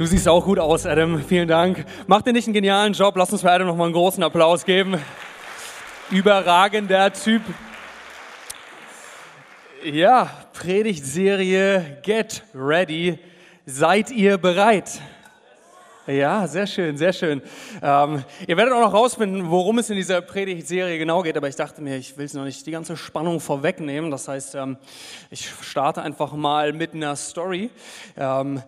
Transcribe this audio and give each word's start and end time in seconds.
Du 0.00 0.06
siehst 0.06 0.26
auch 0.28 0.46
gut 0.46 0.58
aus, 0.58 0.86
Adam. 0.86 1.22
Vielen 1.22 1.46
Dank. 1.46 1.84
Macht 2.06 2.26
dir 2.26 2.32
nicht 2.32 2.46
einen 2.46 2.54
genialen 2.54 2.94
Job? 2.94 3.14
Lass 3.18 3.32
uns 3.32 3.42
für 3.42 3.50
Adam 3.50 3.66
noch 3.66 3.76
mal 3.76 3.84
einen 3.84 3.92
großen 3.92 4.22
Applaus 4.22 4.64
geben. 4.64 4.96
Überragender 6.10 7.12
Typ. 7.12 7.42
Ja, 9.84 10.30
Predigtserie 10.54 11.98
Get 12.02 12.42
Ready. 12.54 13.18
Seid 13.66 14.10
ihr 14.10 14.38
bereit? 14.38 15.02
Ja, 16.06 16.46
sehr 16.48 16.66
schön, 16.66 16.96
sehr 16.96 17.12
schön. 17.12 17.42
Ähm, 17.82 18.24
ihr 18.46 18.56
werdet 18.56 18.72
auch 18.72 18.80
noch 18.80 18.94
rausfinden, 18.94 19.50
worum 19.50 19.80
es 19.80 19.90
in 19.90 19.96
dieser 19.96 20.22
Predigtserie 20.22 20.98
genau 20.98 21.20
geht, 21.20 21.36
aber 21.36 21.48
ich 21.48 21.56
dachte 21.56 21.82
mir, 21.82 21.98
ich 21.98 22.16
will 22.16 22.24
es 22.24 22.32
noch 22.32 22.44
nicht 22.44 22.66
die 22.66 22.70
ganze 22.70 22.96
Spannung 22.96 23.38
vorwegnehmen. 23.38 24.10
Das 24.10 24.26
heißt, 24.26 24.54
ähm, 24.54 24.78
ich 25.30 25.50
starte 25.60 26.00
einfach 26.00 26.32
mal 26.32 26.72
mit 26.72 26.94
einer 26.94 27.16
Story. 27.16 27.68
Ähm, 28.16 28.62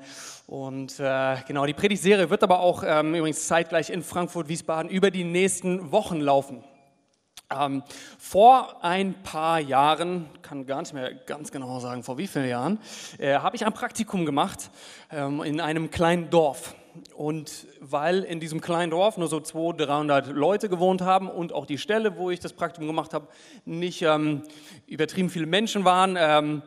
und 0.53 1.01
äh, 1.01 1.37
genau, 1.49 1.65
die 1.65 1.73
Predigtserie 1.73 2.29
wird 2.29 2.43
aber 2.43 2.61
auch 2.61 2.85
ähm, 2.87 3.15
übrigens 3.15 3.47
zeitgleich 3.47 3.89
in 3.89 4.03
Frankfurt-Wiesbaden 4.03 4.91
über 4.91 5.11
die 5.11 5.25
nächsten 5.25 5.93
Wochen 5.93 6.21
laufen. 6.21 6.63
Ähm, 7.51 7.83
vor 8.19 8.85
ein 8.85 9.15
paar 9.23 9.61
Jahren, 9.61 10.29
kann 10.43 10.67
gar 10.67 10.83
nicht 10.83 10.93
mehr 10.93 11.15
ganz 11.15 11.53
genau 11.53 11.81
sagen, 11.81 12.03
vor 12.03 12.19
wie 12.19 12.27
vielen 12.27 12.51
Jahren, 12.51 12.79
äh, 13.17 13.37
habe 13.37 13.57
ich 13.57 13.65
ein 13.65 13.73
Praktikum 13.73 14.27
gemacht 14.27 14.71
ähm, 15.11 15.43
in 15.43 15.59
einem 15.59 15.91
kleinen 15.91 16.29
Dorf. 16.29 16.75
Und 17.15 17.67
weil 17.81 18.23
in 18.23 18.41
diesem 18.41 18.61
kleinen 18.61 18.91
Dorf 18.91 19.17
nur 19.17 19.29
so 19.29 19.41
200, 19.41 19.89
300 19.89 20.27
Leute 20.29 20.69
gewohnt 20.69 21.01
haben 21.01 21.29
und 21.29 21.53
auch 21.53 21.67
die 21.67 21.79
Stelle, 21.79 22.17
wo 22.17 22.31
ich 22.31 22.41
das 22.41 22.53
Praktikum 22.53 22.87
gemacht 22.87 23.15
habe, 23.15 23.29
nicht 23.65 24.03
ähm, 24.03 24.43
übertrieben 24.87 25.31
viele 25.31 25.47
Menschen 25.47 25.85
waren, 25.85 26.17
ähm, 26.19 26.63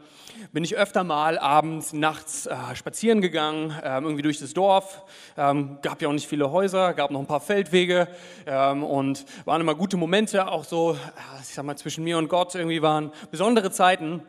bin 0.52 0.64
ich 0.64 0.76
öfter 0.76 1.04
mal 1.04 1.38
abends, 1.38 1.94
nachts 1.94 2.46
äh, 2.46 2.56
spazieren 2.74 3.22
gegangen, 3.22 3.72
äh, 3.84 4.00
irgendwie 4.00 4.22
durch 4.22 4.40
das 4.40 4.54
Dorf. 4.54 5.04
Ähm, 5.38 5.78
gab 5.82 6.02
ja 6.02 6.10
auch 6.10 6.14
nicht 6.14 6.28
viele 6.28 6.52
Häuser, 6.52 6.94
gab 6.94 7.12
noch 7.12 7.20
ein 7.20 7.28
paar 7.28 7.40
Feldwege 7.40 8.08
ähm, 8.46 8.84
und 8.84 9.26
waren 9.46 9.62
immer 9.62 9.76
gute 9.76 9.98
Momente, 9.98 10.48
auch 10.48 10.64
so, 10.64 10.94
äh, 10.94 11.42
ich 11.42 11.54
sag 11.54 11.66
mal, 11.66 11.78
zwischen 11.78 12.04
mir 12.04 12.18
und 12.18 12.28
Gott 12.30 12.56
irgendwie 12.56 12.82
waren 12.82 13.12
besondere 13.32 13.72
Zeiten. 13.72 14.24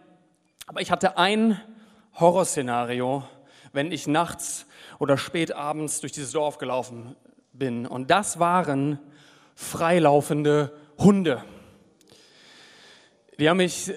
Aber 0.66 0.80
ich 0.80 0.90
hatte 0.90 1.16
ein 1.16 1.60
Horrorszenario, 2.18 3.24
wenn 3.76 3.92
ich 3.92 4.06
nachts 4.06 4.66
oder 4.98 5.18
spät 5.18 5.54
abends 5.54 6.00
durch 6.00 6.10
dieses 6.10 6.32
Dorf 6.32 6.56
gelaufen 6.56 7.14
bin. 7.52 7.86
Und 7.86 8.10
das 8.10 8.38
waren 8.38 8.98
freilaufende 9.54 10.72
Hunde. 10.98 11.44
Die 13.38 13.50
haben 13.50 13.58
mich 13.58 13.92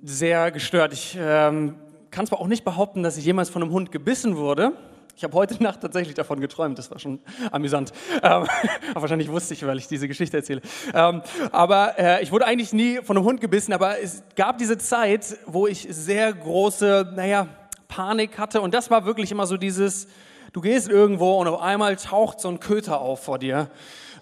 sehr 0.00 0.52
gestört. 0.52 0.92
Ich 0.92 1.18
ähm, 1.20 1.74
kann 2.12 2.26
zwar 2.28 2.40
auch 2.40 2.46
nicht 2.46 2.64
behaupten, 2.64 3.02
dass 3.02 3.16
ich 3.16 3.24
jemals 3.24 3.50
von 3.50 3.62
einem 3.62 3.72
Hund 3.72 3.90
gebissen 3.90 4.36
wurde. 4.36 4.72
Ich 5.16 5.24
habe 5.24 5.34
heute 5.34 5.60
Nacht 5.62 5.80
tatsächlich 5.80 6.14
davon 6.14 6.40
geträumt, 6.40 6.78
das 6.78 6.90
war 6.90 6.98
schon 6.98 7.20
amüsant. 7.50 7.92
Ähm, 8.22 8.46
wahrscheinlich 8.94 9.28
wusste 9.28 9.54
ich, 9.54 9.66
weil 9.66 9.78
ich 9.78 9.88
diese 9.88 10.06
Geschichte 10.06 10.36
erzähle. 10.36 10.60
Ähm, 10.92 11.22
aber 11.50 11.98
äh, 11.98 12.22
ich 12.22 12.30
wurde 12.30 12.46
eigentlich 12.46 12.72
nie 12.72 13.00
von 13.02 13.16
einem 13.16 13.26
Hund 13.26 13.40
gebissen, 13.40 13.72
aber 13.72 14.00
es 14.00 14.22
gab 14.36 14.58
diese 14.58 14.78
Zeit, 14.78 15.36
wo 15.46 15.66
ich 15.66 15.86
sehr 15.90 16.32
große, 16.32 17.12
naja, 17.14 17.48
Panik 17.88 18.38
hatte. 18.38 18.60
Und 18.60 18.74
das 18.74 18.90
war 18.90 19.04
wirklich 19.04 19.30
immer 19.30 19.46
so 19.46 19.56
dieses, 19.56 20.08
du 20.52 20.60
gehst 20.60 20.88
irgendwo 20.88 21.38
und 21.38 21.48
auf 21.48 21.60
einmal 21.60 21.96
taucht 21.96 22.40
so 22.40 22.48
ein 22.48 22.60
Köter 22.60 23.00
auf 23.00 23.24
vor 23.24 23.38
dir 23.38 23.70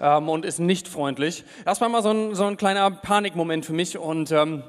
ähm, 0.01 0.29
und 0.29 0.45
ist 0.45 0.59
nicht 0.59 0.89
freundlich. 0.89 1.45
Das 1.65 1.81
war 1.81 1.89
immer 1.89 2.03
so 2.03 2.11
ein, 2.11 2.35
so 2.35 2.45
ein 2.45 2.57
kleiner 2.57 2.91
Panikmoment 2.91 3.65
für 3.65 3.73
mich. 3.73 3.99
Und 3.99 4.33
ähm, 4.33 4.63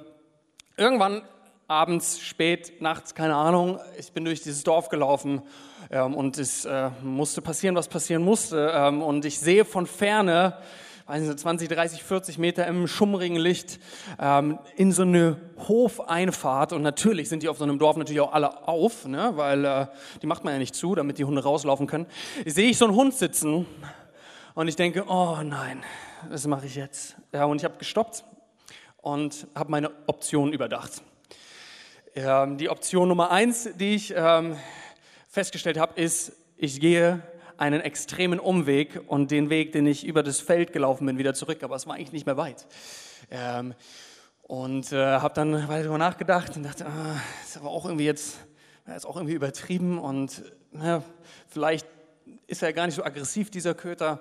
irgendwann 0.78 1.24
abends, 1.68 2.20
spät, 2.20 2.82
nachts, 2.82 3.16
keine 3.16 3.36
Ahnung, 3.36 3.80
ich 3.98 4.12
bin 4.12 4.26
durch 4.26 4.42
dieses 4.42 4.64
Dorf 4.64 4.90
gelaufen 4.90 5.42
ähm, 5.90 6.14
und 6.14 6.38
es 6.38 6.66
äh, 6.66 6.90
musste 7.02 7.42
passieren, 7.42 7.76
was 7.76 7.88
passieren 7.88 8.24
musste. 8.24 8.72
Ähm, 8.74 9.02
und 9.02 9.26
ich 9.26 9.40
sehe 9.40 9.66
von 9.66 9.88
ferne 9.88 10.58
weiß 11.06 11.22
nicht, 11.22 11.40
20, 11.40 11.70
30, 11.70 12.04
40 12.04 12.38
Meter 12.38 12.66
im 12.68 12.88
schummrigen 12.88 13.38
Licht 13.38 13.80
ähm, 14.20 14.60
in 14.76 14.92
so 14.92 15.02
eine 15.02 15.38
Hofeinfahrt. 15.68 16.74
Und 16.74 16.82
natürlich 16.82 17.30
sind 17.30 17.44
die 17.44 17.50
auf 17.50 17.58
so 17.58 17.64
einem 17.64 17.80
Dorf 17.80 17.98
natürlich 17.98 18.22
auch 18.22 18.34
alle 18.34 18.68
auf, 18.68 19.06
ne? 19.06 19.32
weil 19.36 19.66
äh, 19.66 19.88
die 20.22 20.28
macht 20.28 20.44
man 20.44 20.54
ja 20.54 20.60
nicht 20.60 20.76
zu, 20.76 20.96
damit 20.96 21.18
die 21.18 21.26
Hunde 21.26 21.44
rauslaufen 21.44 21.88
können. 21.88 22.06
Sehe 22.46 22.70
ich 22.70 22.78
so 22.78 22.86
einen 22.86 22.96
Hund 22.96 23.14
sitzen 23.14 23.66
und 24.56 24.68
ich 24.68 24.76
denke, 24.76 25.06
oh 25.08 25.38
nein, 25.44 25.84
was 26.30 26.48
mache 26.48 26.66
ich 26.66 26.76
jetzt? 26.76 27.16
Ja, 27.34 27.46
und 27.46 27.58
ich 27.58 27.66
habe 27.66 27.78
gestoppt 27.78 28.24
und 28.98 29.48
habe 29.56 29.72
meine 29.72 29.92
Option 30.08 30.54
überdacht. 30.54 31.02
Ähm, 32.16 32.58
die 32.58 32.70
Option 32.70 33.08
Nummer 33.10 33.32
eins, 33.32 33.68
die 33.76 33.96
ich 33.96 34.14
ähm, 34.16 34.56
festgestellt 35.28 35.80
habe, 35.80 36.00
ist, 36.00 36.32
ich 36.58 36.80
gehe 36.80 37.22
einen 37.64 37.80
extremen 37.80 38.42
Umweg 38.42 39.00
und 39.08 39.32
den 39.32 39.50
Weg, 39.50 39.72
den 39.72 39.88
ich 39.88 40.06
über 40.06 40.22
das 40.22 40.42
Feld 40.42 40.74
gelaufen 40.74 41.06
bin, 41.06 41.18
wieder 41.18 41.34
zurück. 41.34 41.64
Aber 41.64 41.78
es 41.78 41.88
war 41.88 41.96
eigentlich 41.96 42.12
nicht 42.12 42.26
mehr 42.26 42.36
weit. 42.36 42.68
Ähm, 43.32 43.74
und 44.42 44.92
äh, 44.92 44.98
habe 44.98 45.34
dann 45.34 45.54
weiter 45.70 45.84
darüber 45.84 45.98
nachgedacht 45.98 46.58
und 46.58 46.64
dachte, 46.64 46.86
ah, 46.86 47.16
ist 47.42 47.56
aber 47.56 47.70
auch 47.70 47.86
irgendwie 47.86 48.04
jetzt, 48.04 48.38
ist 48.94 49.06
auch 49.06 49.16
irgendwie 49.16 49.34
übertrieben 49.34 49.98
und 49.98 50.44
na, 50.74 51.04
vielleicht 51.48 51.88
ist 52.48 52.62
er 52.62 52.74
gar 52.74 52.86
nicht 52.86 52.96
so 52.96 53.04
aggressiv, 53.06 53.50
dieser 53.50 53.74
Köter. 53.74 54.20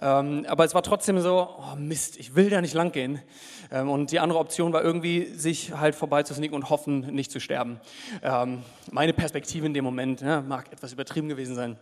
Ähm, 0.00 0.44
aber 0.46 0.66
es 0.66 0.74
war 0.74 0.82
trotzdem 0.82 1.18
so, 1.20 1.48
oh 1.58 1.76
Mist, 1.76 2.18
ich 2.18 2.34
will 2.34 2.50
da 2.50 2.60
nicht 2.60 2.74
lang 2.74 2.92
gehen. 2.92 3.22
Ähm, 3.72 3.88
und 3.88 4.10
die 4.10 4.20
andere 4.20 4.38
Option 4.40 4.74
war 4.74 4.82
irgendwie, 4.82 5.24
sich 5.34 5.72
halt 5.72 5.94
vorbeizusnicken 5.94 6.54
und 6.54 6.68
hoffen, 6.68 7.00
nicht 7.14 7.30
zu 7.30 7.40
sterben. 7.40 7.80
Ähm, 8.22 8.62
meine 8.90 9.14
Perspektive 9.14 9.64
in 9.64 9.72
dem 9.72 9.84
Moment 9.84 10.20
ne, 10.20 10.44
mag 10.46 10.70
etwas 10.70 10.92
übertrieben 10.92 11.30
gewesen 11.30 11.54
sein. 11.54 11.78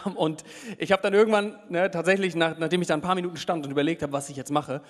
Und 0.14 0.44
ich 0.78 0.92
habe 0.92 1.02
dann 1.02 1.14
irgendwann, 1.14 1.56
ne, 1.68 1.90
tatsächlich, 1.90 2.34
nach, 2.34 2.58
nachdem 2.58 2.82
ich 2.82 2.88
da 2.88 2.94
ein 2.94 3.00
paar 3.00 3.14
Minuten 3.14 3.36
stand 3.36 3.64
und 3.64 3.70
überlegt 3.70 4.02
habe, 4.02 4.12
was 4.12 4.28
ich 4.28 4.36
jetzt 4.36 4.50
mache, 4.50 4.80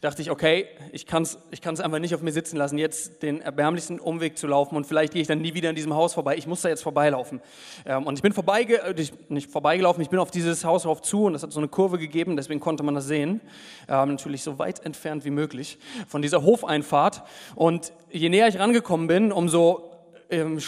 dachte 0.00 0.22
ich, 0.22 0.30
okay, 0.30 0.66
ich 0.92 1.06
kann 1.06 1.22
es 1.22 1.38
ich 1.50 1.60
kann's 1.60 1.80
einfach 1.80 1.98
nicht 1.98 2.14
auf 2.14 2.22
mir 2.22 2.32
sitzen 2.32 2.56
lassen, 2.56 2.78
jetzt 2.78 3.22
den 3.22 3.40
erbärmlichsten 3.40 4.00
Umweg 4.00 4.38
zu 4.38 4.46
laufen 4.46 4.76
und 4.76 4.86
vielleicht 4.86 5.12
gehe 5.12 5.22
ich 5.22 5.28
dann 5.28 5.40
nie 5.40 5.54
wieder 5.54 5.70
in 5.70 5.76
diesem 5.76 5.94
Haus 5.94 6.14
vorbei. 6.14 6.36
Ich 6.36 6.46
muss 6.46 6.62
da 6.62 6.68
jetzt 6.68 6.82
vorbeilaufen. 6.82 7.40
Ähm, 7.86 8.06
und 8.06 8.14
ich 8.16 8.22
bin 8.22 8.32
vorbeige, 8.32 8.82
äh, 8.82 9.06
nicht 9.28 9.50
vorbeigelaufen, 9.50 10.02
ich 10.02 10.10
bin 10.10 10.18
auf 10.18 10.30
dieses 10.30 10.64
Haus 10.64 10.82
drauf 10.82 11.02
zu 11.02 11.24
und 11.24 11.34
es 11.34 11.42
hat 11.42 11.52
so 11.52 11.60
eine 11.60 11.68
Kurve 11.68 11.98
gegeben, 11.98 12.36
deswegen 12.36 12.60
konnte 12.60 12.82
man 12.82 12.94
das 12.94 13.06
sehen. 13.06 13.40
Ähm, 13.88 14.10
natürlich 14.10 14.42
so 14.42 14.58
weit 14.58 14.84
entfernt 14.84 15.24
wie 15.24 15.30
möglich 15.30 15.78
von 16.08 16.22
dieser 16.22 16.42
Hofeinfahrt. 16.42 17.22
Und 17.54 17.92
je 18.10 18.28
näher 18.28 18.48
ich 18.48 18.58
rangekommen 18.58 19.06
bin, 19.06 19.32
umso 19.32 19.90
ähm, 20.30 20.60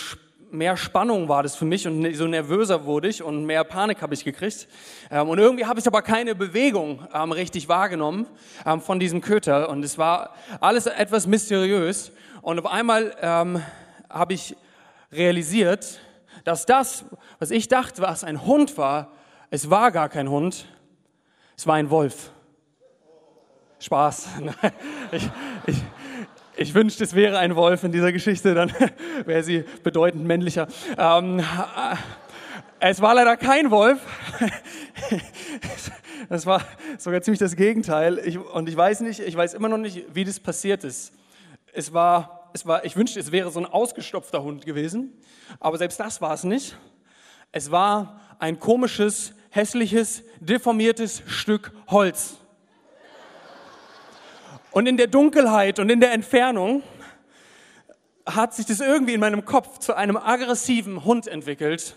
mehr 0.51 0.77
Spannung 0.77 1.29
war 1.29 1.43
das 1.43 1.57
für 1.57 1.65
mich 1.65 1.87
und 1.87 2.15
so 2.15 2.27
nervöser 2.27 2.85
wurde 2.85 3.09
ich 3.09 3.23
und 3.23 3.45
mehr 3.45 3.65
Panik 3.65 4.03
habe 4.03 4.15
ich 4.15 4.25
gekriegt. 4.25 4.69
Ähm, 5.11 5.29
und 5.29 5.39
irgendwie 5.39 5.65
habe 5.65 5.81
ich 5.81 5.87
aber 5.87 6.03
keine 6.03 6.35
Bewegung 6.35 7.07
ähm, 7.13 7.33
richtig 7.33 7.69
wahrgenommen 7.69 8.27
ähm, 8.65 8.81
von 8.81 9.01
diesem 9.01 9.21
Köter 9.21 9.69
und 9.69 9.85
es 9.85 9.99
war 9.99 10.35
alles 10.61 10.87
etwas 10.87 11.27
mysteriös. 11.27 12.13
Und 12.43 12.61
auf 12.61 12.67
einmal 12.67 13.61
habe 14.09 14.35
ich 14.35 14.55
realisiert, 15.11 15.99
dass 16.45 16.65
das, 16.65 17.05
was 17.41 17.51
ich 17.51 17.67
dachte, 17.67 18.03
was 18.03 18.23
ein 18.23 18.47
Hund 18.47 18.79
war, 18.79 19.11
es 19.51 19.69
war 19.69 19.91
gar 19.91 20.09
kein 20.09 20.31
Hund, 20.31 20.67
es 21.57 21.67
war 21.67 21.75
ein 21.75 21.91
Wolf. 21.91 22.31
Spaß. 23.79 24.29
ich, 25.13 25.29
ich, 25.67 25.77
ich 26.57 26.75
wünschte, 26.75 27.05
es 27.05 27.15
wäre 27.15 27.39
ein 27.39 27.55
Wolf 27.55 27.85
in 27.85 27.93
dieser 27.93 28.13
Geschichte, 28.13 28.55
dann 28.55 28.73
wäre 29.27 29.43
sie 29.43 29.65
bedeutend 29.83 30.25
männlicher. 30.25 30.69
Ähm, 30.97 31.41
äh, 31.41 31.43
es 32.81 33.01
war 33.01 33.15
leider 33.15 33.37
kein 33.37 33.71
Wolf. 33.71 34.01
Das 36.29 36.45
war 36.45 36.61
sogar 36.99 37.23
ziemlich 37.23 37.39
das 37.39 37.55
Gegenteil. 37.55 38.19
Ich, 38.25 38.37
und 38.37 38.69
ich 38.69 38.77
weiß 38.77 39.01
nicht, 39.01 39.21
ich 39.21 39.37
weiß 39.37 39.55
immer 39.55 39.69
noch 39.69 39.79
nicht, 39.79 40.07
wie 40.13 40.25
das 40.25 40.41
passiert 40.41 40.83
ist. 40.83 41.13
Es 41.73 41.93
war, 41.93 42.51
es 42.53 42.67
war, 42.67 42.85
ich 42.85 42.97
wünschte, 42.97 43.21
es 43.21 43.31
wäre 43.31 43.51
so 43.53 43.61
ein 43.61 43.67
ausgestopfter 43.67 44.43
Hund 44.43 44.67
gewesen, 44.67 45.13
aber 45.61 45.79
selbst 45.79 46.01
das 46.01 46.21
war 46.21 46.35
es 46.35 46.43
nicht. 46.43 46.77
Es 47.53 47.71
war 47.71 48.21
ein 48.41 48.59
komisches, 48.59 49.35
hässliches, 49.51 50.25
deformiertes 50.41 51.23
Stück 51.27 51.71
Holz. 51.89 52.39
Und 54.77 54.87
in 54.87 54.99
der 54.99 55.07
Dunkelheit 55.07 55.79
und 55.79 55.89
in 55.89 56.01
der 56.01 56.13
Entfernung 56.13 56.83
hat 58.27 58.53
sich 58.53 58.67
das 58.67 58.81
irgendwie 58.81 59.15
in 59.15 59.21
meinem 59.21 59.47
Kopf 59.47 59.79
zu 59.79 59.95
einem 59.97 60.19
aggressiven 60.19 61.03
Hund 61.03 61.27
entwickelt, 61.27 61.97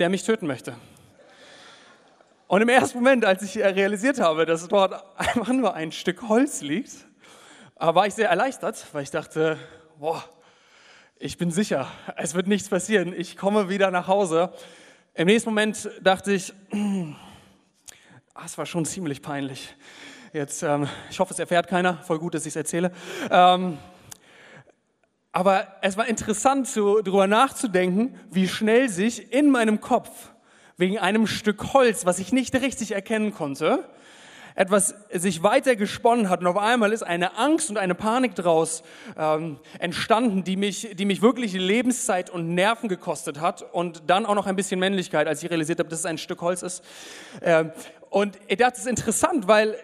der 0.00 0.08
mich 0.08 0.24
töten 0.24 0.48
möchte. 0.48 0.74
Und 2.48 2.62
im 2.62 2.68
ersten 2.68 2.98
Moment, 2.98 3.24
als 3.24 3.44
ich 3.44 3.58
realisiert 3.58 4.18
habe, 4.18 4.44
dass 4.44 4.66
dort 4.66 5.04
einfach 5.16 5.52
nur 5.52 5.74
ein 5.74 5.92
Stück 5.92 6.28
Holz 6.28 6.62
liegt, 6.62 6.90
war 7.76 8.08
ich 8.08 8.14
sehr 8.14 8.28
erleichtert, 8.28 8.84
weil 8.90 9.04
ich 9.04 9.12
dachte, 9.12 9.56
boah, 10.00 10.24
ich 11.20 11.38
bin 11.38 11.52
sicher, 11.52 11.86
es 12.16 12.34
wird 12.34 12.48
nichts 12.48 12.70
passieren, 12.70 13.14
ich 13.16 13.36
komme 13.36 13.68
wieder 13.68 13.92
nach 13.92 14.08
Hause. 14.08 14.52
Im 15.14 15.26
nächsten 15.26 15.50
Moment 15.50 15.88
dachte 16.02 16.32
ich, 16.32 16.52
ah, 18.34 18.42
es 18.44 18.58
war 18.58 18.66
schon 18.66 18.84
ziemlich 18.84 19.22
peinlich. 19.22 19.76
Jetzt, 20.34 20.64
ähm, 20.64 20.88
ich 21.10 21.20
hoffe, 21.20 21.32
es 21.32 21.38
erfährt 21.38 21.68
keiner. 21.68 21.98
Voll 21.98 22.18
gut, 22.18 22.34
dass 22.34 22.42
ich 22.42 22.48
es 22.48 22.56
erzähle. 22.56 22.90
Ähm, 23.30 23.78
Aber 25.30 25.68
es 25.80 25.96
war 25.96 26.08
interessant, 26.08 26.66
so 26.66 27.02
darüber 27.02 27.28
nachzudenken, 27.28 28.18
wie 28.32 28.48
schnell 28.48 28.88
sich 28.88 29.32
in 29.32 29.48
meinem 29.48 29.80
Kopf 29.80 30.32
wegen 30.76 30.98
einem 30.98 31.28
Stück 31.28 31.72
Holz, 31.72 32.04
was 32.04 32.18
ich 32.18 32.32
nicht 32.32 32.52
richtig 32.56 32.90
erkennen 32.90 33.32
konnte, 33.32 33.88
etwas 34.56 34.96
sich 35.12 35.44
weiter 35.44 35.76
gesponnen 35.76 36.28
hat 36.28 36.40
und 36.40 36.48
auf 36.48 36.56
einmal 36.56 36.92
ist 36.92 37.04
eine 37.04 37.38
Angst 37.38 37.70
und 37.70 37.78
eine 37.78 37.94
Panik 37.94 38.34
daraus 38.34 38.82
ähm, 39.16 39.60
entstanden, 39.78 40.42
die 40.42 40.56
mich, 40.56 40.96
die 40.96 41.04
mich 41.04 41.22
wirklich 41.22 41.52
Lebenszeit 41.52 42.28
und 42.28 42.56
Nerven 42.56 42.88
gekostet 42.88 43.40
hat 43.40 43.62
und 43.72 44.10
dann 44.10 44.26
auch 44.26 44.34
noch 44.34 44.48
ein 44.48 44.56
bisschen 44.56 44.80
Männlichkeit, 44.80 45.28
als 45.28 45.44
ich 45.44 45.50
realisiert 45.50 45.78
habe, 45.78 45.90
dass 45.90 46.00
es 46.00 46.06
ein 46.06 46.18
Stück 46.18 46.40
Holz 46.40 46.62
ist. 46.62 46.82
Ähm, 47.40 47.70
und 48.10 48.36
das 48.58 48.78
ist 48.78 48.88
interessant, 48.88 49.46
weil 49.46 49.76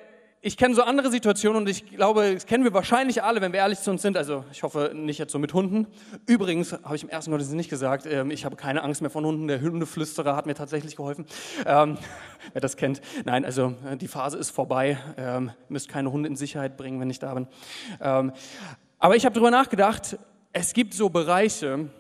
ich 0.43 0.57
kenne 0.57 0.75
so 0.75 0.83
andere 0.83 1.11
Situationen 1.11 1.63
und 1.63 1.69
ich 1.69 1.85
glaube, 1.85 2.33
das 2.33 2.47
kennen 2.47 2.65
wir 2.65 2.73
wahrscheinlich 2.73 3.23
alle, 3.23 3.43
wenn 3.43 3.53
wir 3.53 3.61
ehrlich 3.61 3.81
zu 3.81 3.91
uns 3.91 4.01
sind. 4.01 4.17
Also 4.17 4.45
ich 4.53 4.63
hoffe 4.63 4.93
nicht 4.95 5.19
jetzt 5.19 5.33
so 5.33 5.39
mit 5.39 5.53
Hunden. 5.53 5.87
Übrigens 6.27 6.73
habe 6.73 6.97
ich 6.97 7.03
im 7.03 7.11
ersten 7.11 7.31
Gottesdienst 7.31 7.57
nicht 7.59 7.69
gesagt, 7.69 8.07
ähm, 8.07 8.31
ich 8.31 8.47
habe 8.47 8.57
keine 8.57 8.83
Angst 8.83 9.03
mehr 9.03 9.11
von 9.11 9.27
Hunden. 9.27 9.49
Der 9.49 9.61
Hundeflüsterer 9.61 10.35
hat 10.35 10.47
mir 10.47 10.55
tatsächlich 10.55 10.97
geholfen. 10.97 11.27
Ähm, 11.67 11.99
wer 12.55 12.61
das 12.63 12.79
kennt. 12.79 13.03
Nein, 13.27 13.45
also 13.45 13.75
äh, 13.87 13.99
die 13.99 14.09
Phase 14.09 14.39
ist 14.39 14.49
vorbei. 14.51 14.99
Ähm, 15.19 15.51
müsst 15.69 15.91
keine 15.91 16.11
Hunde 16.11 16.27
in 16.31 16.37
Sicherheit 16.37 16.79
bringen, 16.79 16.99
wenn 17.01 17.11
ich 17.11 17.19
da 17.19 17.35
bin. 17.35 17.47
Ähm, 18.01 18.33
aber 18.99 19.17
ich 19.17 19.27
habe 19.27 19.35
darüber 19.35 19.51
nachgedacht, 19.51 20.19
es 20.55 20.73
gibt 20.73 20.95
so 20.95 21.11
Bereiche 21.11 21.91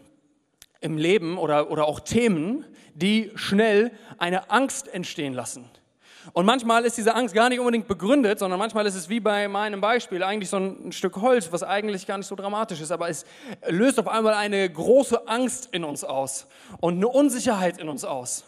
im 0.81 0.97
Leben 0.97 1.37
oder, 1.37 1.71
oder 1.71 1.85
auch 1.85 2.01
Themen, 2.01 2.65
die 2.95 3.33
schnell 3.35 3.93
eine 4.17 4.51
Angst 4.51 4.89
entstehen 4.89 5.35
lassen. 5.35 5.67
Und 6.33 6.47
manchmal 6.47 6.85
ist 6.85 6.97
diese 6.97 7.15
Angst 7.15 7.35
gar 7.35 7.49
nicht 7.49 7.61
unbedingt 7.61 7.89
begründet, 7.89 8.39
sondern 8.39 8.59
manchmal 8.59 8.87
ist 8.87 8.95
es 8.95 9.09
wie 9.09 9.21
bei 9.21 9.49
meinem 9.49 9.81
Beispiel 9.81 10.23
eigentlich 10.23 10.51
so 10.51 10.59
ein 10.59 10.93
Stück 10.93 11.17
Holz, 11.17 11.51
was 11.51 11.63
eigentlich 11.63 12.07
gar 12.07 12.19
nicht 12.19 12.27
so 12.27 12.35
dramatisch 12.35 12.81
ist, 12.81 12.93
aber 12.93 13.09
es 13.09 13.25
löst 13.67 13.99
auf 13.99 14.09
einmal 14.09 14.35
eine 14.35 14.69
große 14.69 15.27
Angst 15.27 15.69
in 15.73 15.85
uns 15.85 16.05
aus 16.05 16.47
und 16.81 16.97
eine 16.97 17.09
Unsicherheit 17.09 17.79
in 17.79 17.89
uns 17.89 18.05
aus. 18.05 18.45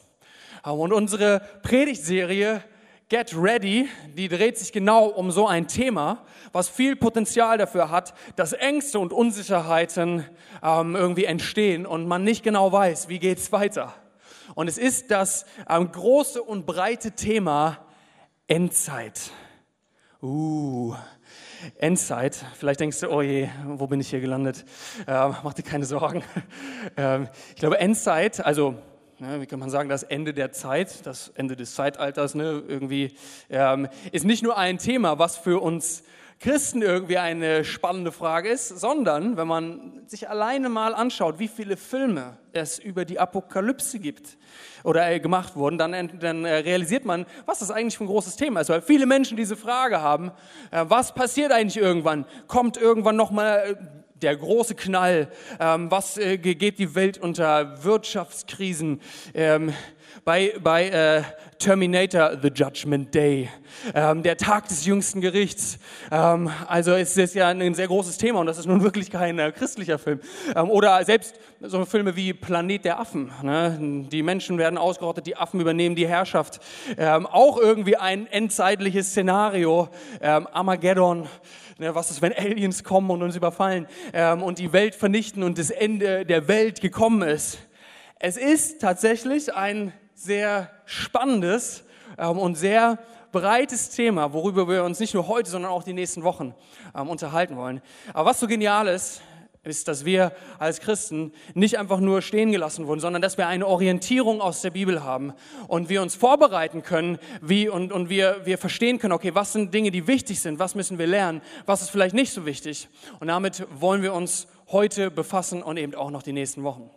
Und 0.62 0.92
unsere 0.92 1.40
Predigtserie 1.62 2.62
Get 3.08 3.34
Ready, 3.36 3.88
die 4.16 4.28
dreht 4.28 4.56
sich 4.56 4.72
genau 4.72 5.06
um 5.06 5.30
so 5.30 5.46
ein 5.46 5.68
Thema, 5.68 6.24
was 6.52 6.70
viel 6.70 6.96
Potenzial 6.96 7.58
dafür 7.58 7.90
hat, 7.90 8.14
dass 8.36 8.54
Ängste 8.54 8.98
und 8.98 9.12
Unsicherheiten 9.12 10.24
ähm, 10.62 10.96
irgendwie 10.96 11.26
entstehen 11.26 11.84
und 11.84 12.06
man 12.06 12.24
nicht 12.24 12.42
genau 12.42 12.72
weiß, 12.72 13.08
wie 13.08 13.18
geht's 13.18 13.52
weiter. 13.52 13.92
Und 14.54 14.68
es 14.68 14.78
ist 14.78 15.10
das 15.10 15.46
ähm, 15.68 15.90
große 15.90 16.42
und 16.42 16.66
breite 16.66 17.12
Thema 17.12 17.78
Endzeit. 18.46 19.30
Uh, 20.22 20.94
Endzeit. 21.78 22.44
Vielleicht 22.58 22.80
denkst 22.80 23.00
du, 23.00 23.08
oh 23.08 23.22
je, 23.22 23.48
wo 23.64 23.86
bin 23.86 24.00
ich 24.00 24.10
hier 24.10 24.20
gelandet? 24.20 24.64
Ähm, 25.06 25.34
mach 25.42 25.54
dir 25.54 25.62
keine 25.62 25.84
Sorgen. 25.84 26.22
Ähm, 26.96 27.28
ich 27.50 27.60
glaube, 27.60 27.78
Endzeit, 27.78 28.44
also 28.44 28.74
ne, 29.20 29.40
wie 29.40 29.46
kann 29.46 29.60
man 29.60 29.70
sagen, 29.70 29.88
das 29.88 30.02
Ende 30.02 30.34
der 30.34 30.50
Zeit, 30.50 31.06
das 31.06 31.28
Ende 31.28 31.54
des 31.54 31.74
Zeitalters, 31.76 32.34
ne, 32.34 32.62
irgendwie, 32.66 33.16
ähm, 33.48 33.88
ist 34.10 34.24
nicht 34.24 34.42
nur 34.42 34.58
ein 34.58 34.78
Thema, 34.78 35.20
was 35.20 35.38
für 35.38 35.62
uns 35.62 36.02
Christen 36.42 36.82
irgendwie 36.82 37.18
eine 37.18 37.64
spannende 37.64 38.10
Frage 38.10 38.48
ist, 38.48 38.66
sondern 38.66 39.36
wenn 39.36 39.46
man 39.46 40.02
sich 40.08 40.28
alleine 40.28 40.68
mal 40.68 40.92
anschaut, 40.92 41.38
wie 41.38 41.46
viele 41.46 41.76
Filme 41.76 42.36
es 42.52 42.80
über 42.80 43.04
die 43.04 43.20
Apokalypse 43.20 44.00
gibt 44.00 44.36
oder 44.82 45.08
äh, 45.08 45.20
gemacht 45.20 45.54
wurden, 45.54 45.78
dann, 45.78 46.18
dann 46.18 46.44
äh, 46.44 46.54
realisiert 46.54 47.04
man, 47.04 47.26
was 47.46 47.60
das 47.60 47.70
eigentlich 47.70 47.96
für 47.96 48.02
ein 48.02 48.08
großes 48.08 48.34
Thema 48.34 48.60
ist, 48.60 48.70
weil 48.70 48.82
viele 48.82 49.06
Menschen 49.06 49.36
diese 49.36 49.54
Frage 49.54 50.00
haben, 50.00 50.32
äh, 50.72 50.84
was 50.88 51.14
passiert 51.14 51.52
eigentlich 51.52 51.76
irgendwann? 51.76 52.26
Kommt 52.48 52.76
irgendwann 52.76 53.14
nochmal 53.14 53.78
der 54.20 54.36
große 54.36 54.74
Knall? 54.74 55.28
Ähm, 55.60 55.92
was 55.92 56.16
geht 56.16 56.80
die 56.80 56.96
Welt 56.96 57.18
unter 57.18 57.84
Wirtschaftskrisen? 57.84 59.00
Bei, 60.24 60.54
bei 60.62 60.88
äh, 60.88 61.22
Terminator, 61.58 62.36
The 62.40 62.48
Judgment 62.48 63.14
Day, 63.14 63.48
ähm, 63.94 64.22
der 64.22 64.36
Tag 64.36 64.68
des 64.68 64.84
jüngsten 64.84 65.20
Gerichts. 65.20 65.78
Ähm, 66.10 66.50
also 66.66 66.92
es 66.92 67.16
ist 67.16 67.34
ja 67.34 67.48
ein 67.48 67.74
sehr 67.74 67.86
großes 67.86 68.18
Thema 68.18 68.40
und 68.40 68.46
das 68.46 68.58
ist 68.58 68.66
nun 68.66 68.82
wirklich 68.82 69.10
kein 69.10 69.38
äh, 69.38 69.52
christlicher 69.52 69.98
Film. 69.98 70.20
Ähm, 70.56 70.70
oder 70.70 71.04
selbst 71.04 71.34
so 71.60 71.84
Filme 71.84 72.16
wie 72.16 72.32
Planet 72.32 72.84
der 72.84 73.00
Affen. 73.00 73.32
Ne? 73.42 74.06
Die 74.10 74.22
Menschen 74.22 74.58
werden 74.58 74.78
ausgerottet, 74.78 75.26
die 75.26 75.36
Affen 75.36 75.60
übernehmen 75.60 75.94
die 75.94 76.08
Herrschaft. 76.08 76.60
Ähm, 76.98 77.26
auch 77.26 77.58
irgendwie 77.58 77.96
ein 77.96 78.26
endzeitliches 78.26 79.10
Szenario. 79.10 79.88
Ähm, 80.20 80.48
Armageddon. 80.52 81.28
Ne, 81.78 81.94
was 81.94 82.10
ist, 82.10 82.22
wenn 82.22 82.32
Aliens 82.32 82.84
kommen 82.84 83.10
und 83.10 83.22
uns 83.22 83.34
überfallen 83.34 83.86
ähm, 84.12 84.42
und 84.42 84.58
die 84.58 84.72
Welt 84.72 84.94
vernichten 84.94 85.42
und 85.42 85.58
das 85.58 85.70
Ende 85.70 86.26
der 86.26 86.46
Welt 86.46 86.80
gekommen 86.80 87.22
ist? 87.22 87.58
Es 88.18 88.36
ist 88.36 88.80
tatsächlich 88.80 89.54
ein 89.54 89.92
sehr 90.22 90.70
spannendes 90.84 91.84
ähm, 92.18 92.38
und 92.38 92.54
sehr 92.54 92.98
breites 93.32 93.90
Thema, 93.90 94.32
worüber 94.32 94.68
wir 94.68 94.84
uns 94.84 95.00
nicht 95.00 95.14
nur 95.14 95.26
heute, 95.26 95.50
sondern 95.50 95.72
auch 95.72 95.82
die 95.82 95.94
nächsten 95.94 96.22
Wochen 96.22 96.54
ähm, 96.94 97.08
unterhalten 97.08 97.56
wollen. 97.56 97.80
Aber 98.12 98.30
was 98.30 98.40
so 98.40 98.46
genial 98.46 98.86
ist, 98.86 99.22
ist, 99.64 99.86
dass 99.86 100.04
wir 100.04 100.32
als 100.58 100.80
Christen 100.80 101.32
nicht 101.54 101.78
einfach 101.78 102.00
nur 102.00 102.20
stehen 102.20 102.50
gelassen 102.50 102.86
wurden, 102.88 102.98
sondern 102.98 103.22
dass 103.22 103.38
wir 103.38 103.46
eine 103.46 103.66
Orientierung 103.66 104.40
aus 104.40 104.60
der 104.60 104.70
Bibel 104.70 105.04
haben 105.04 105.34
und 105.68 105.88
wir 105.88 106.02
uns 106.02 106.16
vorbereiten 106.16 106.82
können 106.82 107.18
wie, 107.40 107.68
und, 107.68 107.92
und 107.92 108.08
wir, 108.08 108.40
wir 108.44 108.58
verstehen 108.58 108.98
können, 108.98 109.12
okay, 109.12 109.34
was 109.34 109.52
sind 109.52 109.72
Dinge, 109.72 109.92
die 109.92 110.08
wichtig 110.08 110.40
sind, 110.40 110.58
was 110.58 110.74
müssen 110.74 110.98
wir 110.98 111.06
lernen, 111.06 111.42
was 111.64 111.80
ist 111.80 111.90
vielleicht 111.90 112.14
nicht 112.14 112.32
so 112.32 112.44
wichtig. 112.44 112.88
Und 113.20 113.28
damit 113.28 113.64
wollen 113.72 114.02
wir 114.02 114.14
uns 114.14 114.48
heute 114.68 115.10
befassen 115.12 115.62
und 115.62 115.76
eben 115.76 115.94
auch 115.94 116.10
noch 116.10 116.24
die 116.24 116.32
nächsten 116.32 116.64
Wochen. 116.64 116.90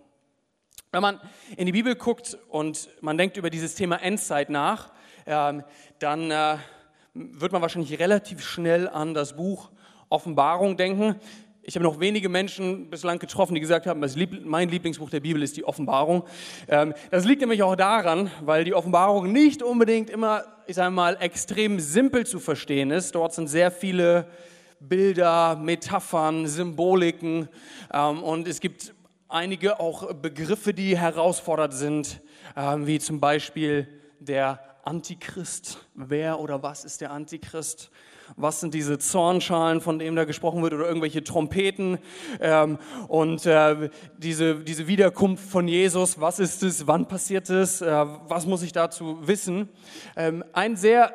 Wenn 0.96 1.02
man 1.02 1.20
in 1.58 1.66
die 1.66 1.74
Bibel 1.74 1.94
guckt 1.96 2.38
und 2.48 2.88
man 3.02 3.18
denkt 3.18 3.36
über 3.36 3.50
dieses 3.50 3.76
Thema 3.76 3.98
Endzeit 3.98 4.50
nach, 4.50 4.94
ähm, 5.26 5.62
dann 6.00 6.32
äh, 6.32 6.56
wird 7.14 7.52
man 7.52 7.62
wahrscheinlich 7.62 8.00
relativ 8.00 8.42
schnell 8.42 8.88
an 8.88 9.14
das 9.14 9.36
Buch 9.36 9.72
Offenbarung 10.08 10.78
denken. 10.78 11.20
Ich 11.64 11.76
habe 11.76 11.84
noch 11.84 12.00
wenige 12.00 12.30
Menschen 12.30 12.90
bislang 12.90 13.20
getroffen, 13.20 13.56
die 13.56 13.60
gesagt 13.60 13.88
haben, 13.88 14.02
mein 14.46 14.70
Lieblingsbuch 14.70 15.10
der 15.10 15.20
Bibel 15.20 15.44
ist 15.44 15.58
die 15.58 15.66
Offenbarung. 15.66 16.24
Ähm, 16.70 16.94
das 17.12 17.26
liegt 17.26 17.42
nämlich 17.42 17.62
auch 17.62 17.76
daran, 17.76 18.32
weil 18.46 18.64
die 18.64 18.74
Offenbarung 18.74 19.34
nicht 19.34 19.62
unbedingt 19.62 20.10
immer, 20.10 20.46
ich 20.66 20.78
sage 20.78 20.92
mal, 20.92 21.18
extrem 21.20 21.82
simpel 21.82 22.26
zu 22.26 22.40
verstehen 22.40 22.90
ist. 22.92 23.16
Dort 23.16 23.34
sind 23.34 23.50
sehr 23.50 23.70
viele 23.70 24.30
Bilder, 24.80 25.58
Metaphern, 25.58 26.48
Symboliken 26.48 27.50
ähm, 27.94 28.24
und 28.24 28.48
es 28.48 28.62
gibt 28.62 28.96
einige 29.36 29.82
auch 29.82 30.14
Begriffe, 30.14 30.74
die 30.74 30.98
herausfordernd 30.98 31.74
sind, 31.74 32.22
ähm, 32.56 32.88
wie 32.88 33.00
zum 33.00 33.20
Beispiel 33.20 33.88
der 34.20 34.62
Antichrist. 34.86 35.86
Wer 35.94 36.40
oder 36.40 36.64
was 36.64 36.86
ist 36.86 37.02
der 37.02 37.12
Antichrist? 37.12 37.92
Was 38.38 38.62
sind 38.62 38.74
diese 38.74 38.98
Zornschalen, 38.98 39.82
von 39.82 40.00
denen 40.00 40.16
da 40.16 40.24
gesprochen 40.24 40.64
wird, 40.64 40.74
oder 40.74 40.88
irgendwelche 40.88 41.22
Trompeten? 41.24 41.98
Ähm, 42.40 42.80
und 43.10 43.46
äh, 43.46 43.90
diese, 44.18 44.56
diese 44.62 44.88
Wiederkunft 44.88 45.44
von 45.44 45.68
Jesus, 45.68 46.20
was 46.22 46.40
ist 46.40 46.64
es? 46.64 46.88
Wann 46.88 47.08
passiert 47.08 47.50
es? 47.50 47.82
Äh, 47.82 48.06
was 48.28 48.46
muss 48.46 48.64
ich 48.64 48.72
dazu 48.72 49.20
wissen? 49.28 49.68
Ähm, 50.16 50.46
ein 50.54 50.78
sehr 50.78 51.14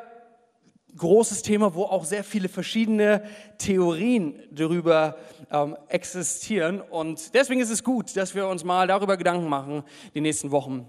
großes 0.97 1.41
Thema, 1.41 1.73
wo 1.73 1.83
auch 1.83 2.05
sehr 2.05 2.23
viele 2.23 2.49
verschiedene 2.49 3.23
Theorien 3.57 4.39
darüber 4.51 5.17
ähm, 5.51 5.77
existieren. 5.87 6.81
Und 6.81 7.33
deswegen 7.33 7.61
ist 7.61 7.69
es 7.69 7.83
gut, 7.83 8.15
dass 8.15 8.35
wir 8.35 8.47
uns 8.47 8.63
mal 8.63 8.87
darüber 8.87 9.17
Gedanken 9.17 9.47
machen, 9.47 9.83
die 10.13 10.21
nächsten 10.21 10.51
Wochen. 10.51 10.87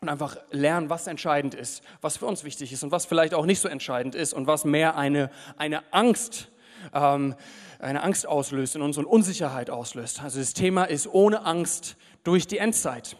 Und 0.00 0.08
einfach 0.08 0.36
lernen, 0.50 0.90
was 0.90 1.06
entscheidend 1.06 1.54
ist, 1.54 1.82
was 2.02 2.18
für 2.18 2.26
uns 2.26 2.44
wichtig 2.44 2.72
ist 2.72 2.82
und 2.82 2.92
was 2.92 3.06
vielleicht 3.06 3.32
auch 3.32 3.46
nicht 3.46 3.60
so 3.60 3.68
entscheidend 3.68 4.14
ist 4.14 4.34
und 4.34 4.46
was 4.46 4.64
mehr 4.64 4.96
eine, 4.96 5.30
eine 5.56 5.82
Angst, 5.92 6.48
ähm, 6.92 7.34
eine 7.78 8.02
Angst 8.02 8.26
auslöst 8.26 8.76
in 8.76 8.82
uns 8.82 8.98
und 8.98 9.06
Unsicherheit 9.06 9.70
auslöst. 9.70 10.22
Also 10.22 10.40
das 10.40 10.52
Thema 10.52 10.84
ist 10.84 11.06
ohne 11.06 11.46
Angst 11.46 11.96
durch 12.22 12.46
die 12.46 12.58
Endzeit. 12.58 13.16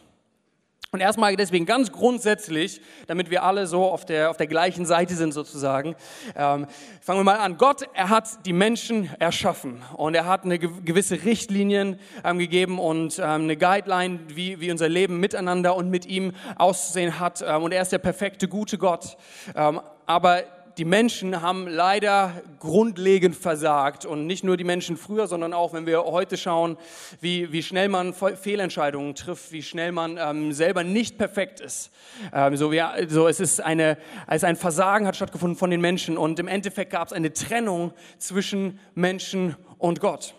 Und 0.95 1.01
erstmal 1.01 1.35
deswegen 1.35 1.67
ganz 1.67 1.91
grundsätzlich, 1.91 2.81
damit 3.09 3.29
wir 3.29 3.43
alle 3.43 3.67
so 3.67 3.83
auf 3.83 4.05
der, 4.05 4.31
auf 4.31 4.37
der 4.37 4.47
gleichen 4.47 4.87
Seite 4.87 5.17
sind 5.17 5.35
sozusagen, 5.35 5.97
ähm, 6.37 6.69
fangen 7.01 7.19
wir 7.19 7.25
mal 7.25 7.39
an. 7.39 7.57
Gott, 7.57 7.83
er 7.95 8.11
hat 8.11 8.47
die 8.47 8.53
Menschen 8.53 9.11
erschaffen 9.19 9.83
und 9.97 10.15
er 10.15 10.27
hat 10.27 10.45
eine 10.45 10.57
gewisse 10.57 11.25
Richtlinien 11.25 11.99
ähm, 12.23 12.39
gegeben 12.39 12.79
und 12.79 13.19
ähm, 13.19 13.25
eine 13.25 13.57
Guideline, 13.57 14.21
wie, 14.29 14.61
wie 14.61 14.71
unser 14.71 14.89
Leben 14.89 15.19
miteinander 15.19 15.75
und 15.75 15.91
mit 15.91 16.07
ihm 16.07 16.31
auszusehen 16.55 17.19
hat. 17.19 17.45
Ähm, 17.45 17.65
und 17.65 17.73
er 17.73 17.83
ist 17.83 17.91
der 17.91 17.99
perfekte, 17.99 18.47
gute 18.47 18.79
Gott. 18.79 19.17
Ähm, 19.57 19.81
aber 20.07 20.45
die 20.79 20.85
Menschen 20.85 21.41
haben 21.41 21.69
leider 21.69 22.43
grundlegend 22.59 23.37
versagt. 23.37 24.05
Und 24.05 24.27
nicht 24.27 24.45
nur 24.45 24.57
die 24.57 24.65
Menschen 24.65 24.97
früher, 24.97 25.27
sondern 25.27 25.53
auch, 25.53 25.73
wenn 25.73 25.87
wir 25.87 26.05
heute 26.05 26.37
schauen, 26.37 26.77
wie, 27.21 27.53
wie 27.53 27.63
schnell 27.63 27.89
man 27.89 28.15
Fehlentscheidungen 28.15 29.15
trifft, 29.15 29.53
wie 29.53 29.63
schnell 29.63 29.93
man 29.93 30.19
ähm, 30.19 30.53
selber 30.53 30.85
nicht 30.85 31.19
perfekt 31.19 31.61
ist. 31.61 31.91
Ähm, 32.33 32.57
so, 32.57 32.73
wie, 32.73 32.83
so 33.09 33.29
es 33.29 33.41
ist 33.41 33.61
eine, 33.61 33.99
also 34.27 34.47
ein 34.47 34.57
Versagen 34.57 35.07
hat 35.07 35.17
stattgefunden 35.17 35.57
von 35.57 35.71
den 35.71 35.81
Menschen. 35.81 36.19
Und 36.19 36.39
im 36.39 36.49
Endeffekt 36.49 36.91
gab 36.91 37.09
es 37.09 37.13
eine 37.13 37.33
Trennung 37.33 37.93
zwischen 38.19 38.79
Menschen 38.95 39.57
und 39.79 40.01
Gott. 40.01 40.35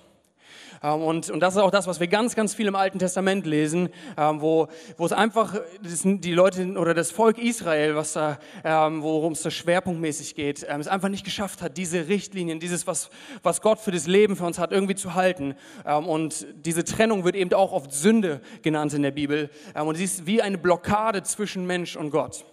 Ähm, 0.85 1.01
und, 1.01 1.29
und 1.29 1.39
das 1.39 1.55
ist 1.55 1.61
auch 1.61 1.71
das, 1.71 1.87
was 1.87 1.99
wir 1.99 2.07
ganz, 2.07 2.35
ganz 2.35 2.53
viel 2.53 2.67
im 2.67 2.75
Alten 2.75 2.99
Testament 2.99 3.45
lesen, 3.45 3.89
ähm, 4.17 4.41
wo, 4.41 4.67
wo 4.97 5.05
es 5.05 5.11
einfach 5.11 5.55
die 5.81 6.33
Leute 6.33 6.73
oder 6.73 6.93
das 6.93 7.11
Volk 7.11 7.37
Israel, 7.37 7.95
was 7.95 8.13
da, 8.13 8.37
ähm, 8.63 9.01
worum 9.01 9.33
es 9.33 9.41
da 9.41 9.49
schwerpunktmäßig 9.49 10.35
geht, 10.35 10.63
es 10.63 10.87
einfach 10.87 11.09
nicht 11.09 11.23
geschafft 11.23 11.61
hat, 11.61 11.77
diese 11.77 12.07
Richtlinien, 12.07 12.59
dieses, 12.59 12.85
was, 12.87 13.09
was 13.41 13.61
Gott 13.61 13.79
für 13.79 13.91
das 13.91 14.07
Leben 14.07 14.35
für 14.35 14.45
uns 14.45 14.59
hat, 14.59 14.71
irgendwie 14.71 14.95
zu 14.95 15.15
halten. 15.15 15.55
Und 15.85 16.45
diese 16.65 16.83
Trennung 16.83 17.23
wird 17.23 17.35
eben 17.35 17.53
auch 17.53 17.71
oft 17.71 17.93
Sünde 17.93 18.41
genannt 18.61 18.93
in 18.93 19.01
der 19.01 19.11
Bibel. 19.11 19.49
Und 19.73 19.95
sie 19.95 20.03
ist 20.03 20.25
wie 20.25 20.41
eine 20.41 20.57
Blockade 20.57 21.23
zwischen 21.23 21.65
Mensch 21.65 21.95
und 21.95 22.11
Gott. 22.11 22.45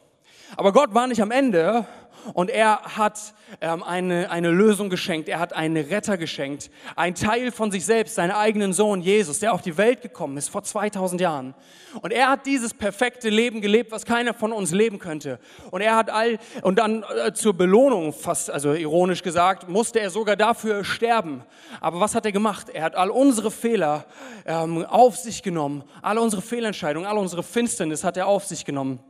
Aber 0.57 0.73
Gott 0.73 0.95
war 0.95 1.07
nicht 1.07 1.23
am 1.23 1.31
Ende 1.31 1.87
und 2.35 2.51
er 2.51 2.81
hat 2.97 3.35
ähm, 3.61 3.83
eine, 3.83 4.31
eine 4.31 4.51
Lösung 4.51 4.91
geschenkt, 4.91 5.29
er 5.29 5.39
hat 5.39 5.53
einen 5.53 5.85
Retter 5.85 6.17
geschenkt, 6.17 6.71
ein 6.97 7.15
Teil 7.15 7.51
von 7.51 7.71
sich 7.71 7.85
selbst, 7.85 8.15
seinen 8.15 8.31
eigenen 8.31 8.73
Sohn 8.73 9.01
Jesus, 9.01 9.41
der 9.41 9.53
auf 9.53 9.63
die 9.63 9.77
Welt 9.77 10.03
gekommen 10.03 10.37
ist 10.37 10.49
vor 10.49 10.63
2000 10.63 11.21
Jahren. 11.21 11.55
Und 12.01 12.13
er 12.13 12.31
hat 12.31 12.47
dieses 12.47 12.73
perfekte 12.75 13.29
Leben 13.29 13.61
gelebt, 13.61 13.93
was 13.93 14.05
keiner 14.05 14.35
von 14.35 14.53
uns 14.53 14.73
leben 14.73 14.99
könnte. 14.99 15.39
Und 15.71 15.81
er 15.81 15.97
hat 15.97 16.11
all, 16.11 16.39
und 16.63 16.79
dann 16.79 17.05
äh, 17.27 17.33
zur 17.33 17.55
Belohnung, 17.55 18.13
fast, 18.13 18.51
also 18.51 18.73
ironisch 18.73 19.23
gesagt, 19.23 19.69
musste 19.69 20.01
er 20.01 20.11
sogar 20.11 20.37
dafür 20.37 20.85
sterben. 20.85 21.43
Aber 21.81 22.01
was 22.01 22.15
hat 22.15 22.25
er 22.25 22.33
gemacht? 22.33 22.69
Er 22.71 22.85
hat 22.85 22.97
all 22.97 23.11
unsere 23.11 23.51
Fehler 23.51 24.05
ähm, 24.47 24.85
auf 24.87 25.17
sich 25.17 25.43
genommen, 25.43 25.85
alle 26.01 26.21
unsere 26.21 26.43
Fehlentscheidungen, 26.43 27.09
alle 27.09 27.21
unsere 27.21 27.43
Finsternis 27.43 28.05
hat 28.05 28.17
er 28.17 28.27
auf 28.27 28.45
sich 28.45 28.65
genommen 28.65 29.01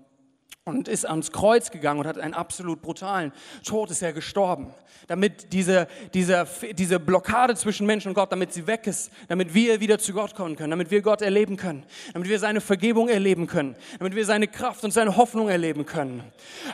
und 0.65 0.87
ist 0.87 1.05
ans 1.05 1.33
Kreuz 1.33 1.73
gegangen 1.73 1.99
und 1.99 2.07
hat 2.07 2.19
einen 2.19 2.35
absolut 2.35 2.83
brutalen 2.83 3.33
Tod, 3.67 3.91
ist 3.91 4.01
er 4.01 4.13
gestorben, 4.13 4.73
damit 5.09 5.53
diese, 5.53 5.89
diese, 6.15 6.47
diese 6.79 7.01
Blockade 7.01 7.57
zwischen 7.57 7.85
Mensch 7.85 8.07
und 8.07 8.15
Gott, 8.15 8.31
damit 8.31 8.53
sie 8.53 8.69
weg 8.69 8.87
ist, 8.87 9.11
damit 9.27 9.55
wir 9.55 9.81
wieder 9.81 9.99
zu 9.99 10.13
Gott 10.13 10.37
kommen 10.37 10.55
können, 10.55 10.71
damit 10.71 10.93
wir 10.93 11.03
Gott 11.03 11.21
erleben 11.21 11.57
können, 11.57 11.83
damit 12.13 12.29
wir 12.29 12.39
seine 12.39 12.61
Vergebung 12.61 13.09
erleben 13.09 13.49
können, 13.49 13.75
damit 13.99 14.15
wir 14.15 14.25
seine 14.25 14.47
Kraft 14.47 14.85
und 14.85 14.93
seine 14.93 15.17
Hoffnung 15.17 15.49
erleben 15.49 15.85
können. 15.85 16.23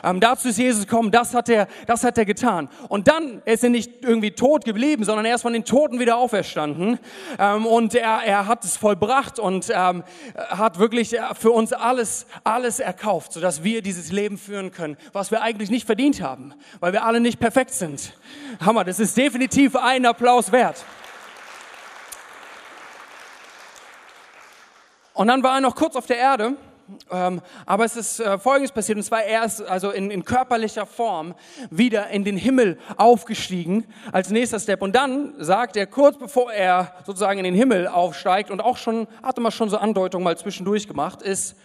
Ähm, 0.03 0.19
dazu 0.19 0.49
ist 0.49 0.59
Jesus 0.59 0.85
gekommen, 0.85 1.09
das 1.09 1.33
hat 1.33 1.49
er, 1.49 1.67
das 1.87 2.03
hat 2.03 2.15
er 2.19 2.25
getan. 2.25 2.69
Und 2.89 3.07
dann 3.07 3.41
ist 3.45 3.63
er 3.63 3.71
nicht 3.71 4.03
irgendwie 4.03 4.31
tot 4.31 4.65
geblieben, 4.65 5.03
sondern 5.03 5.25
er 5.25 5.33
ist 5.33 5.41
von 5.41 5.53
den 5.53 5.65
Toten 5.65 5.99
wieder 5.99 6.17
auferstanden 6.17 6.99
ähm, 7.39 7.65
und 7.65 7.95
er, 7.95 8.19
er 8.23 8.45
hat 8.45 8.63
es 8.63 8.77
vollbracht 8.77 9.39
und 9.39 9.71
ähm, 9.73 10.03
hat 10.35 10.77
wirklich 10.77 11.15
für 11.39 11.49
uns 11.49 11.73
alles, 11.73 12.27
alles 12.43 12.79
erkauft, 12.79 13.33
sodass 13.33 13.63
wir 13.63 13.78
wir 13.79 13.83
dieses 13.83 14.11
Leben 14.11 14.37
führen 14.37 14.71
können, 14.71 14.97
was 15.13 15.31
wir 15.31 15.41
eigentlich 15.41 15.69
nicht 15.69 15.85
verdient 15.85 16.21
haben, 16.21 16.53
weil 16.81 16.91
wir 16.91 17.05
alle 17.05 17.21
nicht 17.21 17.39
perfekt 17.39 17.71
sind. 17.71 18.13
Hammer, 18.59 18.83
das 18.83 18.99
ist 18.99 19.15
definitiv 19.15 19.77
einen 19.77 20.05
Applaus 20.05 20.51
wert. 20.51 20.83
Und 25.13 25.27
dann 25.27 25.43
war 25.43 25.55
er 25.55 25.61
noch 25.61 25.75
kurz 25.75 25.95
auf 25.95 26.07
der 26.07 26.17
Erde, 26.17 26.57
ähm, 27.09 27.41
aber 27.65 27.85
es 27.85 27.95
ist 27.95 28.19
äh, 28.19 28.37
Folgendes 28.37 28.73
passiert, 28.73 28.97
und 28.97 29.03
zwar 29.03 29.23
er 29.23 29.45
ist 29.45 29.61
also 29.61 29.91
in, 29.91 30.11
in, 30.11 30.25
körperlicher 30.25 30.85
Form 30.85 31.33
wieder 31.69 32.09
in 32.09 32.25
den 32.25 32.35
Himmel 32.35 32.79
aufgestiegen 32.97 33.85
als 34.11 34.29
nächster 34.29 34.59
Step. 34.59 34.81
Und 34.81 34.93
dann 34.93 35.35
sagt 35.37 35.77
er, 35.77 35.87
kurz 35.87 36.17
bevor 36.17 36.51
er 36.51 36.95
sozusagen 37.05 37.39
in 37.39 37.45
den 37.45 37.55
Himmel 37.55 37.87
aufsteigt 37.87 38.51
und 38.51 38.59
auch 38.59 38.75
schon, 38.75 39.07
hatte 39.23 39.39
man 39.39 39.53
schon 39.53 39.69
so 39.69 39.77
Andeutungen 39.77 40.25
mal 40.25 40.37
zwischendurch 40.37 40.85
gemacht, 40.85 41.21
ist, 41.21 41.55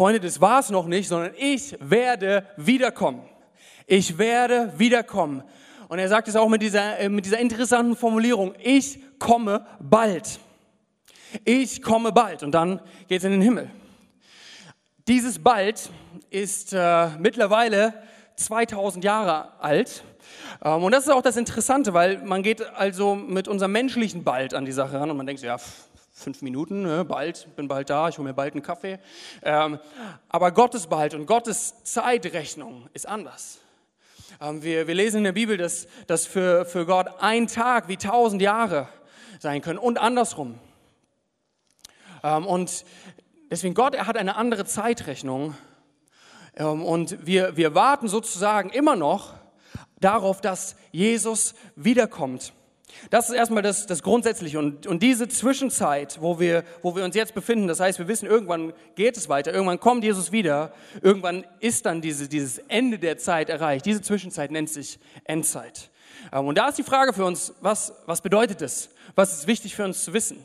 Freunde, 0.00 0.18
das 0.18 0.40
war 0.40 0.60
es 0.60 0.70
noch 0.70 0.86
nicht, 0.86 1.08
sondern 1.08 1.32
ich 1.36 1.76
werde 1.78 2.46
wiederkommen. 2.56 3.20
Ich 3.86 4.16
werde 4.16 4.72
wiederkommen. 4.78 5.42
Und 5.88 5.98
er 5.98 6.08
sagt 6.08 6.26
es 6.26 6.36
auch 6.36 6.48
mit 6.48 6.62
dieser, 6.62 6.98
äh, 6.98 7.10
mit 7.10 7.26
dieser 7.26 7.38
interessanten 7.38 7.94
Formulierung, 7.94 8.54
ich 8.62 8.98
komme 9.18 9.66
bald. 9.78 10.40
Ich 11.44 11.82
komme 11.82 12.12
bald. 12.12 12.42
Und 12.42 12.52
dann 12.52 12.80
geht 13.08 13.18
es 13.18 13.24
in 13.24 13.32
den 13.32 13.42
Himmel. 13.42 13.70
Dieses 15.06 15.38
bald 15.38 15.90
ist 16.30 16.72
äh, 16.72 17.08
mittlerweile 17.18 17.92
2000 18.36 19.04
Jahre 19.04 19.60
alt. 19.60 20.02
Ähm, 20.64 20.82
und 20.82 20.92
das 20.92 21.04
ist 21.04 21.10
auch 21.10 21.20
das 21.20 21.36
Interessante, 21.36 21.92
weil 21.92 22.22
man 22.24 22.42
geht 22.42 22.62
also 22.74 23.14
mit 23.14 23.48
unserem 23.48 23.72
menschlichen 23.72 24.24
Bald 24.24 24.54
an 24.54 24.64
die 24.64 24.72
Sache 24.72 24.98
ran 24.98 25.10
und 25.10 25.18
man 25.18 25.26
denkt, 25.26 25.42
ja, 25.42 25.58
fünf 26.20 26.42
Minuten, 26.42 26.82
ne, 26.82 27.04
bald, 27.04 27.48
bin 27.56 27.66
bald 27.66 27.90
da, 27.90 28.08
ich 28.08 28.18
hole 28.18 28.28
mir 28.28 28.34
bald 28.34 28.54
einen 28.54 28.62
Kaffee. 28.62 28.98
Ähm, 29.42 29.78
aber 30.28 30.52
Gottes 30.52 30.86
Bald 30.86 31.14
und 31.14 31.26
Gottes 31.26 31.82
Zeitrechnung 31.82 32.88
ist 32.92 33.08
anders. 33.08 33.58
Ähm, 34.40 34.62
wir, 34.62 34.86
wir 34.86 34.94
lesen 34.94 35.18
in 35.18 35.24
der 35.24 35.32
Bibel, 35.32 35.56
dass, 35.56 35.88
dass 36.06 36.26
für, 36.26 36.64
für 36.64 36.86
Gott 36.86 37.08
ein 37.20 37.46
Tag 37.46 37.88
wie 37.88 37.96
tausend 37.96 38.42
Jahre 38.42 38.88
sein 39.38 39.62
können 39.62 39.78
und 39.78 39.98
andersrum. 39.98 40.58
Ähm, 42.22 42.46
und 42.46 42.84
deswegen 43.50 43.74
Gott, 43.74 43.94
er 43.94 44.06
hat 44.06 44.16
eine 44.16 44.36
andere 44.36 44.64
Zeitrechnung. 44.64 45.54
Und 46.58 47.24
wir, 47.24 47.56
wir 47.56 47.76
warten 47.76 48.08
sozusagen 48.08 48.70
immer 48.70 48.96
noch 48.96 49.34
darauf, 50.00 50.40
dass 50.40 50.74
Jesus 50.90 51.54
wiederkommt. 51.76 52.52
Das 53.10 53.28
ist 53.28 53.34
erstmal 53.34 53.62
das, 53.62 53.86
das 53.86 54.02
Grundsätzliche. 54.02 54.58
Und, 54.58 54.86
und 54.86 55.02
diese 55.02 55.28
Zwischenzeit, 55.28 56.18
wo 56.20 56.38
wir, 56.38 56.64
wo 56.82 56.94
wir 56.96 57.04
uns 57.04 57.14
jetzt 57.14 57.34
befinden, 57.34 57.68
das 57.68 57.80
heißt, 57.80 57.98
wir 57.98 58.08
wissen, 58.08 58.26
irgendwann 58.26 58.72
geht 58.94 59.16
es 59.16 59.28
weiter, 59.28 59.52
irgendwann 59.52 59.80
kommt 59.80 60.04
Jesus 60.04 60.32
wieder, 60.32 60.72
irgendwann 61.02 61.44
ist 61.60 61.86
dann 61.86 62.00
diese, 62.00 62.28
dieses 62.28 62.58
Ende 62.68 62.98
der 62.98 63.18
Zeit 63.18 63.48
erreicht. 63.48 63.86
Diese 63.86 64.02
Zwischenzeit 64.02 64.50
nennt 64.50 64.70
sich 64.70 64.98
Endzeit. 65.24 65.90
Ähm, 66.32 66.46
und 66.46 66.58
da 66.58 66.68
ist 66.68 66.78
die 66.78 66.82
Frage 66.82 67.12
für 67.12 67.24
uns, 67.24 67.54
was, 67.60 67.92
was 68.06 68.20
bedeutet 68.20 68.60
das? 68.60 68.90
Was 69.14 69.32
ist 69.38 69.46
wichtig 69.46 69.74
für 69.74 69.84
uns 69.84 70.04
zu 70.04 70.12
wissen? 70.12 70.44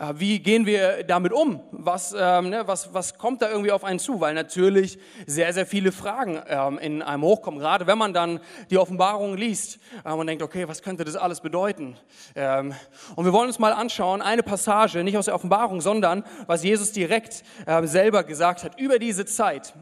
Äh, 0.00 0.14
wie 0.16 0.38
gehen 0.38 0.64
wir 0.64 1.04
damit 1.04 1.32
um? 1.32 1.60
Was, 1.72 2.14
ähm, 2.18 2.48
ne, 2.48 2.62
was, 2.66 2.94
was 2.94 3.18
kommt 3.18 3.42
da 3.42 3.50
irgendwie 3.50 3.70
auf 3.70 3.84
einen 3.84 3.98
zu? 3.98 4.18
Weil 4.20 4.32
natürlich 4.32 4.98
sehr, 5.26 5.52
sehr 5.52 5.66
viele 5.66 5.92
Fragen 5.92 6.40
ähm, 6.48 6.78
in 6.78 7.02
einem 7.02 7.22
hochkommen, 7.22 7.60
gerade 7.60 7.86
wenn 7.86 7.98
man 7.98 8.14
dann 8.14 8.40
die 8.70 8.78
Offenbarung 8.78 9.36
liest 9.36 9.78
ähm, 10.06 10.14
und 10.14 10.26
denkt, 10.26 10.42
okay, 10.42 10.66
was 10.66 10.80
könnte 10.82 11.04
das 11.04 11.16
alles 11.16 11.42
bedeuten? 11.42 11.98
Ähm, 12.34 12.74
und 13.14 13.26
wir 13.26 13.32
wollen 13.34 13.48
uns 13.48 13.58
mal 13.58 13.74
anschauen, 13.74 14.22
eine 14.22 14.42
Passage, 14.42 15.04
nicht 15.04 15.18
aus 15.18 15.26
der 15.26 15.34
Offenbarung, 15.34 15.82
sondern 15.82 16.24
was 16.46 16.64
Jesus 16.64 16.92
direkt 16.92 17.44
äh, 17.66 17.86
selber 17.86 18.24
gesagt 18.24 18.64
hat 18.64 18.80
über 18.80 18.98
diese 18.98 19.26
Zeit. 19.26 19.74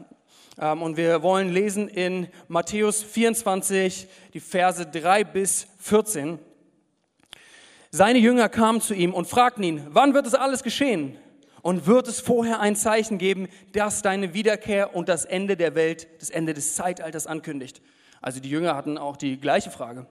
Ähm, 0.59 0.81
und 0.81 0.97
wir 0.97 1.23
wollen 1.23 1.47
lesen 1.47 1.87
in 1.87 2.27
Matthäus 2.49 3.03
24, 3.03 4.09
die 4.33 4.41
Verse 4.41 4.85
3 4.85 5.23
bis 5.23 5.67
14. 5.77 6.39
Seine 7.91 8.19
Jünger 8.19 8.49
kamen 8.49 8.81
zu 8.81 8.93
ihm 8.93 9.15
und 9.15 9.27
fragten 9.27 9.63
ihn, 9.63 9.87
wann 9.89 10.13
wird 10.13 10.27
es 10.27 10.35
alles 10.35 10.61
geschehen? 10.61 11.17
Und 11.61 11.87
wird 11.87 12.07
es 12.07 12.21
vorher 12.21 12.59
ein 12.59 12.75
Zeichen 12.75 13.17
geben, 13.17 13.47
das 13.73 14.01
deine 14.01 14.33
Wiederkehr 14.33 14.95
und 14.95 15.09
das 15.09 15.25
Ende 15.25 15.57
der 15.57 15.75
Welt, 15.75 16.07
das 16.19 16.29
Ende 16.29 16.53
des 16.53 16.75
Zeitalters 16.75 17.25
ankündigt? 17.25 17.81
Also 18.21 18.39
die 18.39 18.49
Jünger 18.49 18.75
hatten 18.75 18.97
auch 18.97 19.17
die 19.17 19.37
gleiche 19.39 19.71
Frage. 19.71 20.05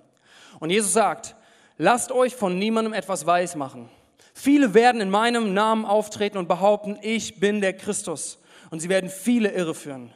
Und 0.59 0.71
Jesus 0.71 0.93
sagt, 0.93 1.37
lasst 1.79 2.11
euch 2.11 2.35
von 2.35 2.59
niemandem 2.59 2.93
etwas 2.93 3.27
weismachen. 3.27 3.89
Viele 4.35 4.75
werden 4.75 5.01
in 5.01 5.09
meinem 5.09 5.55
Namen 5.55 5.85
auftreten 5.85 6.37
und 6.37 6.49
behaupten, 6.49 6.99
ich 7.01 7.39
bin 7.39 7.61
der 7.61 7.73
Christus. 7.73 8.39
Und 8.71 8.81
sie 8.81 8.89
werden 8.89 9.09
viele 9.09 9.53
irreführen. 9.53 10.13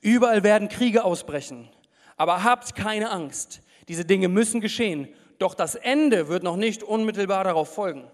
Überall 0.00 0.42
werden 0.42 0.68
Kriege 0.68 1.04
ausbrechen. 1.04 1.68
Aber 2.16 2.42
habt 2.42 2.74
keine 2.74 3.10
Angst. 3.10 3.60
Diese 3.88 4.04
Dinge 4.04 4.28
müssen 4.28 4.60
geschehen 4.60 5.08
doch 5.38 5.54
das 5.54 5.74
Ende 5.74 6.28
wird 6.28 6.42
noch 6.42 6.56
nicht 6.56 6.82
unmittelbar 6.82 7.44
darauf 7.44 7.74
folgen. 7.74 8.08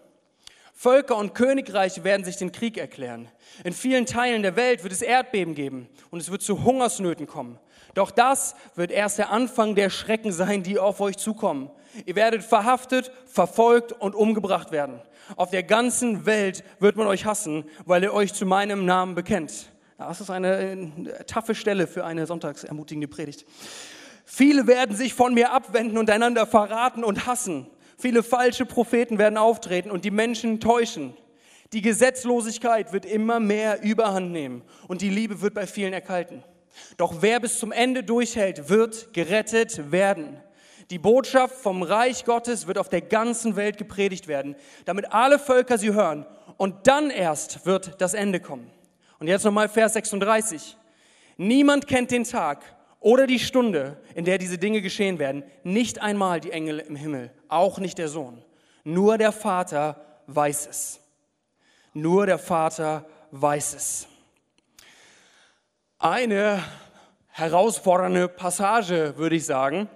Völker 0.74 1.16
und 1.16 1.34
Königreiche 1.34 2.02
werden 2.02 2.24
sich 2.24 2.36
den 2.36 2.50
Krieg 2.50 2.78
erklären. 2.78 3.28
In 3.62 3.72
vielen 3.72 4.06
Teilen 4.06 4.42
der 4.42 4.56
Welt 4.56 4.82
wird 4.82 4.92
es 4.92 5.02
Erdbeben 5.02 5.54
geben 5.54 5.88
und 6.10 6.20
es 6.20 6.30
wird 6.30 6.42
zu 6.42 6.64
Hungersnöten 6.64 7.26
kommen. 7.26 7.58
Doch 7.94 8.10
das 8.10 8.56
wird 8.74 8.90
erst 8.90 9.18
der 9.18 9.30
Anfang 9.30 9.74
der 9.74 9.90
Schrecken 9.90 10.32
sein, 10.32 10.62
die 10.62 10.78
auf 10.78 11.00
euch 11.00 11.18
zukommen. 11.18 11.70
Ihr 12.06 12.16
werdet 12.16 12.42
verhaftet, 12.42 13.12
verfolgt 13.26 13.92
und 13.92 14.14
umgebracht 14.14 14.72
werden. 14.72 15.00
Auf 15.36 15.50
der 15.50 15.62
ganzen 15.62 16.26
Welt 16.26 16.64
wird 16.80 16.96
man 16.96 17.06
euch 17.06 17.26
hassen, 17.26 17.64
weil 17.84 18.02
ihr 18.02 18.14
euch 18.14 18.32
zu 18.32 18.46
meinem 18.46 18.86
Namen 18.86 19.14
bekennt. 19.14 19.70
Das 19.98 20.20
ist 20.20 20.30
eine, 20.30 20.56
eine 20.56 21.26
taffe 21.26 21.54
Stelle 21.54 21.86
für 21.86 22.04
eine 22.04 22.26
sonntagsermutigende 22.26 23.08
Predigt. 23.08 23.44
Viele 24.24 24.66
werden 24.66 24.96
sich 24.96 25.14
von 25.14 25.34
mir 25.34 25.52
abwenden 25.52 25.98
und 25.98 26.10
einander 26.10 26.46
verraten 26.46 27.04
und 27.04 27.26
hassen. 27.26 27.66
Viele 27.98 28.22
falsche 28.22 28.66
Propheten 28.66 29.18
werden 29.18 29.36
auftreten 29.36 29.90
und 29.90 30.04
die 30.04 30.10
Menschen 30.10 30.60
täuschen. 30.60 31.16
Die 31.72 31.82
Gesetzlosigkeit 31.82 32.92
wird 32.92 33.06
immer 33.06 33.40
mehr 33.40 33.82
Überhand 33.82 34.32
nehmen 34.32 34.62
und 34.88 35.00
die 35.00 35.08
Liebe 35.08 35.40
wird 35.40 35.54
bei 35.54 35.66
vielen 35.66 35.92
erkalten. 35.92 36.42
Doch 36.96 37.16
wer 37.20 37.40
bis 37.40 37.58
zum 37.58 37.72
Ende 37.72 38.02
durchhält, 38.02 38.68
wird 38.68 39.12
gerettet 39.12 39.90
werden. 39.90 40.40
Die 40.90 40.98
Botschaft 40.98 41.54
vom 41.54 41.82
Reich 41.82 42.24
Gottes 42.24 42.66
wird 42.66 42.76
auf 42.76 42.88
der 42.88 43.00
ganzen 43.00 43.56
Welt 43.56 43.78
gepredigt 43.78 44.28
werden, 44.28 44.56
damit 44.84 45.12
alle 45.12 45.38
Völker 45.38 45.78
sie 45.78 45.94
hören. 45.94 46.26
Und 46.58 46.86
dann 46.86 47.10
erst 47.10 47.64
wird 47.64 48.00
das 48.00 48.14
Ende 48.14 48.40
kommen. 48.40 48.70
Und 49.18 49.28
jetzt 49.28 49.44
nochmal 49.44 49.68
Vers 49.68 49.94
36. 49.94 50.76
Niemand 51.36 51.86
kennt 51.86 52.10
den 52.10 52.24
Tag 52.24 52.62
oder 53.02 53.26
die 53.26 53.38
Stunde, 53.38 54.00
in 54.14 54.24
der 54.24 54.38
diese 54.38 54.58
Dinge 54.58 54.80
geschehen 54.80 55.18
werden, 55.18 55.44
nicht 55.64 56.00
einmal 56.00 56.40
die 56.40 56.52
Engel 56.52 56.78
im 56.78 56.96
Himmel, 56.96 57.30
auch 57.48 57.78
nicht 57.78 57.98
der 57.98 58.08
Sohn, 58.08 58.42
nur 58.84 59.18
der 59.18 59.32
Vater 59.32 60.00
weiß 60.26 60.66
es. 60.68 61.00
Nur 61.94 62.26
der 62.26 62.38
Vater 62.38 63.04
weiß 63.32 63.74
es. 63.74 64.06
Eine 65.98 66.62
herausfordernde 67.28 68.28
Passage, 68.28 69.14
würde 69.16 69.36
ich 69.36 69.44
sagen. 69.44 69.88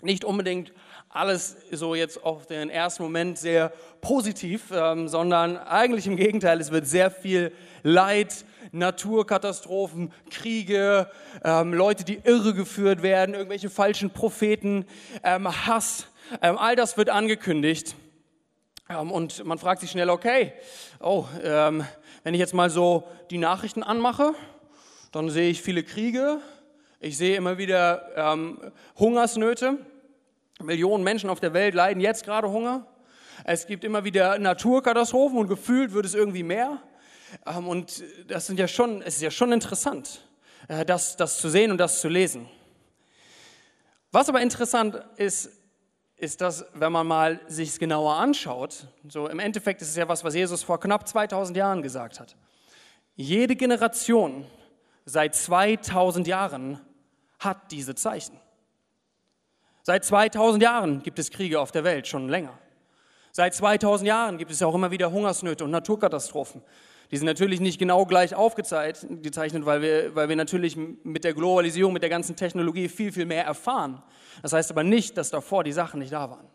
Nicht 0.00 0.24
unbedingt 0.24 0.72
alles 1.08 1.56
so 1.72 1.94
jetzt 1.94 2.22
auf 2.22 2.46
den 2.46 2.70
ersten 2.70 3.02
Moment 3.02 3.38
sehr 3.38 3.72
positiv, 4.00 4.70
ähm, 4.72 5.08
sondern 5.08 5.56
eigentlich 5.56 6.06
im 6.06 6.16
Gegenteil, 6.16 6.60
es 6.60 6.70
wird 6.70 6.86
sehr 6.86 7.10
viel 7.10 7.52
Leid, 7.82 8.44
Naturkatastrophen, 8.72 10.12
Kriege, 10.30 11.10
ähm, 11.44 11.74
Leute, 11.74 12.04
die 12.04 12.20
irregeführt 12.22 13.02
werden, 13.02 13.34
irgendwelche 13.34 13.70
falschen 13.70 14.10
Propheten, 14.10 14.86
ähm, 15.22 15.48
Hass, 15.66 16.08
ähm, 16.42 16.58
all 16.58 16.76
das 16.76 16.96
wird 16.96 17.10
angekündigt. 17.10 17.94
Ähm, 18.88 19.10
und 19.10 19.44
man 19.44 19.58
fragt 19.58 19.80
sich 19.80 19.90
schnell, 19.90 20.10
okay, 20.10 20.52
oh, 21.00 21.24
ähm, 21.42 21.84
wenn 22.24 22.34
ich 22.34 22.40
jetzt 22.40 22.54
mal 22.54 22.70
so 22.70 23.04
die 23.30 23.38
Nachrichten 23.38 23.82
anmache, 23.82 24.34
dann 25.12 25.30
sehe 25.30 25.50
ich 25.50 25.62
viele 25.62 25.82
Kriege, 25.82 26.40
ich 27.00 27.16
sehe 27.16 27.36
immer 27.36 27.58
wieder 27.58 28.10
ähm, 28.16 28.58
Hungersnöte. 28.98 29.78
Millionen 30.60 31.04
Menschen 31.04 31.30
auf 31.30 31.38
der 31.38 31.52
Welt 31.52 31.74
leiden 31.74 32.00
jetzt 32.00 32.24
gerade 32.24 32.50
Hunger. 32.50 32.86
Es 33.44 33.68
gibt 33.68 33.84
immer 33.84 34.02
wieder 34.02 34.36
Naturkatastrophen 34.40 35.38
und 35.38 35.46
gefühlt 35.46 35.92
wird 35.92 36.06
es 36.06 36.14
irgendwie 36.14 36.42
mehr. 36.42 36.82
Ähm, 37.46 37.68
und 37.68 38.02
das 38.26 38.46
sind 38.46 38.58
ja 38.58 38.68
schon, 38.68 39.02
es 39.02 39.16
ist 39.16 39.22
ja 39.22 39.30
schon 39.30 39.52
interessant, 39.52 40.24
äh, 40.68 40.84
das, 40.84 41.16
das 41.16 41.38
zu 41.38 41.48
sehen 41.48 41.70
und 41.70 41.78
das 41.78 42.00
zu 42.00 42.08
lesen. 42.08 42.48
Was 44.10 44.28
aber 44.28 44.40
interessant 44.40 45.02
ist, 45.16 45.50
ist 46.16 46.40
dass, 46.40 46.64
wenn 46.74 46.90
man 46.90 47.06
mal 47.06 47.40
sich 47.46 47.78
genauer 47.78 48.14
anschaut, 48.14 48.86
so 49.08 49.28
im 49.28 49.38
Endeffekt 49.38 49.82
ist 49.82 49.90
es 49.90 49.96
ja 49.96 50.08
was, 50.08 50.24
was 50.24 50.34
Jesus 50.34 50.62
vor 50.62 50.80
knapp 50.80 51.06
2000 51.06 51.56
Jahren 51.56 51.82
gesagt 51.82 52.18
hat. 52.18 52.36
Jede 53.14 53.54
Generation 53.54 54.46
seit 55.04 55.34
2000 55.34 56.26
Jahren 56.26 56.80
hat 57.38 57.70
diese 57.70 57.94
Zeichen. 57.94 58.38
Seit 59.82 60.04
2000 60.04 60.62
Jahren 60.62 61.02
gibt 61.02 61.18
es 61.18 61.30
Kriege 61.30 61.60
auf 61.60 61.70
der 61.70 61.84
Welt, 61.84 62.06
schon 62.06 62.28
länger. 62.28 62.58
Seit 63.32 63.54
2000 63.54 64.06
Jahren 64.08 64.38
gibt 64.38 64.50
es 64.50 64.62
auch 64.62 64.74
immer 64.74 64.90
wieder 64.90 65.10
Hungersnöte 65.10 65.64
und 65.64 65.70
Naturkatastrophen. 65.70 66.62
Die 67.10 67.16
sind 67.16 67.26
natürlich 67.26 67.60
nicht 67.60 67.78
genau 67.78 68.04
gleich 68.04 68.34
aufgezeichnet, 68.34 69.64
weil 69.64 69.82
wir, 69.82 70.14
weil 70.14 70.28
wir 70.28 70.36
natürlich 70.36 70.76
mit 70.76 71.24
der 71.24 71.32
Globalisierung, 71.32 71.92
mit 71.92 72.02
der 72.02 72.10
ganzen 72.10 72.36
Technologie 72.36 72.88
viel, 72.88 73.12
viel 73.12 73.24
mehr 73.24 73.44
erfahren. 73.44 74.02
Das 74.42 74.52
heißt 74.52 74.70
aber 74.70 74.84
nicht, 74.84 75.16
dass 75.16 75.30
davor 75.30 75.64
die 75.64 75.72
Sachen 75.72 76.00
nicht 76.00 76.12
da 76.12 76.30
waren. 76.30 76.46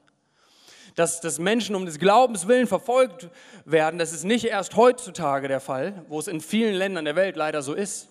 Dass, 0.95 1.21
dass 1.21 1.39
Menschen 1.39 1.75
um 1.75 1.87
des 1.87 1.97
Glaubens 1.97 2.47
willen 2.47 2.67
verfolgt 2.67 3.29
werden, 3.65 3.97
das 3.97 4.13
ist 4.13 4.25
nicht 4.25 4.45
erst 4.45 4.75
heutzutage 4.75 5.47
der 5.47 5.59
Fall, 5.59 6.05
wo 6.07 6.19
es 6.19 6.27
in 6.27 6.39
vielen 6.39 6.75
Ländern 6.75 7.05
der 7.05 7.15
Welt 7.15 7.35
leider 7.35 7.63
so 7.63 7.73
ist 7.73 8.09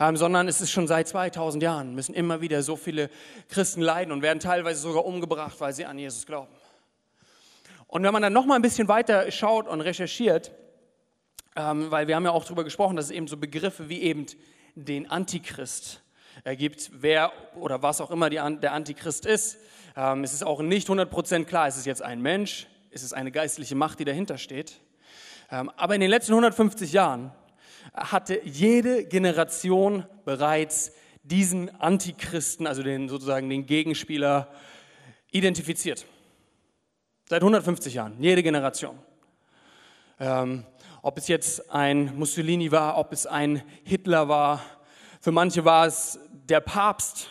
ähm, 0.00 0.16
sondern 0.16 0.48
es 0.48 0.60
ist 0.60 0.70
schon 0.70 0.86
seit 0.86 1.08
2000 1.08 1.62
Jahren, 1.62 1.94
müssen 1.94 2.14
immer 2.14 2.40
wieder 2.40 2.62
so 2.62 2.76
viele 2.76 3.10
Christen 3.48 3.80
leiden 3.80 4.12
und 4.12 4.22
werden 4.22 4.40
teilweise 4.40 4.80
sogar 4.80 5.04
umgebracht, 5.04 5.54
weil 5.60 5.72
sie 5.72 5.84
an 5.84 5.98
Jesus 5.98 6.26
glauben. 6.26 6.52
Und 7.86 8.02
wenn 8.02 8.12
man 8.12 8.22
dann 8.22 8.32
noch 8.32 8.46
mal 8.46 8.56
ein 8.56 8.62
bisschen 8.62 8.88
weiter 8.88 9.30
schaut 9.30 9.68
und 9.68 9.80
recherchiert, 9.80 10.52
ähm, 11.56 11.90
weil 11.90 12.08
wir 12.08 12.16
haben 12.16 12.24
ja 12.24 12.30
auch 12.30 12.44
darüber 12.44 12.64
gesprochen, 12.64 12.96
dass 12.96 13.06
es 13.06 13.10
eben 13.10 13.28
so 13.28 13.36
Begriffe 13.36 13.88
wie 13.88 14.02
eben 14.02 14.26
den 14.74 15.10
Antichrist 15.10 16.02
gibt, 16.56 16.90
wer 16.94 17.32
oder 17.56 17.82
was 17.82 18.00
auch 18.00 18.10
immer 18.10 18.30
die, 18.30 18.36
der 18.36 18.72
Antichrist 18.72 19.26
ist. 19.26 19.58
Ähm, 19.96 20.24
es 20.24 20.32
ist 20.32 20.44
auch 20.44 20.62
nicht 20.62 20.88
100% 20.88 21.44
klar, 21.44 21.68
ist 21.68 21.76
es 21.76 21.84
jetzt 21.84 22.02
ein 22.02 22.22
Mensch, 22.22 22.66
ist 22.90 23.02
es 23.02 23.12
eine 23.12 23.30
geistliche 23.30 23.74
Macht, 23.74 24.00
die 24.00 24.04
dahinter 24.04 24.38
steht. 24.38 24.80
Ähm, 25.50 25.70
aber 25.76 25.94
in 25.94 26.00
den 26.00 26.10
letzten 26.10 26.32
150 26.32 26.92
Jahren 26.92 27.32
hatte 27.92 28.40
jede 28.44 29.04
Generation 29.04 30.06
bereits 30.24 30.92
diesen 31.22 31.68
Antichristen, 31.80 32.66
also 32.66 32.82
den 32.82 33.08
sozusagen 33.08 33.48
den 33.50 33.66
Gegenspieler, 33.66 34.48
identifiziert. 35.30 36.06
Seit 37.28 37.42
150 37.42 37.94
Jahren, 37.94 38.16
jede 38.18 38.42
Generation. 38.42 38.98
Ähm, 40.18 40.64
ob 41.02 41.18
es 41.18 41.26
jetzt 41.26 41.70
ein 41.70 42.16
Mussolini 42.16 42.70
war, 42.70 42.96
ob 42.96 43.12
es 43.12 43.26
ein 43.26 43.62
Hitler 43.82 44.28
war, 44.28 44.62
für 45.20 45.32
manche 45.32 45.64
war 45.64 45.86
es 45.86 46.18
der 46.48 46.60
Papst, 46.60 47.28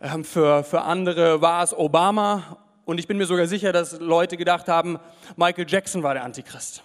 ähm, 0.00 0.24
für, 0.24 0.64
für 0.64 0.82
andere 0.82 1.40
war 1.40 1.62
es 1.62 1.76
Obama. 1.76 2.58
Und 2.84 2.98
ich 2.98 3.06
bin 3.06 3.18
mir 3.18 3.26
sogar 3.26 3.46
sicher, 3.46 3.72
dass 3.72 3.98
Leute 4.00 4.36
gedacht 4.36 4.68
haben, 4.68 4.98
Michael 5.36 5.66
Jackson 5.68 6.02
war 6.02 6.14
der 6.14 6.24
Antichrist. 6.24 6.82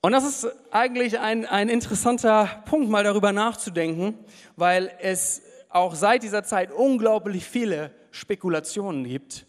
Und 0.00 0.12
das 0.12 0.24
ist 0.24 0.48
eigentlich 0.70 1.18
ein, 1.18 1.44
ein 1.46 1.68
interessanter 1.68 2.62
Punkt, 2.66 2.88
mal 2.88 3.02
darüber 3.02 3.32
nachzudenken, 3.32 4.16
weil 4.56 4.92
es 5.00 5.42
auch 5.68 5.94
seit 5.94 6.22
dieser 6.22 6.44
Zeit 6.44 6.70
unglaublich 6.70 7.44
viele 7.44 7.90
Spekulationen 8.12 9.04
gibt, 9.04 9.46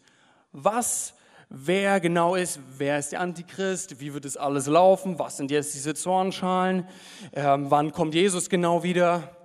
was 0.52 1.14
wer 1.50 2.00
genau 2.00 2.36
ist, 2.36 2.60
wer 2.78 3.00
ist 3.00 3.12
der 3.12 3.22
Antichrist, 3.22 4.00
wie 4.00 4.14
wird 4.14 4.26
es 4.26 4.38
alles 4.38 4.68
laufen, 4.68 5.18
was 5.18 5.38
sind 5.38 5.52
jetzt 5.52 5.74
diese 5.74 5.96
Zornschalen, 5.96 6.88
ähm, 7.34 7.70
wann 7.70 7.92
kommt 7.92 8.14
Jesus 8.14 8.50
genau 8.50 8.84
wieder. 8.84 9.36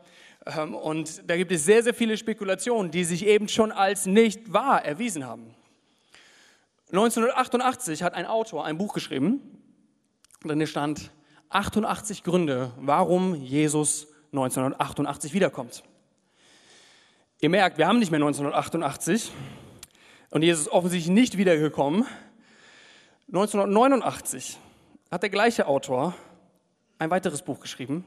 Ähm, 0.46 0.74
und 0.74 1.28
da 1.28 1.36
gibt 1.36 1.50
es 1.50 1.64
sehr, 1.64 1.82
sehr 1.82 1.94
viele 1.94 2.16
Spekulationen, 2.16 2.90
die 2.90 3.04
sich 3.04 3.26
eben 3.26 3.48
schon 3.48 3.72
als 3.72 4.06
nicht 4.06 4.52
wahr 4.52 4.84
erwiesen 4.84 5.26
haben. 5.26 5.54
1988 6.92 8.02
hat 8.02 8.14
ein 8.14 8.26
Autor 8.26 8.64
ein 8.64 8.78
Buch 8.78 8.92
geschrieben, 8.92 9.40
drin 10.44 10.66
stand 10.66 11.10
88 11.48 12.22
Gründe, 12.22 12.72
warum 12.76 13.34
Jesus 13.34 14.06
1988 14.32 15.32
wiederkommt. 15.32 15.82
Ihr 17.40 17.48
merkt, 17.48 17.78
wir 17.78 17.88
haben 17.88 17.98
nicht 17.98 18.10
mehr 18.10 18.20
1988 18.20 19.32
und 20.34 20.42
Jesus 20.42 20.66
ist 20.66 20.72
offensichtlich 20.72 21.14
nicht 21.14 21.38
wiedergekommen. 21.38 22.06
1989 23.28 24.58
hat 25.08 25.22
der 25.22 25.30
gleiche 25.30 25.68
Autor 25.68 26.12
ein 26.98 27.08
weiteres 27.10 27.42
Buch 27.42 27.60
geschrieben, 27.60 28.04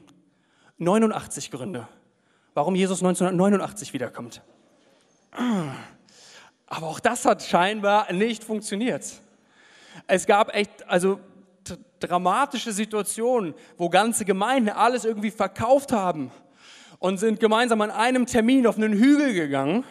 89 0.76 1.50
Gründe, 1.50 1.88
warum 2.52 2.74
Jesus 2.74 2.98
1989 3.02 3.94
wiederkommt. 3.94 4.42
Aber 6.66 6.86
auch 6.88 7.00
das 7.00 7.24
hat 7.24 7.42
scheinbar 7.42 8.12
nicht 8.12 8.44
funktioniert. 8.44 9.06
Es 10.06 10.26
gab 10.26 10.54
echt, 10.54 10.86
also 10.86 11.20
dramatische 11.98 12.72
Situationen, 12.72 13.54
wo 13.78 13.88
ganze 13.88 14.26
Gemeinden 14.26 14.68
alles 14.68 15.06
irgendwie 15.06 15.30
verkauft 15.30 15.92
haben 15.92 16.30
und 16.98 17.16
sind 17.16 17.40
gemeinsam 17.40 17.80
an 17.80 17.90
einem 17.90 18.26
Termin 18.26 18.66
auf 18.66 18.76
einen 18.76 18.92
Hügel 18.92 19.32
gegangen 19.32 19.84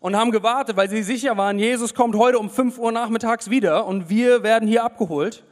und 0.00 0.16
haben 0.16 0.30
gewartet, 0.30 0.76
weil 0.76 0.88
sie 0.88 1.02
sicher 1.02 1.36
waren, 1.36 1.58
Jesus 1.58 1.94
kommt 1.94 2.16
heute 2.16 2.38
um 2.38 2.50
5 2.50 2.78
Uhr 2.78 2.90
nachmittags 2.90 3.50
wieder 3.50 3.86
und 3.86 4.08
wir 4.08 4.42
werden 4.42 4.68
hier 4.68 4.84
abgeholt. 4.84 5.44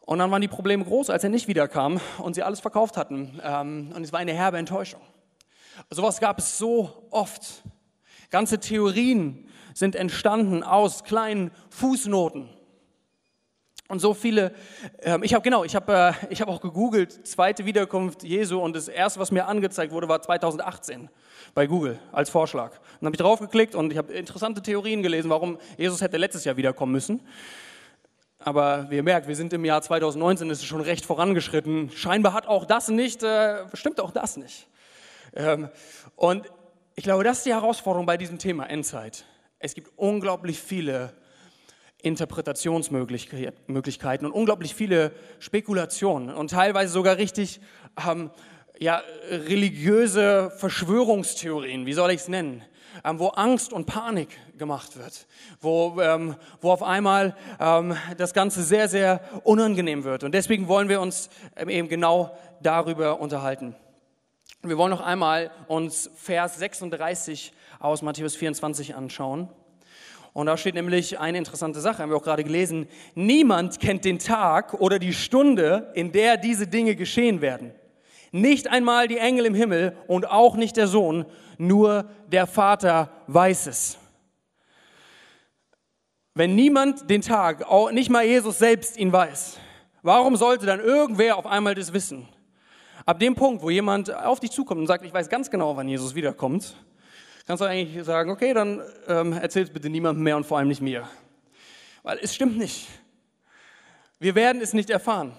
Und 0.00 0.18
dann 0.18 0.30
waren 0.30 0.42
die 0.42 0.48
Probleme 0.48 0.84
groß, 0.84 1.08
als 1.10 1.22
er 1.22 1.30
nicht 1.30 1.46
wiederkam 1.46 2.00
und 2.18 2.34
sie 2.34 2.42
alles 2.42 2.58
verkauft 2.58 2.96
hatten. 2.96 3.40
Ähm, 3.44 3.92
und 3.94 4.02
es 4.02 4.12
war 4.12 4.18
eine 4.18 4.32
herbe 4.32 4.58
Enttäuschung. 4.58 5.00
Sowas 5.88 6.18
gab 6.18 6.38
es 6.38 6.58
so 6.58 7.06
oft. 7.10 7.62
Ganze 8.30 8.58
Theorien 8.58 9.48
sind 9.72 9.94
entstanden 9.94 10.64
aus 10.64 11.04
kleinen 11.04 11.52
Fußnoten 11.70 12.48
und 13.90 13.98
so 13.98 14.14
viele, 14.14 14.52
ähm, 15.02 15.24
ich 15.24 15.34
habe 15.34 15.42
genau, 15.42 15.64
ich 15.64 15.74
habe 15.74 16.14
äh, 16.30 16.34
hab 16.36 16.48
auch 16.48 16.60
gegoogelt, 16.60 17.26
zweite 17.26 17.66
Wiederkunft 17.66 18.22
Jesu 18.22 18.60
und 18.60 18.76
das 18.76 18.86
erste, 18.86 19.18
was 19.18 19.32
mir 19.32 19.46
angezeigt 19.46 19.92
wurde, 19.92 20.08
war 20.08 20.22
2018 20.22 21.10
bei 21.54 21.66
Google 21.66 21.98
als 22.12 22.30
Vorschlag. 22.30 22.70
Dann 23.00 23.06
habe 23.06 23.16
ich 23.16 23.20
draufgeklickt 23.20 23.74
und 23.74 23.90
ich 23.90 23.98
habe 23.98 24.12
interessante 24.12 24.62
Theorien 24.62 25.02
gelesen, 25.02 25.28
warum 25.28 25.58
Jesus 25.76 26.00
hätte 26.00 26.18
letztes 26.18 26.44
Jahr 26.44 26.56
wiederkommen 26.56 26.92
müssen. 26.92 27.20
Aber 28.38 28.86
wie 28.90 28.96
ihr 28.96 29.02
merkt, 29.02 29.26
wir 29.26 29.34
sind 29.34 29.52
im 29.52 29.64
Jahr 29.64 29.82
2019, 29.82 30.48
ist 30.50 30.64
schon 30.64 30.80
recht 30.80 31.04
vorangeschritten. 31.04 31.90
Scheinbar 31.90 32.32
hat 32.32 32.46
auch 32.46 32.64
das 32.64 32.88
nicht, 32.88 33.24
äh, 33.24 33.64
stimmt 33.74 34.00
auch 34.00 34.12
das 34.12 34.36
nicht. 34.36 34.68
Ähm, 35.34 35.68
und 36.14 36.46
ich 36.94 37.02
glaube, 37.02 37.24
das 37.24 37.38
ist 37.38 37.46
die 37.46 37.54
Herausforderung 37.54 38.06
bei 38.06 38.16
diesem 38.16 38.38
Thema 38.38 38.66
Endzeit. 38.66 39.24
Es 39.58 39.74
gibt 39.74 39.90
unglaublich 39.96 40.60
viele 40.60 41.12
Interpretationsmöglichkeiten 42.02 44.26
und 44.26 44.32
unglaublich 44.32 44.74
viele 44.74 45.12
Spekulationen 45.38 46.34
und 46.34 46.50
teilweise 46.50 46.92
sogar 46.92 47.16
richtig 47.16 47.60
ähm, 48.08 48.30
ja, 48.78 49.02
religiöse 49.28 50.50
Verschwörungstheorien, 50.56 51.84
wie 51.84 51.92
soll 51.92 52.10
ich 52.10 52.22
es 52.22 52.28
nennen, 52.28 52.62
ähm, 53.04 53.18
wo 53.18 53.28
Angst 53.28 53.72
und 53.72 53.84
Panik 53.84 54.28
gemacht 54.56 54.96
wird, 54.96 55.26
wo, 55.60 56.00
ähm, 56.00 56.34
wo 56.60 56.72
auf 56.72 56.82
einmal 56.82 57.36
ähm, 57.60 57.94
das 58.16 58.32
Ganze 58.32 58.62
sehr, 58.62 58.88
sehr 58.88 59.20
unangenehm 59.44 60.04
wird. 60.04 60.24
Und 60.24 60.32
deswegen 60.32 60.66
wollen 60.66 60.88
wir 60.88 61.00
uns 61.00 61.28
ähm, 61.56 61.68
eben 61.68 61.88
genau 61.88 62.36
darüber 62.62 63.20
unterhalten. 63.20 63.76
Wir 64.62 64.76
wollen 64.76 64.90
noch 64.90 65.00
einmal 65.00 65.50
uns 65.68 66.10
Vers 66.16 66.58
36 66.58 67.52
aus 67.78 68.02
Matthäus 68.02 68.36
24 68.36 68.94
anschauen. 68.94 69.48
Und 70.32 70.46
da 70.46 70.56
steht 70.56 70.74
nämlich 70.74 71.18
eine 71.18 71.38
interessante 71.38 71.80
Sache, 71.80 72.02
haben 72.02 72.10
wir 72.10 72.16
auch 72.16 72.22
gerade 72.22 72.44
gelesen. 72.44 72.86
Niemand 73.14 73.80
kennt 73.80 74.04
den 74.04 74.18
Tag 74.18 74.74
oder 74.74 74.98
die 74.98 75.12
Stunde, 75.12 75.90
in 75.94 76.12
der 76.12 76.36
diese 76.36 76.66
Dinge 76.66 76.94
geschehen 76.94 77.40
werden. 77.40 77.72
Nicht 78.32 78.68
einmal 78.68 79.08
die 79.08 79.18
Engel 79.18 79.46
im 79.46 79.54
Himmel 79.54 79.96
und 80.06 80.30
auch 80.30 80.54
nicht 80.54 80.76
der 80.76 80.86
Sohn, 80.86 81.26
nur 81.58 82.08
der 82.28 82.46
Vater 82.46 83.10
weiß 83.26 83.66
es. 83.66 83.98
Wenn 86.34 86.54
niemand 86.54 87.10
den 87.10 87.22
Tag, 87.22 87.68
auch 87.68 87.90
nicht 87.90 88.08
mal 88.08 88.24
Jesus 88.24 88.60
selbst 88.60 88.96
ihn 88.96 89.12
weiß, 89.12 89.58
warum 90.02 90.36
sollte 90.36 90.64
dann 90.64 90.78
irgendwer 90.78 91.36
auf 91.36 91.46
einmal 91.46 91.74
das 91.74 91.92
wissen? 91.92 92.28
Ab 93.04 93.18
dem 93.18 93.34
Punkt, 93.34 93.62
wo 93.62 93.70
jemand 93.70 94.14
auf 94.14 94.38
dich 94.38 94.52
zukommt 94.52 94.80
und 94.80 94.86
sagt, 94.86 95.04
ich 95.04 95.12
weiß 95.12 95.28
ganz 95.28 95.50
genau, 95.50 95.76
wann 95.76 95.88
Jesus 95.88 96.14
wiederkommt, 96.14 96.76
kannst 97.50 97.62
du 97.62 97.64
eigentlich 97.64 98.04
sagen, 98.04 98.30
okay, 98.30 98.54
dann 98.54 98.80
ähm, 99.08 99.32
erzähl 99.32 99.64
es 99.64 99.70
bitte 99.70 99.90
niemandem 99.90 100.22
mehr 100.22 100.36
und 100.36 100.46
vor 100.46 100.58
allem 100.58 100.68
nicht 100.68 100.80
mir. 100.80 101.08
Weil 102.04 102.20
es 102.22 102.32
stimmt 102.32 102.56
nicht. 102.56 102.86
Wir 104.20 104.36
werden 104.36 104.62
es 104.62 104.72
nicht 104.72 104.88
erfahren. 104.88 105.32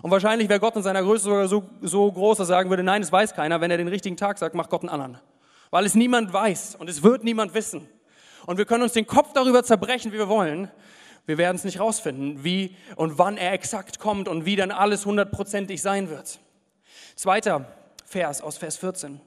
Und 0.00 0.10
wahrscheinlich 0.10 0.48
wäre 0.48 0.58
Gott 0.58 0.74
in 0.74 0.82
seiner 0.82 1.02
Größe 1.02 1.24
sogar 1.24 1.48
so, 1.48 1.68
so 1.82 2.10
groß, 2.10 2.38
dass 2.38 2.48
er 2.48 2.56
sagen 2.56 2.70
würde, 2.70 2.82
nein, 2.82 3.02
es 3.02 3.12
weiß 3.12 3.34
keiner. 3.34 3.60
Wenn 3.60 3.70
er 3.70 3.76
den 3.76 3.88
richtigen 3.88 4.16
Tag 4.16 4.38
sagt, 4.38 4.54
macht 4.54 4.70
Gott 4.70 4.80
einen 4.80 4.88
anderen. 4.88 5.18
Weil 5.70 5.84
es 5.84 5.94
niemand 5.94 6.32
weiß 6.32 6.76
und 6.76 6.88
es 6.88 7.02
wird 7.02 7.24
niemand 7.24 7.52
wissen. 7.52 7.86
Und 8.46 8.56
wir 8.56 8.64
können 8.64 8.82
uns 8.82 8.94
den 8.94 9.06
Kopf 9.06 9.34
darüber 9.34 9.62
zerbrechen, 9.62 10.12
wie 10.12 10.18
wir 10.18 10.30
wollen. 10.30 10.70
Wir 11.26 11.36
werden 11.36 11.56
es 11.56 11.64
nicht 11.64 11.78
rausfinden, 11.78 12.42
wie 12.42 12.74
und 12.96 13.18
wann 13.18 13.36
er 13.36 13.52
exakt 13.52 13.98
kommt 13.98 14.28
und 14.28 14.46
wie 14.46 14.56
dann 14.56 14.70
alles 14.70 15.04
hundertprozentig 15.04 15.82
sein 15.82 16.08
wird. 16.08 16.38
Zweiter 17.16 17.66
Vers 18.06 18.40
aus 18.40 18.56
Vers 18.56 18.78
14. 18.78 19.20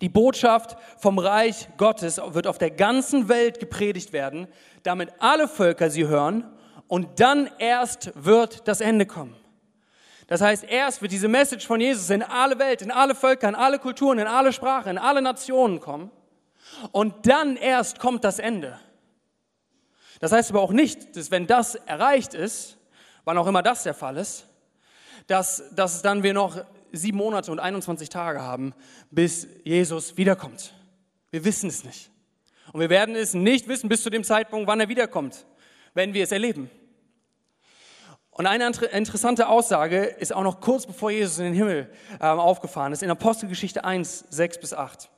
Die 0.00 0.08
Botschaft 0.08 0.76
vom 0.98 1.18
Reich 1.18 1.68
Gottes 1.76 2.20
wird 2.28 2.46
auf 2.46 2.58
der 2.58 2.70
ganzen 2.70 3.28
Welt 3.28 3.60
gepredigt 3.60 4.12
werden, 4.12 4.48
damit 4.82 5.10
alle 5.18 5.48
Völker 5.48 5.90
sie 5.90 6.06
hören 6.06 6.44
und 6.88 7.20
dann 7.20 7.50
erst 7.58 8.12
wird 8.14 8.66
das 8.68 8.80
Ende 8.80 9.06
kommen. 9.06 9.36
Das 10.26 10.40
heißt, 10.40 10.64
erst 10.64 11.02
wird 11.02 11.12
diese 11.12 11.28
Message 11.28 11.66
von 11.66 11.80
Jesus 11.80 12.10
in 12.10 12.22
alle 12.22 12.58
Welt, 12.58 12.82
in 12.82 12.90
alle 12.90 13.14
Völker, 13.14 13.48
in 13.48 13.54
alle 13.54 13.78
Kulturen, 13.78 14.18
in 14.18 14.26
alle 14.26 14.52
Sprachen, 14.52 14.92
in 14.92 14.98
alle 14.98 15.20
Nationen 15.22 15.80
kommen 15.80 16.10
und 16.92 17.26
dann 17.26 17.56
erst 17.56 17.98
kommt 17.98 18.24
das 18.24 18.38
Ende. 18.38 18.78
Das 20.20 20.32
heißt 20.32 20.50
aber 20.50 20.60
auch 20.60 20.72
nicht, 20.72 21.16
dass 21.16 21.30
wenn 21.30 21.46
das 21.46 21.74
erreicht 21.74 22.34
ist, 22.34 22.78
wann 23.24 23.38
auch 23.38 23.46
immer 23.46 23.62
das 23.62 23.82
der 23.82 23.94
Fall 23.94 24.16
ist, 24.16 24.46
dass, 25.26 25.62
dass 25.74 26.02
dann 26.02 26.22
wir 26.22 26.34
noch 26.34 26.64
sieben 26.96 27.18
Monate 27.18 27.50
und 27.52 27.60
21 27.60 28.08
Tage 28.08 28.42
haben, 28.42 28.74
bis 29.10 29.46
Jesus 29.64 30.16
wiederkommt. 30.16 30.74
Wir 31.30 31.44
wissen 31.44 31.68
es 31.68 31.84
nicht. 31.84 32.10
Und 32.72 32.80
wir 32.80 32.90
werden 32.90 33.14
es 33.14 33.34
nicht 33.34 33.68
wissen 33.68 33.88
bis 33.88 34.02
zu 34.02 34.10
dem 34.10 34.24
Zeitpunkt, 34.24 34.66
wann 34.66 34.80
er 34.80 34.88
wiederkommt, 34.88 35.46
wenn 35.94 36.14
wir 36.14 36.24
es 36.24 36.32
erleben. 36.32 36.70
Und 38.30 38.46
eine 38.46 38.66
interessante 38.66 39.48
Aussage 39.48 40.02
ist 40.04 40.34
auch 40.34 40.42
noch 40.42 40.60
kurz 40.60 40.86
bevor 40.86 41.12
Jesus 41.12 41.38
in 41.38 41.44
den 41.44 41.54
Himmel 41.54 41.88
äh, 42.18 42.26
aufgefahren 42.26 42.92
ist, 42.92 43.02
in 43.02 43.10
Apostelgeschichte 43.10 43.84
1, 43.84 44.24
6 44.30 44.58
bis 44.58 44.74
8. 44.74 45.08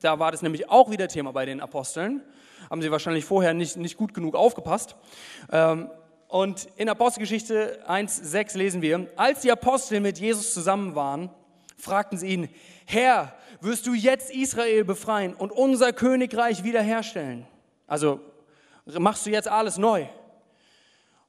Da 0.00 0.18
war 0.18 0.32
das 0.32 0.40
nämlich 0.40 0.70
auch 0.70 0.90
wieder 0.90 1.08
Thema 1.08 1.32
bei 1.32 1.44
den 1.44 1.60
Aposteln. 1.60 2.22
Haben 2.70 2.80
sie 2.80 2.90
wahrscheinlich 2.90 3.26
vorher 3.26 3.52
nicht, 3.52 3.76
nicht 3.76 3.98
gut 3.98 4.14
genug 4.14 4.34
aufgepasst. 4.34 4.96
Und 6.32 6.66
in 6.76 6.88
Apostelgeschichte 6.88 7.86
1, 7.86 8.16
6 8.16 8.54
lesen 8.54 8.80
wir, 8.80 9.06
als 9.16 9.42
die 9.42 9.52
Apostel 9.52 10.00
mit 10.00 10.18
Jesus 10.18 10.54
zusammen 10.54 10.94
waren, 10.94 11.28
fragten 11.76 12.16
sie 12.16 12.28
ihn, 12.28 12.48
Herr, 12.86 13.36
wirst 13.60 13.86
du 13.86 13.92
jetzt 13.92 14.30
Israel 14.30 14.82
befreien 14.84 15.34
und 15.34 15.52
unser 15.52 15.92
Königreich 15.92 16.64
wiederherstellen? 16.64 17.46
Also 17.86 18.18
machst 18.86 19.26
du 19.26 19.30
jetzt 19.30 19.46
alles 19.46 19.76
neu? 19.76 20.06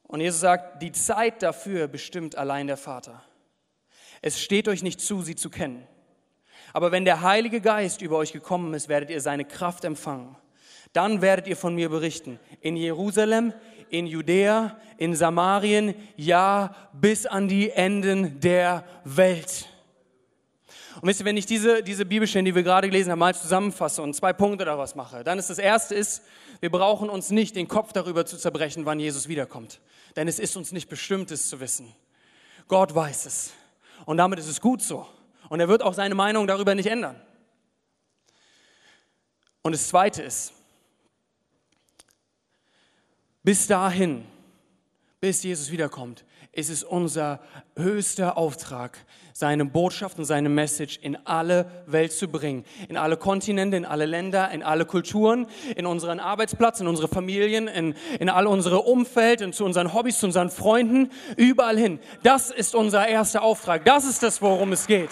Und 0.04 0.22
Jesus 0.22 0.40
sagt, 0.40 0.80
die 0.82 0.92
Zeit 0.92 1.42
dafür 1.42 1.86
bestimmt 1.86 2.38
allein 2.38 2.66
der 2.66 2.78
Vater. 2.78 3.22
Es 4.22 4.40
steht 4.40 4.68
euch 4.68 4.82
nicht 4.82 5.02
zu, 5.02 5.20
sie 5.20 5.36
zu 5.36 5.50
kennen. 5.50 5.86
Aber 6.72 6.92
wenn 6.92 7.04
der 7.04 7.20
Heilige 7.20 7.60
Geist 7.60 8.00
über 8.00 8.16
euch 8.16 8.32
gekommen 8.32 8.72
ist, 8.72 8.88
werdet 8.88 9.10
ihr 9.10 9.20
seine 9.20 9.44
Kraft 9.44 9.84
empfangen. 9.84 10.34
Dann 10.94 11.20
werdet 11.20 11.48
ihr 11.48 11.56
von 11.56 11.74
mir 11.74 11.90
berichten. 11.90 12.38
In 12.60 12.76
Jerusalem, 12.76 13.52
in 13.98 14.06
Judäa, 14.06 14.76
in 14.96 15.14
Samarien, 15.14 15.94
ja, 16.16 16.74
bis 16.92 17.26
an 17.26 17.48
die 17.48 17.70
Enden 17.70 18.40
der 18.40 18.84
Welt. 19.04 19.68
Und 21.00 21.08
wisst 21.08 21.20
ihr, 21.20 21.26
wenn 21.26 21.36
ich 21.36 21.46
diese, 21.46 21.82
diese 21.82 22.06
Bibelstellen, 22.06 22.44
die 22.44 22.54
wir 22.54 22.62
gerade 22.62 22.88
gelesen 22.88 23.10
haben, 23.10 23.18
mal 23.18 23.34
zusammenfasse 23.34 24.00
und 24.00 24.14
zwei 24.14 24.32
Punkte 24.32 24.64
daraus 24.64 24.94
mache, 24.94 25.22
dann 25.22 25.38
ist 25.38 25.50
das 25.50 25.58
erste 25.58 25.94
ist, 25.94 26.22
wir 26.60 26.70
brauchen 26.70 27.10
uns 27.10 27.30
nicht 27.30 27.56
den 27.56 27.68
Kopf 27.68 27.92
darüber 27.92 28.24
zu 28.24 28.38
zerbrechen, 28.38 28.86
wann 28.86 28.98
Jesus 28.98 29.28
wiederkommt. 29.28 29.80
Denn 30.16 30.28
es 30.28 30.38
ist 30.38 30.56
uns 30.56 30.72
nicht 30.72 30.88
bestimmt, 30.88 31.30
es 31.30 31.48
zu 31.48 31.60
wissen. 31.60 31.94
Gott 32.68 32.94
weiß 32.94 33.26
es. 33.26 33.52
Und 34.06 34.16
damit 34.16 34.38
ist 34.38 34.48
es 34.48 34.60
gut 34.60 34.80
so. 34.80 35.06
Und 35.50 35.60
er 35.60 35.68
wird 35.68 35.82
auch 35.82 35.92
seine 35.92 36.14
Meinung 36.14 36.46
darüber 36.46 36.74
nicht 36.74 36.86
ändern. 36.86 37.20
Und 39.62 39.72
das 39.72 39.88
zweite 39.88 40.22
ist, 40.22 40.53
bis 43.44 43.68
dahin, 43.68 44.24
bis 45.20 45.42
Jesus 45.42 45.70
wiederkommt, 45.70 46.24
ist 46.52 46.70
es 46.70 46.82
unser 46.82 47.40
höchster 47.76 48.36
Auftrag, 48.36 48.98
seine 49.32 49.64
Botschaft 49.64 50.18
und 50.18 50.24
seine 50.24 50.48
Message 50.48 50.98
in 51.02 51.16
alle 51.26 51.68
Welt 51.86 52.12
zu 52.12 52.28
bringen. 52.28 52.64
In 52.88 52.96
alle 52.96 53.16
Kontinente, 53.16 53.76
in 53.76 53.84
alle 53.84 54.06
Länder, 54.06 54.50
in 54.52 54.62
alle 54.62 54.86
Kulturen, 54.86 55.46
in 55.76 55.86
unseren 55.86 56.20
Arbeitsplatz, 56.20 56.80
in 56.80 56.86
unsere 56.86 57.08
Familien, 57.08 57.66
in, 57.66 57.94
in 58.20 58.28
all 58.28 58.46
unsere 58.46 58.82
Umfeld, 58.82 59.40
in 59.40 59.52
zu 59.52 59.64
unseren 59.64 59.92
Hobbys, 59.92 60.20
zu 60.20 60.26
unseren 60.26 60.50
Freunden, 60.50 61.10
überall 61.36 61.76
hin. 61.76 61.98
Das 62.22 62.50
ist 62.50 62.74
unser 62.74 63.06
erster 63.08 63.42
Auftrag. 63.42 63.84
Das 63.84 64.04
ist 64.04 64.22
das, 64.22 64.40
worum 64.40 64.72
es 64.72 64.86
geht. 64.86 65.10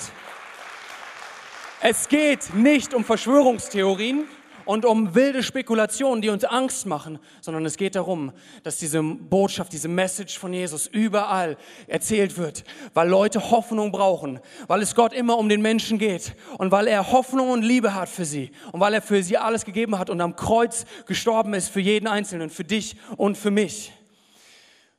Es 1.81 2.09
geht 2.09 2.55
nicht 2.55 2.95
um 2.95 3.05
Verschwörungstheorien 3.05 4.27
und 4.64 4.85
um 4.85 5.14
wilde 5.14 5.42
Spekulationen, 5.42 6.22
die 6.22 6.29
uns 6.29 6.44
Angst 6.44 6.87
machen, 6.87 7.18
sondern 7.40 7.64
es 7.66 7.77
geht 7.77 7.94
darum, 7.94 8.33
dass 8.62 8.79
diese 8.79 9.03
Botschaft, 9.03 9.72
diese 9.72 9.88
Message 9.88 10.38
von 10.38 10.53
Jesus 10.53 10.87
überall 10.87 11.57
erzählt 11.87 12.38
wird, 12.38 12.64
weil 12.94 13.09
Leute 13.09 13.51
Hoffnung 13.51 13.92
brauchen, 13.92 14.40
weil 14.68 14.83
es 14.83 14.94
Gott 14.94 15.12
immer 15.12 15.38
um 15.38 15.48
den 15.48 15.62
Menschen 15.62 15.98
geht 15.98 16.35
und 16.59 16.70
weil 16.70 16.87
er 16.87 17.12
Hoffnung 17.12 17.51
und 17.51 17.62
Liebe 17.62 17.94
hat 17.94 18.09
für 18.09 18.25
sie 18.25 18.51
und 18.72 18.81
weil 18.81 18.94
er 18.94 19.03
für 19.03 19.22
sie 19.22 19.38
alles 19.38 19.64
gegeben 19.64 19.98
hat 19.98 20.11
und 20.11 20.20
am 20.20 20.37
Kreuz 20.37 20.85
gestorben 21.07 21.55
ist 21.55 21.68
für 21.68 21.81
jeden 21.81 22.07
Einzelnen, 22.07 22.51
für 22.51 22.64
dich 22.64 22.96
und 23.16 23.37
für 23.37 23.51
mich. 23.51 23.92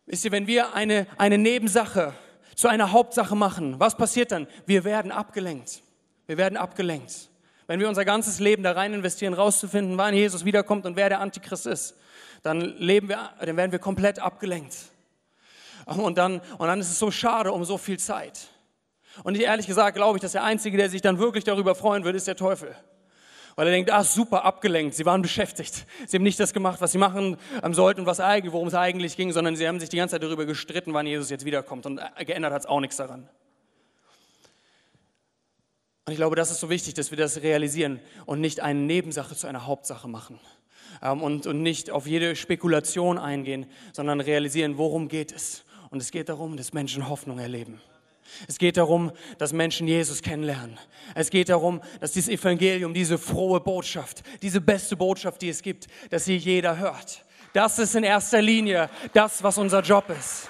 Wisst 0.06 0.26
ihr, 0.26 0.32
wenn 0.32 0.48
wir 0.48 0.74
eine, 0.74 1.08
eine 1.18 1.38
Nebensache 1.38 2.14
zu 2.56 2.68
einer 2.68 2.92
Hauptsache 2.92 3.36
machen, 3.36 3.80
was 3.80 3.96
passiert 3.96 4.32
dann? 4.32 4.48
Wir 4.66 4.84
werden 4.84 5.12
abgelenkt. 5.12 5.82
Wir 6.28 6.38
werden 6.38 6.58
abgelenkt. 6.58 7.30
Wenn 7.68 7.80
wir 7.80 7.88
unser 7.88 8.06
ganzes 8.06 8.40
Leben 8.40 8.64
da 8.64 8.74
rein 8.74 8.94
investieren, 8.94 9.34
rauszufinden, 9.34 9.98
wann 9.98 10.14
Jesus 10.14 10.46
wiederkommt 10.46 10.86
und 10.86 10.96
wer 10.96 11.10
der 11.10 11.20
Antichrist 11.20 11.66
ist, 11.66 11.96
dann 12.42 12.62
leben 12.62 13.10
wir, 13.10 13.30
dann 13.40 13.56
werden 13.56 13.72
wir 13.72 13.80
komplett 13.80 14.20
abgelenkt. 14.20 14.76
Und 15.86 16.18
dann, 16.18 16.42
und 16.58 16.68
dann 16.68 16.80
ist 16.80 16.90
es 16.90 17.00
so 17.00 17.12
schade 17.12 17.52
um 17.52 17.64
so 17.66 17.78
viel 17.78 18.00
Zeit. 18.00 18.48
Und 19.24 19.40
ehrlich 19.40 19.68
gesagt 19.68 19.96
glaube 19.96 20.18
ich, 20.18 20.22
dass 20.22 20.32
der 20.34 20.44
Einzige, 20.44 20.78
der 20.78 20.90
sich 20.90 21.02
dann 21.02 21.20
wirklich 21.20 21.44
darüber 21.44 21.76
freuen 21.76 22.04
wird, 22.04 22.16
ist 22.16 22.28
der 22.28 22.36
Teufel. 22.36 22.76
Weil 23.56 23.68
er 23.68 23.74
denkt, 23.74 23.92
ah, 23.92 24.04
super, 24.04 24.46
abgelenkt, 24.46 24.96
sie 24.96 25.06
waren 25.06 25.22
beschäftigt. 25.22 25.86
Sie 26.08 26.18
haben 26.18 26.24
nicht 26.24 26.40
das 26.40 26.54
gemacht, 26.54 26.82
was 26.82 26.92
sie 26.92 26.98
machen 26.98 27.38
ähm, 27.62 27.74
sollten 27.74 28.06
was 28.06 28.20
eigentlich, 28.20 28.52
worum 28.52 28.68
es 28.68 28.74
eigentlich 28.74 29.16
ging, 29.16 29.32
sondern 29.32 29.56
sie 29.56 29.68
haben 29.68 29.80
sich 29.80 29.90
die 29.90 29.98
ganze 29.98 30.14
Zeit 30.14 30.24
darüber 30.24 30.46
gestritten, 30.46 30.94
wann 30.94 31.06
Jesus 31.06 31.30
jetzt 31.30 31.46
wiederkommt. 31.46 31.86
Und 31.86 32.00
äh, 32.00 32.26
geändert 32.26 32.52
hat 32.52 32.62
es 32.62 32.66
auch 32.66 32.80
nichts 32.80 32.98
daran. 32.98 33.30
Und 36.06 36.12
ich 36.12 36.18
glaube, 36.18 36.36
das 36.36 36.52
ist 36.52 36.60
so 36.60 36.70
wichtig, 36.70 36.96
dass 36.96 37.12
wir 37.12 37.18
das 37.18 37.42
realisieren 37.42 38.00
und 38.26 38.42
nicht 38.42 38.60
eine 38.60 38.80
Nebensache 38.80 39.36
zu 39.36 39.48
einer 39.48 39.66
Hauptsache 39.66 40.08
machen. 40.08 40.40
Ähm, 41.02 41.22
und, 41.22 41.48
und 41.48 41.62
nicht 41.62 41.92
auf 41.92 42.08
jede 42.08 42.36
Spekulation 42.36 43.18
eingehen, 43.18 43.66
sondern 43.94 44.20
realisieren, 44.20 44.78
worum 44.78 45.08
geht 45.08 45.32
es. 45.32 45.64
Und 45.90 46.02
es 46.02 46.12
geht 46.12 46.28
darum, 46.28 46.58
dass 46.58 46.74
Menschen 46.74 47.08
Hoffnung 47.08 47.40
erleben. 47.40 47.80
Es 48.48 48.58
geht 48.58 48.78
darum, 48.78 49.12
dass 49.38 49.54
Menschen 49.54 49.88
Jesus 49.88 50.22
kennenlernen. 50.22 50.78
Es 51.14 51.30
geht 51.30 51.50
darum, 51.50 51.82
dass 52.00 52.14
dieses 52.14 52.30
Evangelium, 52.30 52.94
diese 52.94 53.18
frohe 53.18 53.60
Botschaft, 53.60 54.24
diese 54.42 54.60
beste 54.60 54.98
Botschaft, 54.98 55.42
die 55.42 55.50
es 55.50 55.62
gibt, 55.62 55.88
dass 56.10 56.26
sie 56.26 56.36
jeder 56.36 56.78
hört. 56.78 57.24
Das 57.54 57.80
ist 57.80 57.96
in 57.96 58.04
erster 58.04 58.42
Linie 58.42 58.90
das, 59.14 59.44
was 59.44 59.58
unser 59.58 59.82
Job 59.82 60.06
ist. 60.10 60.50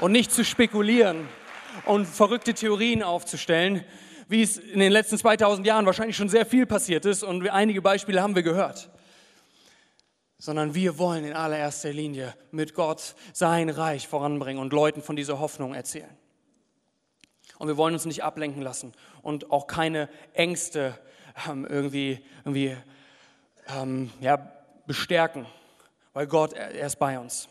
Und 0.00 0.12
nicht 0.12 0.32
zu 0.32 0.44
spekulieren 0.44 1.28
und 1.84 2.06
verrückte 2.06 2.54
Theorien 2.54 3.02
aufzustellen, 3.02 3.84
wie 4.28 4.42
es 4.42 4.58
in 4.58 4.78
den 4.78 4.92
letzten 4.92 5.18
2000 5.18 5.66
Jahren 5.66 5.86
wahrscheinlich 5.86 6.16
schon 6.16 6.28
sehr 6.28 6.46
viel 6.46 6.66
passiert 6.66 7.04
ist 7.06 7.22
und 7.22 7.48
einige 7.48 7.82
Beispiele 7.82 8.22
haben 8.22 8.34
wir 8.34 8.42
gehört. 8.42 8.90
Sondern 10.36 10.74
wir 10.74 10.98
wollen 10.98 11.24
in 11.24 11.32
allererster 11.32 11.92
Linie 11.92 12.34
mit 12.52 12.74
Gott 12.74 13.16
sein 13.32 13.70
Reich 13.70 14.06
voranbringen 14.06 14.62
und 14.62 14.72
Leuten 14.72 15.02
von 15.02 15.16
dieser 15.16 15.40
Hoffnung 15.40 15.74
erzählen. 15.74 16.16
Und 17.58 17.66
wir 17.66 17.76
wollen 17.76 17.94
uns 17.94 18.04
nicht 18.04 18.22
ablenken 18.22 18.62
lassen 18.62 18.92
und 19.22 19.50
auch 19.50 19.66
keine 19.66 20.08
Ängste 20.34 20.96
ähm, 21.48 21.66
irgendwie, 21.68 22.24
irgendwie 22.44 22.76
ähm, 23.76 24.12
ja, 24.20 24.52
bestärken, 24.86 25.46
weil 26.12 26.26
Gott, 26.26 26.52
er 26.52 26.86
ist 26.86 26.96
bei 26.96 27.18
uns. 27.18 27.48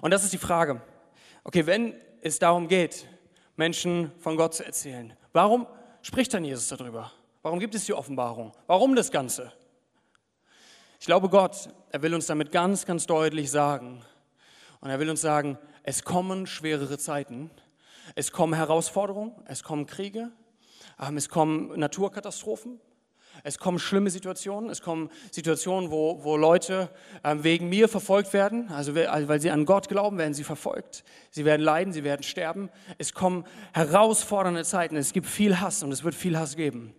Und 0.00 0.12
das 0.12 0.22
ist 0.22 0.32
die 0.32 0.38
Frage. 0.38 0.80
Okay, 1.42 1.66
wenn 1.66 1.94
es 2.22 2.38
darum 2.38 2.68
geht, 2.68 3.08
Menschen 3.56 4.12
von 4.20 4.36
Gott 4.36 4.54
zu 4.54 4.64
erzählen, 4.64 5.14
warum 5.32 5.66
spricht 6.02 6.34
dann 6.34 6.44
Jesus 6.44 6.68
darüber? 6.68 7.12
Warum 7.42 7.58
gibt 7.58 7.74
es 7.74 7.86
die 7.86 7.94
Offenbarung? 7.94 8.52
Warum 8.66 8.94
das 8.94 9.10
Ganze? 9.10 9.52
Ich 10.98 11.06
glaube, 11.06 11.28
Gott, 11.28 11.70
er 11.90 12.02
will 12.02 12.14
uns 12.14 12.26
damit 12.26 12.52
ganz, 12.52 12.84
ganz 12.84 13.06
deutlich 13.06 13.50
sagen, 13.50 14.02
und 14.80 14.90
er 14.90 14.98
will 14.98 15.10
uns 15.10 15.20
sagen, 15.20 15.58
es 15.82 16.04
kommen 16.04 16.46
schwerere 16.46 16.98
Zeiten, 16.98 17.50
es 18.14 18.32
kommen 18.32 18.54
Herausforderungen, 18.54 19.32
es 19.46 19.62
kommen 19.62 19.86
Kriege, 19.86 20.30
ähm, 21.00 21.16
es 21.16 21.28
kommen 21.28 21.78
Naturkatastrophen, 21.78 22.80
es 23.42 23.58
kommen 23.58 23.78
schlimme 23.78 24.10
Situationen, 24.10 24.70
es 24.70 24.82
kommen 24.82 25.10
Situationen, 25.30 25.90
wo, 25.90 26.22
wo 26.22 26.36
Leute 26.36 26.90
ähm, 27.24 27.44
wegen 27.44 27.68
mir 27.68 27.88
verfolgt 27.88 28.32
werden, 28.32 28.68
also 28.70 28.94
weil 28.94 29.40
sie 29.40 29.50
an 29.50 29.64
Gott 29.64 29.88
glauben, 29.88 30.18
werden 30.18 30.34
sie 30.34 30.44
verfolgt. 30.44 31.04
Sie 31.30 31.44
werden 31.44 31.62
leiden, 31.62 31.92
sie 31.92 32.04
werden 32.04 32.22
sterben. 32.22 32.70
Es 32.98 33.14
kommen 33.14 33.44
herausfordernde 33.72 34.64
Zeiten, 34.64 34.96
es 34.96 35.12
gibt 35.12 35.26
viel 35.26 35.60
Hass 35.60 35.82
und 35.82 35.92
es 35.92 36.04
wird 36.04 36.14
viel 36.14 36.38
Hass 36.38 36.56
geben 36.56 36.94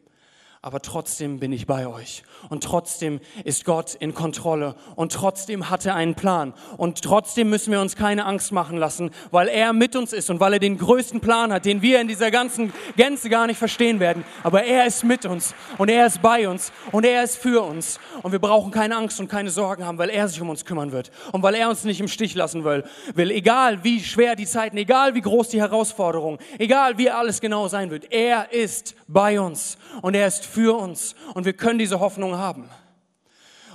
aber 0.64 0.80
trotzdem 0.80 1.40
bin 1.40 1.52
ich 1.52 1.66
bei 1.66 1.88
euch. 1.88 2.22
Und 2.50 2.64
trotzdem 2.64 3.20
ist 3.46 3.66
Gott 3.66 3.96
in 3.96 4.14
Kontrolle. 4.14 4.76
Und 4.96 5.12
trotzdem 5.12 5.72
hat 5.72 5.88
er 5.88 5.96
einen 5.96 6.14
Plan. 6.14 6.54
Und 6.78 7.02
trotzdem 7.02 7.50
müssen 7.50 7.72
wir 7.72 7.82
uns 7.82 7.96
keine 7.96 8.26
Angst 8.26 8.52
machen 8.52 8.78
lassen, 8.78 9.10
weil 9.32 9.48
er 9.48 9.74
mit 9.74 9.96
uns 9.96 10.14
ist 10.14 10.30
und 10.30 10.40
weil 10.40 10.54
er 10.54 10.60
den 10.60 10.78
größten 10.78 11.20
Plan 11.20 11.52
hat, 11.52 11.66
den 11.66 11.82
wir 11.82 12.00
in 12.00 12.08
dieser 12.08 12.30
ganzen 12.30 12.74
Gänze 12.96 13.30
gar 13.30 13.48
nicht 13.48 13.58
verstehen 13.58 14.00
werden. 14.00 14.24
Aber 14.44 14.64
er 14.64 14.86
ist 14.86 15.04
mit 15.04 15.26
uns 15.26 15.56
und 15.80 15.90
er 15.90 16.06
ist 16.06 16.22
bei 16.22 16.48
uns 16.48 16.72
und 16.92 17.06
er 17.06 17.24
ist 17.24 17.38
für 17.38 17.64
uns. 17.64 18.00
Und 18.22 18.32
wir 18.32 18.40
brauchen 18.40 18.70
keine 18.70 18.98
Angst 18.98 19.20
und 19.20 19.30
keine 19.30 19.50
Sorgen 19.50 19.84
haben, 19.84 19.98
weil 19.98 20.12
er 20.12 20.28
sich 20.28 20.42
um 20.42 20.50
uns 20.52 20.64
kümmern 20.64 20.92
wird. 20.92 21.10
Und 21.32 21.42
weil 21.42 21.56
er 21.56 21.70
uns 21.70 21.86
nicht 21.86 22.00
im 22.00 22.08
Stich 22.08 22.36
lassen 22.36 22.64
will. 22.64 22.84
will. 23.16 23.32
Egal 23.32 23.84
wie 23.84 24.00
schwer 24.00 24.36
die 24.36 24.46
Zeiten, 24.46 24.78
egal 24.78 25.16
wie 25.16 25.22
groß 25.22 25.50
die 25.50 25.60
Herausforderungen, 25.60 26.38
egal 26.60 27.00
wie 27.00 27.10
alles 27.10 27.42
genau 27.42 27.68
sein 27.68 27.90
wird. 27.90 28.12
Er 28.12 28.52
ist 28.52 28.94
bei 29.08 29.42
uns 29.42 29.80
und 30.04 30.14
er 30.14 30.28
ist 30.28 30.51
für 30.52 30.78
uns 30.78 31.16
und 31.34 31.46
wir 31.46 31.54
können 31.54 31.80
diese 31.80 32.00
Hoffnung 32.00 32.38
haben. 32.38 32.70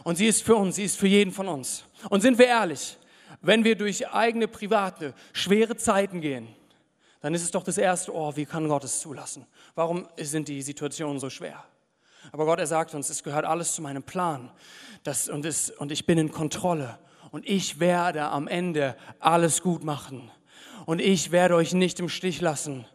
Und 0.04 0.16
sie 0.16 0.26
ist 0.26 0.42
für 0.42 0.54
uns, 0.54 0.76
sie 0.76 0.84
ist 0.84 0.96
für 0.96 1.08
jeden 1.08 1.32
von 1.32 1.48
uns. 1.48 1.84
Und 2.10 2.20
sind 2.20 2.38
wir 2.38 2.46
ehrlich, 2.46 2.96
wenn 3.40 3.64
wir 3.64 3.76
durch 3.76 4.08
eigene 4.08 4.46
private, 4.46 5.14
schwere 5.32 5.76
Zeiten 5.76 6.20
gehen, 6.20 6.48
dann 7.20 7.34
ist 7.34 7.42
es 7.42 7.50
doch 7.50 7.64
das 7.64 7.78
erste, 7.78 8.14
oh, 8.14 8.36
wie 8.36 8.46
kann 8.46 8.68
Gott 8.68 8.84
es 8.84 9.00
zulassen? 9.00 9.46
Warum 9.74 10.06
sind 10.16 10.48
die 10.48 10.62
Situationen 10.62 11.18
so 11.18 11.28
schwer? 11.30 11.64
Aber 12.32 12.44
Gott, 12.44 12.58
er 12.58 12.66
sagt 12.66 12.94
uns, 12.94 13.08
es 13.10 13.22
gehört 13.22 13.44
alles 13.44 13.74
zu 13.74 13.82
meinem 13.82 14.02
Plan 14.02 14.50
das, 15.02 15.28
und, 15.28 15.44
es, 15.44 15.70
und 15.70 15.92
ich 15.92 16.06
bin 16.06 16.18
in 16.18 16.30
Kontrolle 16.30 16.98
und 17.30 17.48
ich 17.48 17.80
werde 17.80 18.22
am 18.22 18.48
Ende 18.48 18.96
alles 19.20 19.62
gut 19.62 19.84
machen 19.84 20.30
und 20.84 21.00
ich 21.00 21.32
werde 21.32 21.54
euch 21.54 21.74
nicht 21.74 22.00
im 22.00 22.08
Stich 22.08 22.40
lassen 22.40 22.86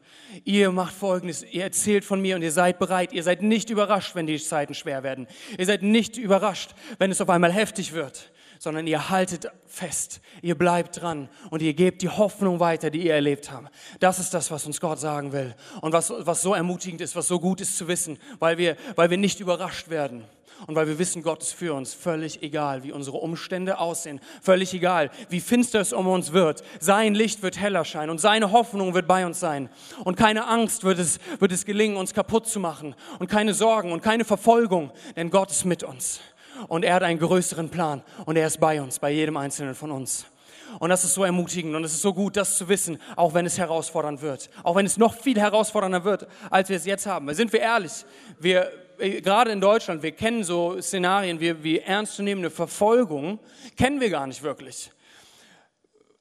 ihr 0.43 0.71
macht 0.71 0.93
Folgendes, 0.93 1.43
ihr 1.43 1.63
erzählt 1.63 2.05
von 2.05 2.21
mir 2.21 2.35
und 2.35 2.41
ihr 2.41 2.51
seid 2.51 2.79
bereit, 2.79 3.13
ihr 3.13 3.23
seid 3.23 3.41
nicht 3.41 3.69
überrascht, 3.69 4.15
wenn 4.15 4.27
die 4.27 4.37
Zeiten 4.37 4.73
schwer 4.73 5.03
werden. 5.03 5.27
Ihr 5.57 5.65
seid 5.65 5.83
nicht 5.83 6.17
überrascht, 6.17 6.75
wenn 6.99 7.11
es 7.11 7.21
auf 7.21 7.29
einmal 7.29 7.51
heftig 7.51 7.93
wird, 7.93 8.31
sondern 8.59 8.87
ihr 8.87 9.09
haltet 9.09 9.47
fest, 9.65 10.21
ihr 10.41 10.55
bleibt 10.55 11.01
dran 11.01 11.29
und 11.49 11.61
ihr 11.61 11.73
gebt 11.73 12.01
die 12.01 12.09
Hoffnung 12.09 12.59
weiter, 12.59 12.89
die 12.89 13.05
ihr 13.05 13.13
erlebt 13.13 13.51
habt. 13.51 13.73
Das 13.99 14.19
ist 14.19 14.33
das, 14.33 14.51
was 14.51 14.65
uns 14.65 14.79
Gott 14.79 14.99
sagen 14.99 15.31
will 15.31 15.55
und 15.81 15.93
was, 15.93 16.11
was 16.15 16.41
so 16.41 16.53
ermutigend 16.53 17.01
ist, 17.01 17.15
was 17.15 17.27
so 17.27 17.39
gut 17.39 17.61
ist 17.61 17.77
zu 17.77 17.87
wissen, 17.87 18.17
weil 18.39 18.57
wir, 18.57 18.77
weil 18.95 19.09
wir 19.09 19.17
nicht 19.17 19.39
überrascht 19.39 19.89
werden 19.89 20.25
und 20.67 20.75
weil 20.75 20.87
wir 20.87 20.99
wissen, 20.99 21.23
Gott 21.23 21.41
ist 21.41 21.53
für 21.53 21.73
uns, 21.73 21.93
völlig 21.93 22.43
egal, 22.43 22.83
wie 22.83 22.91
unsere 22.91 23.17
Umstände 23.17 23.79
aussehen, 23.79 24.19
völlig 24.41 24.73
egal, 24.73 25.09
wie 25.29 25.39
finster 25.39 25.79
es 25.79 25.93
um 25.93 26.07
uns 26.07 26.31
wird. 26.31 26.63
Sein 26.79 27.15
Licht 27.15 27.41
wird 27.41 27.59
heller 27.59 27.85
scheinen 27.85 28.09
und 28.09 28.19
seine 28.19 28.51
Hoffnung 28.51 28.93
wird 28.93 29.07
bei 29.07 29.25
uns 29.25 29.39
sein. 29.39 29.69
Und 30.03 30.17
keine 30.17 30.47
Angst 30.47 30.83
wird 30.83 30.99
es, 30.99 31.19
wird 31.39 31.51
es 31.51 31.65
gelingen, 31.65 31.97
uns 31.97 32.13
kaputt 32.13 32.47
zu 32.47 32.59
machen 32.59 32.95
und 33.19 33.29
keine 33.29 33.53
Sorgen 33.53 33.91
und 33.91 34.01
keine 34.01 34.25
Verfolgung, 34.25 34.91
denn 35.15 35.29
Gott 35.29 35.51
ist 35.51 35.65
mit 35.65 35.83
uns. 35.83 36.21
Und 36.67 36.85
er 36.85 36.95
hat 36.95 37.03
einen 37.03 37.19
größeren 37.19 37.69
Plan 37.69 38.03
und 38.25 38.35
er 38.37 38.47
ist 38.47 38.59
bei 38.59 38.81
uns, 38.81 38.99
bei 38.99 39.11
jedem 39.11 39.37
Einzelnen 39.37 39.75
von 39.75 39.91
uns. 39.91 40.25
Und 40.79 40.89
das 40.89 41.03
ist 41.03 41.13
so 41.13 41.23
ermutigend 41.23 41.75
und 41.75 41.83
es 41.83 41.93
ist 41.93 42.01
so 42.01 42.13
gut, 42.13 42.37
das 42.37 42.57
zu 42.57 42.69
wissen, 42.69 42.97
auch 43.15 43.33
wenn 43.33 43.45
es 43.45 43.57
herausfordernd 43.57 44.21
wird. 44.21 44.49
Auch 44.63 44.75
wenn 44.75 44.85
es 44.85 44.97
noch 44.97 45.15
viel 45.15 45.39
herausfordernder 45.39 46.03
wird, 46.03 46.27
als 46.49 46.69
wir 46.69 46.77
es 46.77 46.85
jetzt 46.85 47.05
haben. 47.05 47.33
Sind 47.33 47.51
wir 47.51 47.59
ehrlich? 47.59 48.05
Wir, 48.39 48.71
gerade 49.01 49.51
in 49.51 49.61
Deutschland, 49.61 50.03
wir 50.03 50.11
kennen 50.11 50.43
so 50.43 50.79
Szenarien 50.81 51.39
wie, 51.39 51.63
wie 51.63 51.79
ernstzunehmende 51.79 52.49
Verfolgung, 52.49 53.39
kennen 53.75 53.99
wir 53.99 54.09
gar 54.09 54.27
nicht 54.27 54.43
wirklich. 54.43 54.91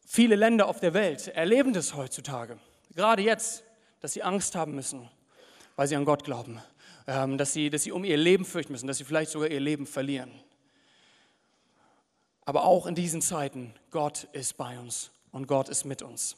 Viele 0.06 0.34
Länder 0.34 0.66
auf 0.66 0.80
der 0.80 0.94
Welt 0.94 1.28
erleben 1.28 1.72
das 1.72 1.94
heutzutage. 1.94 2.58
Gerade 2.94 3.22
jetzt, 3.22 3.62
dass 4.00 4.12
sie 4.12 4.22
Angst 4.22 4.56
haben 4.56 4.74
müssen, 4.74 5.08
weil 5.76 5.86
sie 5.86 5.96
an 5.96 6.04
Gott 6.04 6.24
glauben. 6.24 6.60
Ähm, 7.06 7.38
dass, 7.38 7.52
sie, 7.52 7.70
dass 7.70 7.84
sie 7.84 7.92
um 7.92 8.04
ihr 8.04 8.16
Leben 8.16 8.44
fürchten 8.44 8.72
müssen, 8.72 8.86
dass 8.86 8.98
sie 8.98 9.04
vielleicht 9.04 9.30
sogar 9.30 9.50
ihr 9.50 9.60
Leben 9.60 9.86
verlieren. 9.86 10.30
Aber 12.44 12.64
auch 12.64 12.86
in 12.86 12.94
diesen 12.94 13.22
Zeiten, 13.22 13.74
Gott 13.90 14.28
ist 14.32 14.56
bei 14.56 14.78
uns 14.78 15.10
und 15.30 15.46
Gott 15.46 15.68
ist 15.68 15.84
mit 15.84 16.02
uns. 16.02 16.36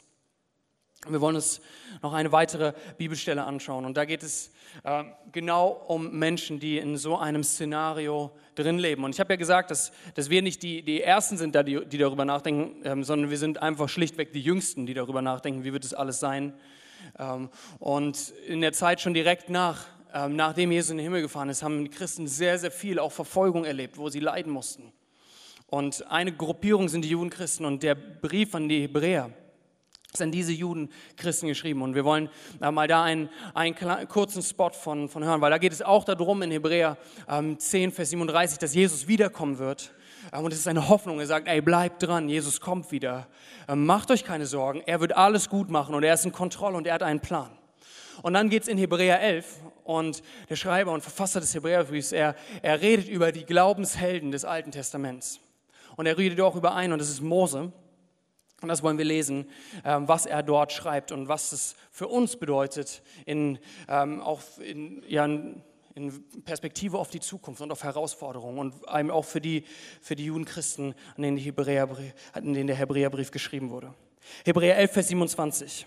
Wir 1.09 1.21
wollen 1.21 1.35
uns 1.35 1.61
noch 2.01 2.13
eine 2.13 2.31
weitere 2.31 2.75
Bibelstelle 2.97 3.43
anschauen 3.43 3.85
und 3.85 3.97
da 3.97 4.05
geht 4.05 4.23
es 4.23 4.53
äh, 4.85 5.03
genau 5.33 5.69
um 5.89 6.17
Menschen, 6.17 6.61
die 6.61 6.79
in 6.79 6.97
so 6.97 7.19
einem 7.19 7.43
Szenario 7.43 8.31
drin 8.55 8.79
leben. 8.79 9.03
Und 9.03 9.13
ich 9.13 9.19
habe 9.19 9.33
ja 9.33 9.37
gesagt, 9.37 9.73
dass, 9.73 9.91
dass 10.15 10.31
wir 10.31 10.43
nicht 10.43 10.63
die, 10.63 10.83
die 10.83 11.03
Ersten 11.03 11.37
sind, 11.37 11.57
die, 11.57 11.85
die 11.87 11.99
darüber 11.99 12.25
nachdenken, 12.25 12.83
ähm, 12.85 13.03
sondern 13.03 13.31
wir 13.31 13.39
sind 13.39 13.61
einfach 13.61 13.89
schlichtweg 13.89 14.33
die 14.33 14.43
Jüngsten, 14.43 14.87
die 14.87 14.95
darüber 14.95 15.23
nachdenken, 15.23 15.65
wie 15.65 15.73
wird 15.73 15.85
es 15.85 15.93
alles 15.93 16.21
sein. 16.21 16.55
Ähm, 17.19 17.51
und 17.81 18.33
in 18.47 18.61
der 18.61 18.73
Zeit 18.73 19.01
schon 19.01 19.13
direkt 19.13 19.51
nach, 19.51 19.87
ähm, 20.15 20.37
nachdem 20.37 20.71
Jesus 20.71 20.93
in 20.93 20.99
den 20.99 21.05
Himmel 21.05 21.23
gefahren 21.23 21.49
ist, 21.49 21.65
haben 21.65 21.83
die 21.83 21.91
Christen 21.91 22.29
sehr, 22.29 22.61
sehr 22.61 22.71
viel 22.71 23.01
auch 23.01 23.11
Verfolgung 23.11 23.65
erlebt, 23.65 23.99
wo 23.99 24.09
sie 24.09 24.21
leiden 24.21 24.53
mussten. 24.53 24.93
Und 25.67 26.09
eine 26.09 26.31
Gruppierung 26.31 26.89
sind 26.89 27.05
die 27.05 27.09
Judenchristen 27.09 27.67
und 27.67 27.83
der 27.83 27.97
Brief 27.97 28.55
an 28.55 28.69
die 28.69 28.83
Hebräer 28.83 29.31
ist 30.13 30.21
an 30.21 30.31
diese 30.31 30.53
Judenchristen 30.53 31.49
geschrieben. 31.49 31.81
Und 31.81 31.95
wir 31.95 32.05
wollen 32.05 32.29
äh, 32.61 32.71
mal 32.71 32.87
da 32.87 33.03
einen, 33.03 33.31
einen 33.55 33.75
kurzen 34.09 34.43
Spot 34.43 34.71
von, 34.71 35.09
von 35.09 35.25
hören, 35.25 35.41
weil 35.41 35.51
da 35.51 35.57
geht 35.57 35.73
es 35.73 35.81
auch 35.81 36.05
darum 36.05 36.43
in 36.43 36.51
Hebräer 36.51 36.99
ähm, 37.29 37.59
10, 37.59 37.93
Vers 37.93 38.11
37, 38.11 38.59
dass 38.59 38.75
Jesus 38.75 39.09
wiederkommen 39.09 39.59
wird. 39.59 39.93
Ähm, 40.31 40.45
und 40.45 40.53
es 40.53 40.59
ist 40.59 40.69
eine 40.69 40.89
Hoffnung. 40.91 41.19
Er 41.19 41.27
sagt, 41.27 41.49
ey, 41.49 41.63
bleibt 41.63 42.03
dran, 42.03 42.29
Jesus 42.29 42.61
kommt 42.61 42.93
wieder. 42.93 43.27
Ähm, 43.69 43.87
macht 43.87 44.11
euch 44.11 44.23
keine 44.23 44.45
Sorgen, 44.45 44.83
er 44.85 45.01
wird 45.01 45.17
alles 45.17 45.49
gut 45.49 45.71
machen 45.71 45.95
und 45.95 46.03
er 46.03 46.13
ist 46.13 46.27
in 46.27 46.33
Kontrolle 46.33 46.77
und 46.77 46.87
er 46.87 46.95
hat 46.95 47.03
einen 47.03 47.21
Plan. 47.21 47.51
Und 48.21 48.35
dann 48.35 48.51
geht 48.51 48.65
es 48.65 48.69
in 48.69 48.77
Hebräer 48.77 49.21
11 49.21 49.61
und 49.85 50.23
der 50.51 50.57
Schreiber 50.57 50.93
und 50.93 51.01
Verfasser 51.01 51.41
des 51.41 51.55
Hebräerbriefs, 51.55 52.13
er, 52.13 52.37
er 52.61 52.83
redet 52.83 53.09
über 53.09 53.33
die 53.33 53.45
Glaubenshelden 53.47 54.31
des 54.31 54.45
Alten 54.45 54.73
Testaments. 54.73 55.41
Und 55.97 56.05
er 56.05 56.19
redet 56.19 56.41
auch 56.43 56.55
über 56.55 56.75
einen, 56.75 56.93
und 56.93 56.99
das 56.99 57.09
ist 57.09 57.23
Mose. 57.23 57.73
Und 58.63 58.69
das 58.69 58.83
wollen 58.83 58.99
wir 58.99 59.05
lesen, 59.05 59.47
ähm, 59.85 60.09
was 60.09 60.25
er 60.25 60.43
dort 60.43 60.73
schreibt 60.73 61.13
und 61.13 61.29
was 61.29 61.53
es 61.53 61.75
für 61.91 62.09
uns 62.09 62.37
bedeutet, 62.37 63.03
in, 63.27 63.59
ähm, 63.89 64.21
auch 64.21 64.41
in, 64.59 65.03
ja, 65.09 65.25
in 65.25 66.25
Perspektive 66.45 66.99
auf 66.99 67.11
die 67.11 67.21
Zukunft 67.21 67.61
und 67.61 67.71
auf 67.71 67.83
Herausforderungen 67.85 68.59
und 68.59 68.89
einem 68.89 69.11
auch 69.11 69.25
für 69.25 69.41
die, 69.41 69.65
für 70.01 70.17
die 70.17 70.27
Judenchristen, 70.27 70.95
an 71.17 71.23
denen, 71.23 71.37
die 71.37 71.53
an 72.33 72.55
denen 72.55 72.67
der 72.67 72.77
Hebräerbrief 72.77 73.31
geschrieben 73.31 73.71
wurde. 73.71 73.93
Hebräer 74.45 74.79
11, 74.79 74.93
Vers 74.93 75.09
27. 75.09 75.87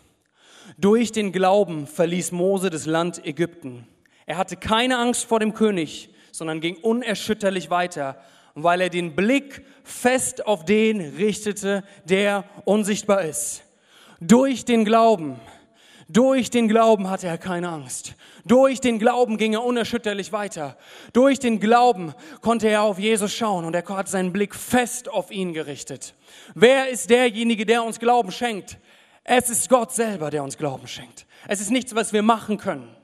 Durch 0.77 1.11
den 1.11 1.31
Glauben 1.31 1.87
verließ 1.87 2.31
Mose 2.31 2.69
das 2.69 2.85
Land 2.85 3.25
Ägypten. 3.25 3.87
Er 4.25 4.37
hatte 4.37 4.57
keine 4.57 4.97
Angst 4.97 5.25
vor 5.25 5.39
dem 5.39 5.53
König, 5.53 6.09
sondern 6.31 6.59
ging 6.59 6.77
unerschütterlich 6.77 7.69
weiter, 7.69 8.19
weil 8.55 8.81
er 8.81 8.89
den 8.89 9.15
Blick 9.15 9.65
fest 9.83 10.47
auf 10.47 10.65
den 10.65 11.01
richtete, 11.01 11.83
der 12.05 12.45
unsichtbar 12.63 13.23
ist. 13.23 13.63
Durch 14.19 14.65
den 14.65 14.85
Glauben, 14.85 15.39
durch 16.07 16.49
den 16.49 16.67
Glauben 16.67 17.09
hatte 17.09 17.27
er 17.27 17.37
keine 17.37 17.69
Angst. 17.69 18.15
Durch 18.45 18.79
den 18.79 18.99
Glauben 18.99 19.37
ging 19.37 19.53
er 19.53 19.63
unerschütterlich 19.63 20.31
weiter. 20.31 20.77
Durch 21.13 21.39
den 21.39 21.59
Glauben 21.59 22.13
konnte 22.41 22.69
er 22.69 22.83
auf 22.83 22.99
Jesus 22.99 23.33
schauen 23.33 23.65
und 23.65 23.75
er 23.75 23.83
hat 23.89 24.07
seinen 24.07 24.31
Blick 24.31 24.53
fest 24.55 25.09
auf 25.09 25.31
ihn 25.31 25.53
gerichtet. 25.53 26.13
Wer 26.53 26.89
ist 26.89 27.09
derjenige, 27.09 27.65
der 27.65 27.83
uns 27.83 27.99
Glauben 27.99 28.31
schenkt? 28.31 28.77
Es 29.23 29.49
ist 29.49 29.67
Gott 29.67 29.91
selber, 29.91 30.29
der 30.29 30.43
uns 30.43 30.57
Glauben 30.57 30.87
schenkt. 30.87 31.25
Es 31.47 31.59
ist 31.59 31.71
nichts, 31.71 31.95
was 31.95 32.13
wir 32.13 32.21
machen 32.21 32.57
können. 32.57 32.94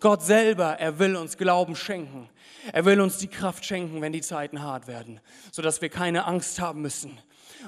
Gott 0.00 0.22
selber, 0.22 0.78
er 0.78 0.98
will 0.98 1.16
uns 1.16 1.36
Glauben 1.36 1.76
schenken. 1.76 2.28
Er 2.72 2.84
will 2.84 3.00
uns 3.00 3.18
die 3.18 3.28
Kraft 3.28 3.64
schenken, 3.64 4.02
wenn 4.02 4.12
die 4.12 4.20
Zeiten 4.20 4.62
hart 4.62 4.88
werden, 4.88 5.20
sodass 5.52 5.80
wir 5.80 5.88
keine 5.88 6.24
Angst 6.24 6.60
haben 6.60 6.82
müssen. 6.82 7.18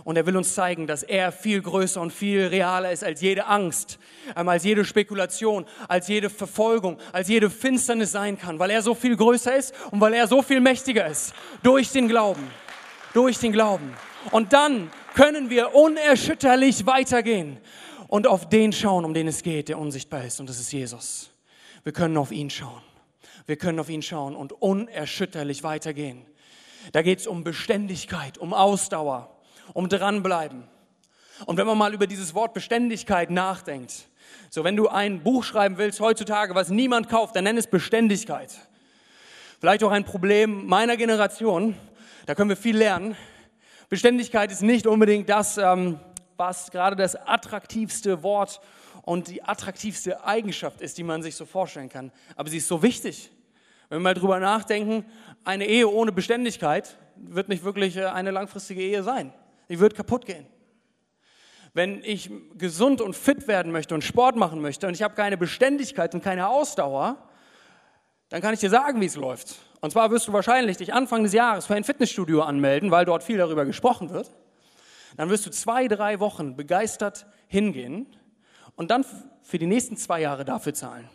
Und 0.04 0.16
er 0.16 0.26
will 0.26 0.36
uns 0.36 0.54
zeigen, 0.54 0.86
dass 0.86 1.02
er 1.02 1.32
viel 1.32 1.62
größer 1.62 2.00
und 2.00 2.12
viel 2.12 2.46
realer 2.46 2.92
ist 2.92 3.02
als 3.02 3.20
jede 3.20 3.46
Angst, 3.46 3.98
ähm, 4.36 4.48
als 4.48 4.64
jede 4.64 4.84
Spekulation, 4.84 5.66
als 5.88 6.08
jede 6.08 6.30
Verfolgung, 6.30 6.98
als 7.12 7.28
jede 7.28 7.50
Finsternis 7.50 8.12
sein 8.12 8.38
kann, 8.38 8.58
weil 8.58 8.70
er 8.70 8.82
so 8.82 8.94
viel 8.94 9.16
größer 9.16 9.56
ist 9.56 9.74
und 9.90 10.00
weil 10.00 10.14
er 10.14 10.28
so 10.28 10.42
viel 10.42 10.60
mächtiger 10.60 11.06
ist. 11.06 11.32
Durch 11.62 11.90
den 11.90 12.08
Glauben. 12.08 12.48
durch 13.14 13.38
den 13.38 13.52
Glauben. 13.52 13.94
Und 14.30 14.52
dann 14.52 14.90
können 15.14 15.50
wir 15.50 15.74
unerschütterlich 15.74 16.86
weitergehen 16.86 17.58
und 18.06 18.26
auf 18.26 18.48
den 18.48 18.72
schauen, 18.72 19.04
um 19.04 19.14
den 19.14 19.26
es 19.26 19.42
geht, 19.42 19.68
der 19.68 19.78
unsichtbar 19.78 20.24
ist. 20.24 20.38
Und 20.38 20.48
das 20.48 20.60
ist 20.60 20.72
Jesus. 20.72 21.30
Wir 21.88 21.94
können 21.94 22.18
auf 22.18 22.32
ihn 22.32 22.50
schauen. 22.50 22.82
Wir 23.46 23.56
können 23.56 23.80
auf 23.80 23.88
ihn 23.88 24.02
schauen 24.02 24.36
und 24.36 24.52
unerschütterlich 24.52 25.62
weitergehen. 25.62 26.26
Da 26.92 27.00
geht 27.00 27.20
es 27.20 27.26
um 27.26 27.44
Beständigkeit, 27.44 28.36
um 28.36 28.52
Ausdauer, 28.52 29.34
um 29.72 29.88
dranbleiben. 29.88 30.64
Und 31.46 31.56
wenn 31.56 31.66
man 31.66 31.78
mal 31.78 31.94
über 31.94 32.06
dieses 32.06 32.34
Wort 32.34 32.52
Beständigkeit 32.52 33.30
nachdenkt, 33.30 34.06
so 34.50 34.64
wenn 34.64 34.76
du 34.76 34.88
ein 34.88 35.22
Buch 35.22 35.44
schreiben 35.44 35.78
willst 35.78 35.98
heutzutage, 36.00 36.54
was 36.54 36.68
niemand 36.68 37.08
kauft, 37.08 37.34
dann 37.34 37.44
nenn 37.44 37.56
es 37.56 37.66
Beständigkeit. 37.66 38.54
Vielleicht 39.58 39.82
auch 39.82 39.90
ein 39.90 40.04
Problem 40.04 40.66
meiner 40.66 40.98
Generation, 40.98 41.74
da 42.26 42.34
können 42.34 42.50
wir 42.50 42.58
viel 42.58 42.76
lernen. 42.76 43.16
Beständigkeit 43.88 44.52
ist 44.52 44.60
nicht 44.60 44.86
unbedingt 44.86 45.30
das, 45.30 45.56
ähm, 45.56 45.98
was 46.36 46.70
gerade 46.70 46.96
das 46.96 47.16
attraktivste 47.16 48.22
Wort 48.22 48.60
und 49.08 49.28
die 49.28 49.42
attraktivste 49.42 50.22
Eigenschaft 50.26 50.82
ist, 50.82 50.98
die 50.98 51.02
man 51.02 51.22
sich 51.22 51.34
so 51.34 51.46
vorstellen 51.46 51.88
kann. 51.88 52.12
Aber 52.36 52.50
sie 52.50 52.58
ist 52.58 52.68
so 52.68 52.82
wichtig. 52.82 53.30
Wenn 53.88 54.00
wir 54.00 54.02
mal 54.02 54.12
drüber 54.12 54.38
nachdenken, 54.38 55.06
eine 55.44 55.64
Ehe 55.64 55.88
ohne 55.88 56.12
Beständigkeit 56.12 56.98
wird 57.16 57.48
nicht 57.48 57.64
wirklich 57.64 57.96
äh, 57.96 58.04
eine 58.04 58.32
langfristige 58.32 58.82
Ehe 58.82 59.02
sein. 59.02 59.32
Sie 59.66 59.80
wird 59.80 59.94
kaputt 59.94 60.26
gehen. 60.26 60.44
Wenn 61.72 62.04
ich 62.04 62.30
gesund 62.58 63.00
und 63.00 63.16
fit 63.16 63.48
werden 63.48 63.72
möchte 63.72 63.94
und 63.94 64.04
Sport 64.04 64.36
machen 64.36 64.60
möchte 64.60 64.86
und 64.86 64.92
ich 64.92 65.02
habe 65.02 65.14
keine 65.14 65.38
Beständigkeit 65.38 66.14
und 66.14 66.22
keine 66.22 66.46
Ausdauer, 66.46 67.16
dann 68.28 68.42
kann 68.42 68.52
ich 68.52 68.60
dir 68.60 68.68
sagen, 68.68 69.00
wie 69.00 69.06
es 69.06 69.16
läuft. 69.16 69.54
Und 69.80 69.90
zwar 69.90 70.10
wirst 70.10 70.28
du 70.28 70.34
wahrscheinlich 70.34 70.76
dich 70.76 70.92
Anfang 70.92 71.22
des 71.22 71.32
Jahres 71.32 71.64
für 71.64 71.74
ein 71.74 71.84
Fitnessstudio 71.84 72.42
anmelden, 72.42 72.90
weil 72.90 73.06
dort 73.06 73.22
viel 73.22 73.38
darüber 73.38 73.64
gesprochen 73.64 74.10
wird. 74.10 74.30
Dann 75.16 75.30
wirst 75.30 75.46
du 75.46 75.50
zwei, 75.50 75.88
drei 75.88 76.20
Wochen 76.20 76.56
begeistert 76.56 77.24
hingehen 77.46 78.06
und 78.78 78.92
dann 78.92 79.04
für 79.42 79.58
die 79.58 79.66
nächsten 79.66 79.96
zwei 79.96 80.20
Jahre 80.20 80.44
dafür 80.44 80.72
zahlen. 80.72 81.08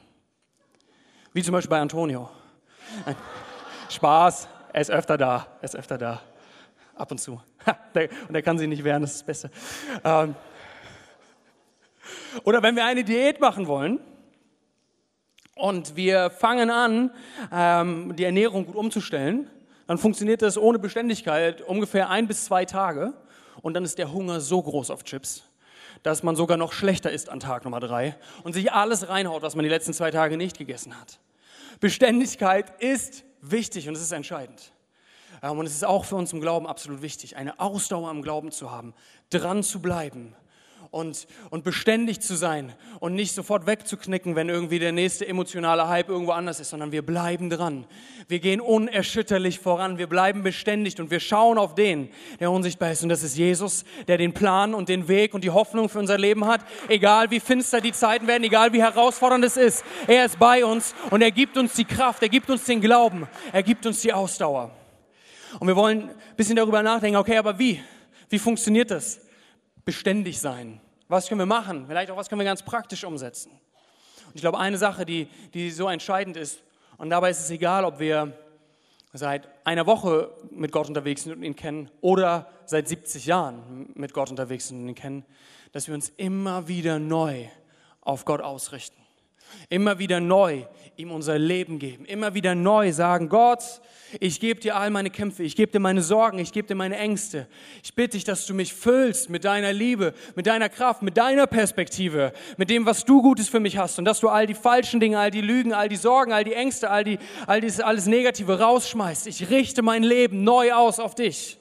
Wie 1.31 1.41
zum 1.41 1.53
Beispiel 1.53 1.69
bei 1.69 1.79
Antonio. 1.79 2.29
Spaß, 3.89 4.49
er 4.73 4.81
ist 4.81 4.91
öfter 4.91 5.17
da, 5.17 5.47
er 5.59 5.63
ist 5.63 5.75
öfter 5.75 5.97
da. 5.97 6.21
Ab 6.93 7.09
und 7.09 7.19
zu. 7.19 7.41
und 8.27 8.35
er 8.35 8.41
kann 8.41 8.57
sie 8.59 8.67
nicht 8.67 8.83
wehren, 8.83 9.01
das 9.01 9.11
ist 9.11 9.21
das 9.21 9.25
Beste. 9.25 9.51
Ähm, 10.03 10.35
oder 12.43 12.61
wenn 12.61 12.75
wir 12.75 12.85
eine 12.85 13.03
Diät 13.03 13.39
machen 13.39 13.65
wollen 13.65 13.99
und 15.55 15.95
wir 15.95 16.29
fangen 16.31 16.69
an, 16.69 17.11
ähm, 17.51 18.13
die 18.15 18.25
Ernährung 18.25 18.65
gut 18.65 18.75
umzustellen, 18.75 19.49
dann 19.87 19.97
funktioniert 19.97 20.41
das 20.41 20.57
ohne 20.57 20.79
Beständigkeit 20.79 21.61
ungefähr 21.61 22.09
ein 22.09 22.27
bis 22.27 22.43
zwei 22.43 22.65
Tage 22.65 23.13
und 23.61 23.73
dann 23.73 23.85
ist 23.85 23.97
der 23.97 24.11
Hunger 24.11 24.41
so 24.41 24.61
groß 24.61 24.91
auf 24.91 25.03
Chips, 25.03 25.43
dass 26.03 26.23
man 26.23 26.35
sogar 26.35 26.57
noch 26.57 26.73
schlechter 26.73 27.11
ist 27.11 27.29
an 27.29 27.39
Tag 27.39 27.63
Nummer 27.63 27.79
drei 27.79 28.15
und 28.43 28.53
sich 28.53 28.71
alles 28.71 29.09
reinhaut, 29.09 29.41
was 29.41 29.55
man 29.55 29.63
die 29.63 29.69
letzten 29.69 29.93
zwei 29.93 30.11
Tage 30.11 30.37
nicht 30.37 30.57
gegessen 30.57 30.99
hat. 30.99 31.19
Beständigkeit 31.79 32.81
ist 32.81 33.23
wichtig 33.41 33.87
und 33.87 33.95
es 33.95 34.01
ist 34.01 34.11
entscheidend. 34.11 34.71
Ähm, 35.41 35.59
und 35.59 35.65
es 35.65 35.73
ist 35.73 35.85
auch 35.85 36.05
für 36.05 36.15
uns 36.15 36.33
im 36.33 36.41
Glauben 36.41 36.67
absolut 36.67 37.01
wichtig, 37.01 37.35
eine 37.35 37.59
Ausdauer 37.59 38.11
im 38.11 38.21
Glauben 38.21 38.51
zu 38.51 38.71
haben, 38.71 38.93
dran 39.29 39.63
zu 39.63 39.81
bleiben 39.81 40.35
und, 40.93 41.25
und 41.49 41.63
beständig 41.63 42.21
zu 42.21 42.35
sein 42.35 42.71
und 42.99 43.15
nicht 43.15 43.33
sofort 43.33 43.65
wegzuknicken, 43.65 44.35
wenn 44.35 44.47
irgendwie 44.47 44.77
der 44.77 44.91
nächste 44.91 45.27
emotionale 45.27 45.87
Hype 45.87 46.07
irgendwo 46.07 46.33
anders 46.33 46.59
ist, 46.59 46.69
sondern 46.69 46.91
wir 46.91 47.01
bleiben 47.01 47.49
dran. 47.49 47.85
Wir 48.27 48.39
gehen 48.39 48.61
unerschütterlich 48.61 49.59
voran, 49.59 49.97
wir 49.97 50.05
bleiben 50.05 50.43
beständig 50.43 50.99
und 50.99 51.09
wir 51.09 51.19
schauen 51.19 51.57
auf 51.57 51.73
den, 51.73 52.09
der 52.39 52.51
unsichtbar 52.51 52.91
ist. 52.91 53.01
Und 53.01 53.09
das 53.09 53.23
ist 53.23 53.35
Jesus, 53.35 53.85
der 54.07 54.19
den 54.19 54.33
Plan 54.33 54.75
und 54.75 54.87
den 54.87 55.07
Weg 55.07 55.33
und 55.33 55.43
die 55.43 55.49
Hoffnung 55.49 55.89
für 55.89 55.97
unser 55.97 56.19
Leben 56.19 56.45
hat. 56.45 56.61
Egal 56.87 57.31
wie 57.31 57.39
finster 57.39 57.81
die 57.81 57.91
Zeiten 57.91 58.27
werden, 58.27 58.43
egal 58.43 58.71
wie 58.71 58.81
herausfordernd 58.81 59.43
es 59.43 59.57
ist, 59.57 59.83
er 60.05 60.25
ist 60.25 60.37
bei 60.37 60.63
uns 60.63 60.93
und 61.09 61.23
er 61.23 61.31
gibt 61.31 61.57
uns 61.57 61.73
die 61.73 61.85
Kraft, 61.85 62.21
er 62.21 62.29
gibt 62.29 62.51
uns 62.51 62.65
den 62.65 62.81
Glauben, 62.81 63.27
er 63.51 63.63
gibt 63.63 63.87
uns 63.87 64.01
die 64.01 64.13
Ausdauer. 64.13 64.69
Und 65.59 65.67
wir 65.67 65.75
wollen 65.75 66.09
ein 66.09 66.35
bisschen 66.35 66.55
darüber 66.55 66.83
nachdenken, 66.83 67.17
okay, 67.17 67.37
aber 67.37 67.57
wie? 67.57 67.81
Wie 68.29 68.39
funktioniert 68.39 68.91
das? 68.91 69.19
Beständig 69.85 70.39
sein. 70.39 70.79
Was 71.13 71.27
können 71.27 71.41
wir 71.41 71.45
machen? 71.45 71.85
Vielleicht 71.87 72.09
auch, 72.09 72.17
was 72.17 72.27
können 72.27 72.39
wir 72.39 72.45
ganz 72.45 72.63
praktisch 72.63 73.03
umsetzen? 73.03 73.51
Und 73.51 74.33
ich 74.33 74.41
glaube, 74.41 74.57
eine 74.57 74.79
Sache, 74.79 75.05
die, 75.05 75.27
die 75.53 75.69
so 75.69 75.87
entscheidend 75.87 76.37
ist, 76.37 76.59
und 76.97 77.11
dabei 77.11 77.29
ist 77.29 77.39
es 77.39 77.51
egal, 77.51 77.85
ob 77.85 77.99
wir 77.99 78.35
seit 79.13 79.47
einer 79.63 79.85
Woche 79.85 80.31
mit 80.49 80.71
Gott 80.71 80.87
unterwegs 80.87 81.21
sind 81.21 81.33
und 81.33 81.43
ihn 81.43 81.55
kennen 81.55 81.91
oder 82.01 82.49
seit 82.65 82.87
70 82.87 83.27
Jahren 83.27 83.91
mit 83.93 84.11
Gott 84.11 84.31
unterwegs 84.31 84.69
sind 84.69 84.81
und 84.81 84.89
ihn 84.89 84.95
kennen, 84.95 85.23
dass 85.71 85.87
wir 85.87 85.93
uns 85.93 86.09
immer 86.17 86.67
wieder 86.67 86.97
neu 86.97 87.45
auf 88.01 88.25
Gott 88.25 88.41
ausrichten. 88.41 88.99
Immer 89.69 89.99
wieder 89.99 90.19
neu 90.19 90.65
ihm 90.95 91.11
unser 91.11 91.39
Leben 91.39 91.79
geben. 91.79 92.05
Immer 92.05 92.33
wieder 92.33 92.53
neu 92.53 92.91
sagen, 92.91 93.29
Gott, 93.29 93.63
ich 94.19 94.39
gebe 94.39 94.59
dir 94.59 94.75
all 94.75 94.91
meine 94.91 95.09
Kämpfe, 95.09 95.41
ich 95.41 95.55
gebe 95.55 95.71
dir 95.71 95.79
meine 95.79 96.01
Sorgen, 96.01 96.37
ich 96.37 96.51
gebe 96.51 96.67
dir 96.67 96.75
meine 96.75 96.97
Ängste. 96.97 97.47
Ich 97.83 97.95
bitte 97.95 98.11
dich, 98.11 98.23
dass 98.23 98.45
du 98.45 98.53
mich 98.53 98.73
füllst 98.73 99.29
mit 99.29 99.43
deiner 99.43 99.73
Liebe, 99.73 100.13
mit 100.35 100.45
deiner 100.45 100.69
Kraft, 100.69 101.01
mit 101.01 101.17
deiner 101.17 101.47
Perspektive, 101.47 102.31
mit 102.57 102.69
dem, 102.69 102.85
was 102.85 103.05
du 103.05 103.23
Gutes 103.23 103.49
für 103.49 103.59
mich 103.59 103.77
hast 103.77 103.97
und 103.97 104.05
dass 104.05 104.19
du 104.19 104.29
all 104.29 104.45
die 104.45 104.53
falschen 104.53 104.99
Dinge, 104.99 105.17
all 105.17 105.31
die 105.31 105.41
Lügen, 105.41 105.73
all 105.73 105.89
die 105.89 105.95
Sorgen, 105.95 106.31
all 106.31 106.43
die 106.43 106.53
Ängste, 106.53 106.91
all, 106.91 107.03
die, 107.03 107.17
all 107.47 107.59
dieses 107.59 107.79
alles 107.79 108.05
Negative 108.05 108.59
rausschmeißt. 108.59 109.25
Ich 109.27 109.49
richte 109.49 109.81
mein 109.81 110.03
Leben 110.03 110.43
neu 110.43 110.73
aus 110.73 110.99
auf 110.99 111.15
dich. 111.15 111.57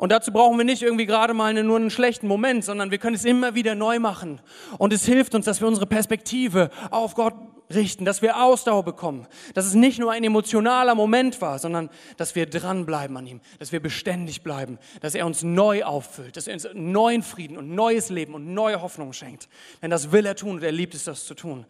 Und 0.00 0.12
dazu 0.12 0.32
brauchen 0.32 0.56
wir 0.56 0.64
nicht 0.64 0.82
irgendwie 0.82 1.06
gerade 1.06 1.34
mal 1.34 1.52
nur 1.52 1.76
einen 1.76 1.90
schlechten 1.90 2.26
Moment, 2.26 2.64
sondern 2.64 2.90
wir 2.90 2.98
können 2.98 3.16
es 3.16 3.24
immer 3.24 3.54
wieder 3.54 3.74
neu 3.74 3.98
machen. 3.98 4.40
Und 4.78 4.92
es 4.92 5.04
hilft 5.04 5.34
uns, 5.34 5.44
dass 5.44 5.60
wir 5.60 5.68
unsere 5.68 5.86
Perspektive 5.86 6.70
auf 6.90 7.14
Gott 7.14 7.34
richten, 7.74 8.04
dass 8.04 8.22
wir 8.22 8.42
Ausdauer 8.42 8.84
bekommen, 8.84 9.26
dass 9.54 9.66
es 9.66 9.74
nicht 9.74 9.98
nur 9.98 10.12
ein 10.12 10.24
emotionaler 10.24 10.94
Moment 10.94 11.40
war, 11.40 11.58
sondern 11.58 11.90
dass 12.16 12.34
wir 12.34 12.46
dranbleiben 12.46 13.16
an 13.16 13.26
ihm, 13.26 13.40
dass 13.58 13.72
wir 13.72 13.80
beständig 13.80 14.42
bleiben, 14.42 14.78
dass 15.00 15.14
er 15.14 15.26
uns 15.26 15.42
neu 15.42 15.84
auffüllt, 15.84 16.36
dass 16.36 16.46
er 16.46 16.54
uns 16.54 16.68
neuen 16.74 17.22
Frieden 17.22 17.56
und 17.56 17.74
neues 17.74 18.10
Leben 18.10 18.34
und 18.34 18.52
neue 18.52 18.82
Hoffnung 18.82 19.12
schenkt. 19.12 19.48
Denn 19.82 19.90
das 19.90 20.12
will 20.12 20.26
er 20.26 20.36
tun 20.36 20.56
und 20.56 20.62
er 20.62 20.72
liebt 20.72 20.94
es, 20.94 21.04
das 21.04 21.24
zu 21.24 21.34
tun. 21.34 21.66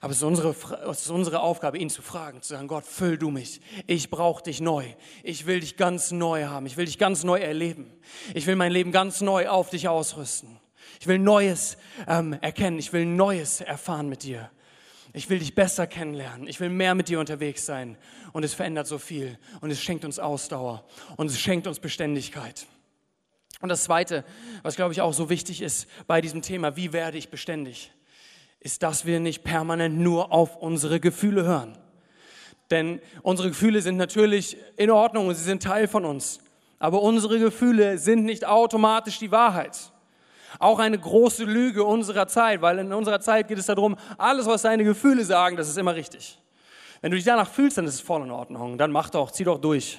Aber 0.00 0.10
es 0.10 0.16
ist 0.16 0.24
unsere, 0.24 0.54
es 0.90 1.02
ist 1.02 1.10
unsere 1.10 1.40
Aufgabe, 1.40 1.78
ihn 1.78 1.88
zu 1.88 2.02
fragen, 2.02 2.42
zu 2.42 2.54
sagen, 2.54 2.66
Gott, 2.66 2.84
füll 2.84 3.16
du 3.16 3.30
mich. 3.30 3.60
Ich 3.86 4.10
brauche 4.10 4.42
dich 4.42 4.60
neu. 4.60 4.84
Ich 5.22 5.46
will 5.46 5.60
dich 5.60 5.76
ganz 5.76 6.10
neu 6.10 6.46
haben. 6.46 6.66
Ich 6.66 6.76
will 6.76 6.86
dich 6.86 6.98
ganz 6.98 7.22
neu 7.22 7.38
erleben. 7.38 7.92
Ich 8.34 8.48
will 8.48 8.56
mein 8.56 8.72
Leben 8.72 8.90
ganz 8.90 9.20
neu 9.20 9.48
auf 9.48 9.70
dich 9.70 9.86
ausrüsten. 9.86 10.58
Ich 10.98 11.06
will 11.06 11.20
Neues 11.20 11.76
ähm, 12.08 12.32
erkennen. 12.40 12.80
Ich 12.80 12.92
will 12.92 13.06
Neues 13.06 13.60
erfahren 13.60 14.08
mit 14.08 14.24
dir. 14.24 14.50
Ich 15.12 15.28
will 15.28 15.38
dich 15.38 15.54
besser 15.54 15.86
kennenlernen. 15.86 16.46
Ich 16.46 16.58
will 16.60 16.70
mehr 16.70 16.94
mit 16.94 17.08
dir 17.08 17.20
unterwegs 17.20 17.66
sein. 17.66 17.98
Und 18.32 18.44
es 18.44 18.54
verändert 18.54 18.86
so 18.86 18.98
viel. 18.98 19.38
Und 19.60 19.70
es 19.70 19.82
schenkt 19.82 20.04
uns 20.04 20.18
Ausdauer. 20.18 20.84
Und 21.16 21.26
es 21.26 21.38
schenkt 21.38 21.66
uns 21.66 21.80
Beständigkeit. 21.80 22.66
Und 23.60 23.68
das 23.68 23.84
Zweite, 23.84 24.24
was 24.62 24.76
glaube 24.76 24.92
ich 24.92 25.00
auch 25.00 25.12
so 25.12 25.28
wichtig 25.30 25.62
ist 25.62 25.86
bei 26.06 26.20
diesem 26.20 26.42
Thema, 26.42 26.76
wie 26.76 26.92
werde 26.92 27.18
ich 27.18 27.28
beständig, 27.28 27.92
ist, 28.58 28.82
dass 28.82 29.06
wir 29.06 29.20
nicht 29.20 29.44
permanent 29.44 29.98
nur 29.98 30.32
auf 30.32 30.56
unsere 30.56 30.98
Gefühle 30.98 31.44
hören. 31.44 31.76
Denn 32.70 33.00
unsere 33.22 33.48
Gefühle 33.48 33.82
sind 33.82 33.98
natürlich 33.98 34.56
in 34.76 34.90
Ordnung 34.90 35.28
und 35.28 35.34
sie 35.34 35.44
sind 35.44 35.62
Teil 35.62 35.86
von 35.88 36.04
uns. 36.04 36.40
Aber 36.78 37.02
unsere 37.02 37.38
Gefühle 37.38 37.98
sind 37.98 38.24
nicht 38.24 38.46
automatisch 38.46 39.18
die 39.18 39.30
Wahrheit. 39.30 39.91
Auch 40.58 40.78
eine 40.78 40.98
große 40.98 41.44
Lüge 41.44 41.84
unserer 41.84 42.26
Zeit, 42.26 42.62
weil 42.62 42.78
in 42.78 42.92
unserer 42.92 43.20
Zeit 43.20 43.48
geht 43.48 43.58
es 43.58 43.66
darum, 43.66 43.96
alles, 44.18 44.46
was 44.46 44.62
deine 44.62 44.84
Gefühle 44.84 45.24
sagen, 45.24 45.56
das 45.56 45.68
ist 45.68 45.78
immer 45.78 45.94
richtig. 45.94 46.38
Wenn 47.00 47.10
du 47.10 47.16
dich 47.16 47.24
danach 47.24 47.48
fühlst, 47.48 47.78
dann 47.78 47.86
ist 47.86 47.94
es 47.94 48.00
voll 48.00 48.22
in 48.22 48.30
Ordnung. 48.30 48.78
Dann 48.78 48.92
mach 48.92 49.10
doch, 49.10 49.30
zieh 49.30 49.44
doch 49.44 49.58
durch. 49.58 49.98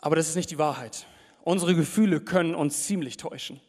Aber 0.00 0.16
das 0.16 0.28
ist 0.28 0.36
nicht 0.36 0.50
die 0.50 0.58
Wahrheit. 0.58 1.06
Unsere 1.44 1.74
Gefühle 1.74 2.20
können 2.20 2.54
uns 2.54 2.84
ziemlich 2.84 3.16
täuschen. 3.16 3.60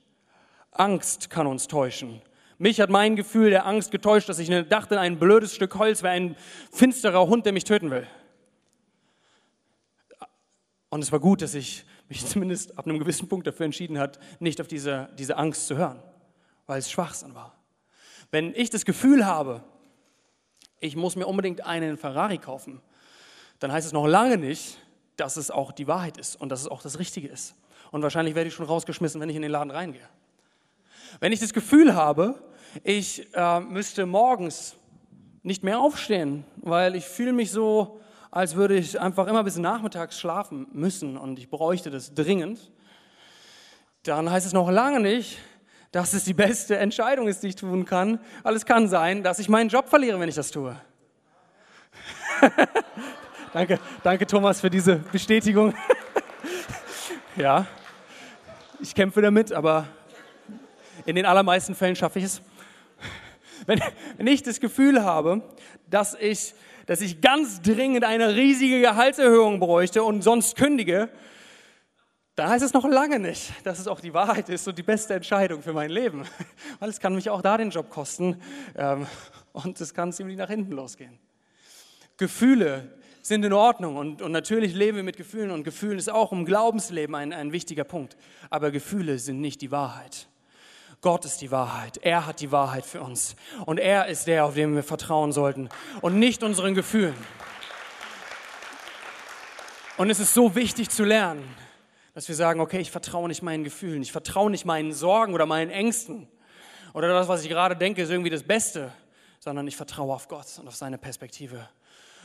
Angst 0.72 1.30
kann 1.30 1.48
uns 1.48 1.68
täuschen. 1.68 2.22
Mich 2.58 2.80
hat 2.82 2.90
mein 2.90 3.16
Gefühl 3.16 3.50
der 3.50 3.66
Angst 3.66 3.92
getäuscht, 3.92 4.30
dass 4.30 4.40
ich 4.40 4.50
dachte, 4.68 5.00
ein 5.00 5.18
blödes 5.18 5.56
Stück 5.56 5.76
Holz 5.76 6.04
wäre 6.04 6.14
ein 6.14 6.36
finsterer 6.72 7.28
Hund, 7.28 7.46
der 7.46 7.54
mich 7.54 7.64
töten 7.64 7.90
will. 7.92 8.08
Und 10.90 11.02
es 11.02 11.12
war 11.12 11.20
gut, 11.20 11.42
dass 11.42 11.56
ich 11.56 11.86
mich 12.14 12.28
zumindest 12.28 12.78
ab 12.78 12.86
einem 12.86 13.00
gewissen 13.00 13.28
Punkt 13.28 13.48
dafür 13.48 13.66
entschieden 13.66 13.98
hat, 13.98 14.20
nicht 14.40 14.62
auf 14.62 14.68
diese, 14.68 15.10
diese 15.18 15.36
Angst 15.38 15.66
zu 15.66 15.78
hören, 15.78 16.00
weil 16.68 16.78
es 16.78 16.92
Schwachsinn 16.92 17.34
war. 17.34 17.58
Wenn 18.30 18.54
ich 18.54 18.70
das 18.70 18.86
Gefühl 18.86 19.26
habe, 19.26 19.64
ich 20.80 20.96
muss 20.96 21.16
mir 21.16 21.26
unbedingt 21.26 21.66
einen 21.66 21.98
Ferrari 21.98 22.38
kaufen, 22.38 22.82
dann 23.60 23.72
heißt 23.72 23.88
es 23.88 23.94
noch 23.94 24.06
lange 24.06 24.38
nicht, 24.38 24.78
dass 25.16 25.38
es 25.38 25.50
auch 25.50 25.72
die 25.72 25.88
Wahrheit 25.88 26.18
ist 26.18 26.40
und 26.40 26.50
dass 26.50 26.62
es 26.62 26.68
auch 26.68 26.84
das 26.84 27.00
Richtige 27.00 27.28
ist. 27.28 27.56
Und 27.92 28.04
wahrscheinlich 28.04 28.36
werde 28.36 28.48
ich 28.48 28.54
schon 28.54 28.66
rausgeschmissen, 28.66 29.20
wenn 29.20 29.30
ich 29.30 29.36
in 29.36 29.42
den 29.42 29.52
Laden 29.52 29.72
reingehe. 29.72 30.08
Wenn 31.20 31.32
ich 31.32 31.40
das 31.40 31.54
Gefühl 31.54 31.96
habe, 31.96 32.44
ich 32.84 33.28
äh, 33.34 33.60
müsste 33.60 34.06
morgens 34.06 34.76
nicht 35.42 35.64
mehr 35.64 35.80
aufstehen, 35.80 36.46
weil 36.58 36.96
ich 36.96 37.06
fühle 37.06 37.34
mich 37.34 37.52
so 37.52 38.00
als 38.34 38.56
würde 38.56 38.76
ich 38.76 39.00
einfach 39.00 39.28
immer 39.28 39.44
bis 39.44 39.58
nachmittags 39.58 40.20
schlafen 40.20 40.66
müssen 40.74 41.18
und 41.18 41.38
ich 41.38 41.52
bräuchte 41.52 41.92
das 41.92 42.16
dringend, 42.16 42.72
dann 44.02 44.32
heißt 44.32 44.48
es 44.48 44.54
noch 44.54 44.72
lange 44.72 45.00
nicht, 45.00 45.38
dass 45.92 46.14
es 46.14 46.24
die 46.24 46.34
beste 46.34 46.78
Entscheidung 46.78 47.28
ist, 47.28 47.44
die 47.44 47.50
ich 47.50 47.56
tun 47.56 47.86
kann. 47.86 48.20
Weil 48.42 48.56
es 48.56 48.66
kann 48.66 48.90
sein, 48.90 49.22
dass 49.22 49.38
ich 49.38 49.50
meinen 49.50 49.70
Job 49.70 49.88
verliere, 49.88 50.20
wenn 50.20 50.28
ich 50.28 50.34
das 50.34 50.50
tue. 50.50 50.76
danke, 53.54 53.80
danke 54.02 54.26
Thomas 54.26 54.62
für 54.62 54.72
diese 54.72 54.96
Bestätigung. 54.96 55.76
ja, 57.36 57.68
ich 58.82 58.96
kämpfe 58.96 59.22
damit, 59.22 59.54
aber 59.54 59.88
in 61.06 61.16
den 61.16 61.28
allermeisten 61.28 61.76
Fällen 61.76 61.96
schaffe 61.96 62.18
ich 62.18 62.26
es. 62.26 62.42
Wenn, 63.68 63.80
wenn 64.18 64.26
ich 64.26 64.42
das 64.42 64.60
Gefühl 64.60 65.04
habe, 65.04 65.44
dass 65.88 66.16
ich, 66.16 66.56
dass 66.86 67.02
ich 67.02 67.22
ganz 67.22 67.62
dringend 67.62 68.04
eine 68.04 68.36
riesige 68.36 68.82
Gehaltserhöhung 68.82 69.60
bräuchte 69.60 70.04
und 70.04 70.22
sonst 70.22 70.56
kündige, 70.56 71.10
dann 72.36 72.50
heißt 72.50 72.66
es 72.66 72.74
noch 72.74 72.86
lange 72.86 73.20
nicht, 73.20 73.54
dass 73.64 73.80
es 73.80 73.88
auch 73.88 74.00
die 74.00 74.14
Wahrheit 74.14 74.50
ist 74.50 74.68
und 74.68 74.78
die 74.78 74.84
beste 74.84 75.14
Entscheidung 75.14 75.62
für 75.62 75.74
mein 75.74 75.92
Leben. 75.92 76.26
Weil 76.80 76.90
es 76.90 77.00
kann 77.00 77.14
mich 77.14 77.30
auch 77.30 77.42
da 77.42 77.58
den 77.58 77.70
Job 77.70 77.90
kosten 77.90 78.42
ähm, 78.76 79.06
und 79.52 79.80
es 79.80 79.94
kann 79.94 80.12
ziemlich 80.12 80.38
nach 80.38 80.50
hinten 80.50 80.72
losgehen. 80.72 81.20
Gefühle 82.18 82.98
sind 83.22 83.46
in 83.46 83.54
Ordnung 83.54 83.98
und, 83.98 84.22
und 84.22 84.32
natürlich 84.32 84.74
leben 84.74 84.98
wir 84.98 85.04
mit 85.04 85.16
Gefühlen 85.16 85.52
und 85.52 85.64
Gefühlen 85.64 85.98
ist 85.98 86.10
auch 86.10 86.32
im 86.32 86.46
Glaubensleben 86.46 87.16
ein, 87.16 87.34
ein 87.34 87.52
wichtiger 87.52 87.84
Punkt. 87.84 88.18
Aber 88.50 88.72
Gefühle 88.72 89.20
sind 89.20 89.40
nicht 89.40 89.62
die 89.62 89.72
Wahrheit. 89.72 90.28
Gott 91.04 91.26
ist 91.26 91.42
die 91.42 91.52
Wahrheit. 91.52 92.00
Er 92.02 92.26
hat 92.26 92.40
die 92.40 92.52
Wahrheit 92.52 92.86
für 92.86 93.02
uns. 93.02 93.36
Und 93.66 93.78
er 93.78 94.08
ist 94.08 94.26
der, 94.26 94.46
auf 94.46 94.56
den 94.56 94.74
wir 94.74 94.84
vertrauen 94.84 95.34
sollten 95.34 95.70
und 96.02 96.18
nicht 96.18 96.42
unseren 96.44 96.74
Gefühlen. 96.74 97.16
Und 99.98 100.10
es 100.10 100.20
ist 100.20 100.34
so 100.34 100.56
wichtig 100.56 100.90
zu 100.90 101.04
lernen, 101.04 101.44
dass 102.16 102.28
wir 102.30 102.36
sagen, 102.36 102.62
okay, 102.62 102.80
ich 102.80 102.90
vertraue 102.90 103.28
nicht 103.28 103.44
meinen 103.44 103.64
Gefühlen, 103.66 104.02
ich 104.02 104.12
vertraue 104.12 104.50
nicht 104.50 104.66
meinen 104.66 104.94
Sorgen 104.94 105.34
oder 105.34 105.46
meinen 105.46 105.70
Ängsten 105.70 106.28
oder 106.94 107.10
das, 107.10 107.28
was 107.28 107.44
ich 107.44 107.50
gerade 107.50 107.76
denke, 107.76 108.02
ist 108.02 108.10
irgendwie 108.10 108.30
das 108.30 108.44
Beste, 108.44 108.92
sondern 109.40 109.68
ich 109.68 109.76
vertraue 109.76 110.14
auf 110.14 110.30
Gott 110.30 110.48
und 110.58 110.68
auf 110.68 110.76
seine 110.76 110.98
Perspektive. 110.98 111.68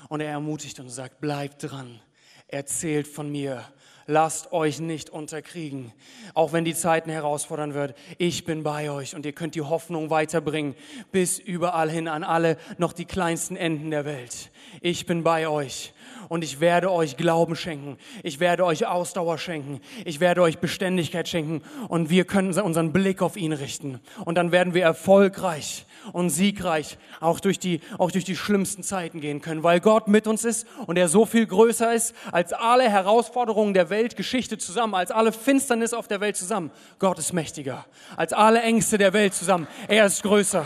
Und 0.09 0.21
er 0.21 0.31
ermutigt 0.31 0.79
und 0.79 0.89
sagt, 0.89 1.21
bleibt 1.21 1.65
dran, 1.65 2.01
erzählt 2.47 3.09
von 3.09 3.31
mir, 3.31 3.65
lasst 4.09 4.53
euch 4.53 4.81
nicht 4.81 5.11
unterkriegen, 5.11 5.93
auch 6.35 6.53
wenn 6.53 6.65
die 6.65 6.75
Zeiten 6.75 7.11
herausfordern 7.11 7.75
wird. 7.75 7.95
Ich 8.17 8.45
bin 8.45 8.65
bei 8.65 8.91
euch 8.91 9.15
und 9.15 9.25
ihr 9.25 9.33
könnt 9.33 9.55
die 9.55 9.63
Hoffnung 9.63 10.11
weiterbringen 10.11 10.75
bis 11.13 11.39
überall 11.39 11.91
hin 11.91 12.09
an 12.09 12.25
alle 12.25 12.57
noch 12.79 12.93
die 12.93 13.05
kleinsten 13.05 13.55
Enden 13.55 13.91
der 13.91 14.07
Welt. 14.07 14.51
Ich 14.81 15.07
bin 15.07 15.23
bei 15.23 15.49
euch 15.49 15.93
und 16.29 16.45
ich 16.45 16.61
werde 16.61 16.91
euch 16.93 17.17
Glauben 17.17 17.57
schenken. 17.57 17.97
Ich 18.23 18.41
werde 18.41 18.65
euch 18.65 18.87
Ausdauer 18.87 19.39
schenken. 19.39 19.81
Ich 20.05 20.21
werde 20.21 20.43
euch 20.43 20.59
Beständigkeit 20.59 21.29
schenken 21.29 21.63
und 21.89 22.11
wir 22.11 22.25
können 22.25 22.59
unseren 22.59 22.93
Blick 22.93 23.23
auf 23.23 23.37
ihn 23.37 23.53
richten. 23.53 24.01
Und 24.25 24.37
dann 24.37 24.53
werden 24.53 24.75
wir 24.75 24.83
erfolgreich 24.83 25.87
und 26.13 26.31
siegreich 26.31 26.99
auch 27.21 27.41
durch 27.41 27.59
die, 27.59 27.81
auch 27.99 28.11
durch 28.11 28.25
die 28.25 28.37
schlimmsten 28.37 28.83
Zeiten 28.83 29.21
gehen 29.21 29.41
können, 29.41 29.63
weil 29.63 29.81
Gott 29.81 30.09
mit 30.09 30.27
uns 30.27 30.45
ist 30.45 30.67
und 30.87 30.97
er 30.97 31.09
so 31.09 31.27
viel 31.27 31.47
größer 31.47 31.95
ist 31.95 32.15
als 32.31 32.53
alle 32.53 32.89
Herausforderungen 32.89 33.75
der 33.75 33.91
Weltgeschichte 33.91 34.59
zusammen, 34.59 34.95
als 34.95 35.11
alle 35.11 35.33
Finsternis 35.33 35.93
auf 35.93 36.09
der 36.09 36.21
Welt 36.21 36.37
zusammen. 36.37 36.71
Gott 36.99 37.19
ist 37.19 37.33
mächtiger 37.33 37.87
als 38.17 38.33
alle 38.33 38.63
Ängste 38.63 38.99
der 38.99 39.13
Welt 39.13 39.35
zusammen. 39.35 39.67
Er 39.89 40.07
ist 40.07 40.23
größer. 40.23 40.65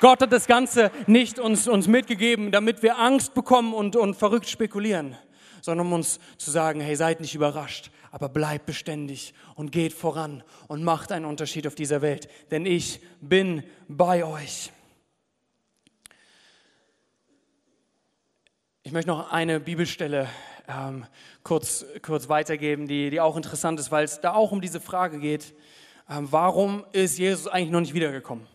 Gott 0.00 0.22
hat 0.22 0.32
das 0.32 0.46
Ganze 0.46 0.90
nicht 1.06 1.38
uns, 1.38 1.68
uns 1.68 1.86
mitgegeben, 1.86 2.52
damit 2.52 2.82
wir 2.82 2.98
Angst 2.98 3.34
bekommen 3.34 3.74
und, 3.74 3.96
und 3.96 4.14
verrückt 4.14 4.48
spekulieren, 4.48 5.14
sondern 5.60 5.86
um 5.86 5.92
uns 5.92 6.18
zu 6.38 6.50
sagen, 6.50 6.80
hey, 6.80 6.96
seid 6.96 7.20
nicht 7.20 7.34
überrascht, 7.34 7.90
aber 8.10 8.30
bleibt 8.30 8.64
beständig 8.64 9.34
und 9.54 9.72
geht 9.72 9.92
voran 9.92 10.42
und 10.68 10.82
macht 10.82 11.12
einen 11.12 11.26
Unterschied 11.26 11.66
auf 11.66 11.74
dieser 11.74 12.00
Welt, 12.00 12.28
denn 12.50 12.64
ich 12.64 13.00
bin 13.20 13.62
bei 13.88 14.24
euch. 14.24 14.72
Ich 18.82 18.92
möchte 18.92 19.10
noch 19.10 19.30
eine 19.30 19.60
Bibelstelle 19.60 20.28
ähm, 20.66 21.04
kurz, 21.42 21.84
kurz 22.00 22.30
weitergeben, 22.30 22.88
die, 22.88 23.10
die 23.10 23.20
auch 23.20 23.36
interessant 23.36 23.78
ist, 23.78 23.92
weil 23.92 24.04
es 24.04 24.22
da 24.22 24.32
auch 24.32 24.50
um 24.50 24.62
diese 24.62 24.80
Frage 24.80 25.18
geht, 25.18 25.54
ähm, 26.08 26.26
warum 26.30 26.86
ist 26.92 27.18
Jesus 27.18 27.46
eigentlich 27.46 27.70
noch 27.70 27.80
nicht 27.80 27.92
wiedergekommen? 27.92 28.46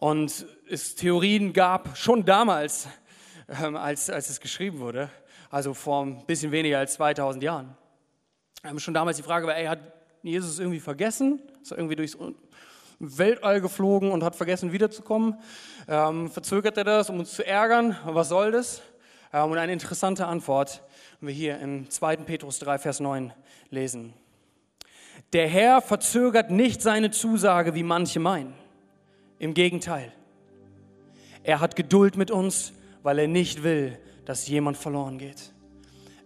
Und 0.00 0.46
es 0.70 0.94
Theorien 0.94 1.52
gab 1.52 1.94
schon 1.94 2.24
damals, 2.24 2.88
ähm, 3.62 3.76
als, 3.76 4.08
als 4.08 4.30
es 4.30 4.40
geschrieben 4.40 4.78
wurde, 4.78 5.10
also 5.50 5.74
vor 5.74 6.06
ein 6.06 6.24
bisschen 6.24 6.52
weniger 6.52 6.78
als 6.78 6.94
2000 6.94 7.44
Jahren. 7.44 7.76
Haben 8.64 8.80
schon 8.80 8.94
damals 8.94 9.18
die 9.18 9.22
Frage, 9.22 9.54
ey, 9.54 9.66
hat 9.66 9.80
Jesus 10.22 10.58
irgendwie 10.58 10.80
vergessen? 10.80 11.42
Ist 11.60 11.72
er 11.72 11.76
irgendwie 11.76 11.96
durchs 11.96 12.16
Weltall 12.98 13.60
geflogen 13.60 14.10
und 14.10 14.24
hat 14.24 14.36
vergessen 14.36 14.72
wiederzukommen? 14.72 15.38
Ähm, 15.86 16.30
verzögert 16.30 16.78
er 16.78 16.84
das, 16.84 17.10
um 17.10 17.18
uns 17.18 17.32
zu 17.32 17.46
ärgern? 17.46 17.94
Was 18.06 18.30
soll 18.30 18.52
das? 18.52 18.80
Ähm, 19.34 19.50
und 19.50 19.58
eine 19.58 19.74
interessante 19.74 20.26
Antwort, 20.26 20.82
wenn 21.20 21.28
wir 21.28 21.34
hier 21.34 21.58
im 21.58 21.90
2. 21.90 22.16
Petrus 22.16 22.58
3, 22.60 22.78
Vers 22.78 23.00
9 23.00 23.34
lesen. 23.68 24.14
Der 25.34 25.46
Herr 25.46 25.82
verzögert 25.82 26.50
nicht 26.50 26.80
seine 26.80 27.10
Zusage, 27.10 27.74
wie 27.74 27.82
manche 27.82 28.18
meinen. 28.18 28.54
Im 29.40 29.54
Gegenteil. 29.54 30.12
Er 31.42 31.60
hat 31.60 31.74
Geduld 31.74 32.16
mit 32.16 32.30
uns, 32.30 32.74
weil 33.02 33.18
er 33.18 33.26
nicht 33.26 33.62
will, 33.62 33.98
dass 34.26 34.46
jemand 34.46 34.76
verloren 34.76 35.18
geht. 35.18 35.52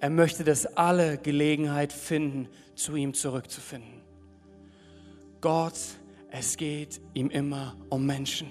Er 0.01 0.11
möchte, 0.11 0.43
dass 0.45 0.67
alle 0.77 1.17
Gelegenheit 1.17 1.93
finden, 1.93 2.49
zu 2.75 2.97
ihm 2.97 3.15
zurückzufinden. 3.15 4.03
Gott, 5.41 5.79
es 6.31 6.57
geht 6.57 7.01
ihm 7.15 7.31
immer 7.31 7.77
um 7.89 8.05
Menschen. 8.05 8.49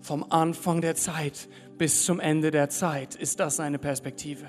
Vom 0.00 0.24
Anfang 0.30 0.80
der 0.80 0.94
Zeit 0.94 1.48
bis 1.76 2.04
zum 2.04 2.20
Ende 2.20 2.52
der 2.52 2.68
Zeit 2.68 3.16
ist 3.16 3.40
das 3.40 3.56
seine 3.56 3.80
Perspektive. 3.80 4.48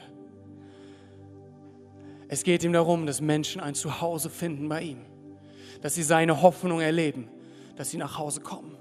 Es 2.27 2.43
geht 2.43 2.63
ihm 2.63 2.73
darum, 2.73 3.07
dass 3.07 3.21
Menschen 3.21 3.59
ein 3.59 3.73
Zuhause 3.73 4.29
finden 4.29 4.69
bei 4.69 4.83
ihm, 4.83 5.01
dass 5.81 5.95
sie 5.95 6.03
seine 6.03 6.43
Hoffnung 6.43 6.79
erleben, 6.79 7.27
dass 7.75 7.91
sie 7.91 7.97
nach 7.97 8.17
Hause 8.17 8.41
kommen 8.41 8.75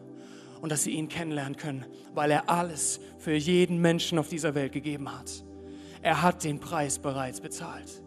und 0.61 0.73
dass 0.73 0.85
sie 0.85 0.93
ihn 0.93 1.09
kennenlernen 1.09 1.57
können, 1.57 1.85
weil 2.15 2.31
er 2.31 2.49
alles 2.49 3.01
für 3.19 3.35
jeden 3.35 3.79
Menschen 3.79 4.19
auf 4.19 4.29
dieser 4.29 4.55
Welt 4.55 4.73
gegeben 4.73 5.13
hat. 5.13 5.45
Er 6.03 6.23
hat 6.23 6.45
den 6.45 6.61
Preis 6.61 6.99
bereits 6.99 7.41
bezahlt. 7.41 8.03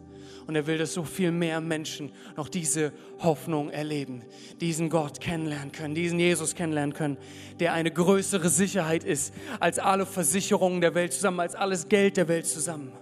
Und 0.48 0.56
er 0.56 0.66
will, 0.66 0.78
dass 0.78 0.94
so 0.94 1.04
viel 1.04 1.30
mehr 1.30 1.60
Menschen 1.60 2.10
noch 2.36 2.48
diese 2.48 2.92
Hoffnung 3.18 3.68
erleben, 3.68 4.24
diesen 4.62 4.88
Gott 4.88 5.20
kennenlernen 5.20 5.72
können, 5.72 5.94
diesen 5.94 6.18
Jesus 6.18 6.54
kennenlernen 6.54 6.94
können, 6.94 7.18
der 7.60 7.74
eine 7.74 7.90
größere 7.90 8.48
Sicherheit 8.48 9.04
ist 9.04 9.34
als 9.60 9.78
alle 9.78 10.06
Versicherungen 10.06 10.80
der 10.80 10.94
Welt 10.94 11.12
zusammen, 11.12 11.40
als 11.40 11.54
alles 11.54 11.88
Geld 11.88 12.16
der 12.16 12.28
Welt 12.28 12.46
zusammen, 12.46 12.92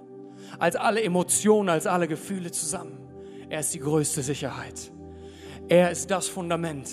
als 0.59 0.75
alle 0.75 1.01
Emotionen, 1.03 1.69
als 1.69 1.87
alle 1.87 2.09
Gefühle 2.09 2.51
zusammen. 2.51 2.99
Er 3.49 3.61
ist 3.61 3.73
die 3.73 3.81
größte 3.81 4.23
Sicherheit. 4.23 4.91
Er 5.69 5.93
ist 5.93 6.11
das 6.11 6.27
Fundament 6.29 6.89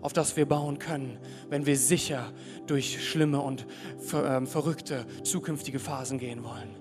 auf 0.00 0.12
das 0.12 0.36
wir 0.36 0.46
bauen 0.46 0.78
können, 0.78 1.18
wenn 1.48 1.66
wir 1.66 1.76
sicher 1.76 2.32
durch 2.66 3.08
schlimme 3.08 3.40
und 3.40 3.66
ver, 3.98 4.42
äh, 4.42 4.46
verrückte 4.46 5.06
zukünftige 5.22 5.78
Phasen 5.78 6.18
gehen 6.18 6.44
wollen. 6.44 6.76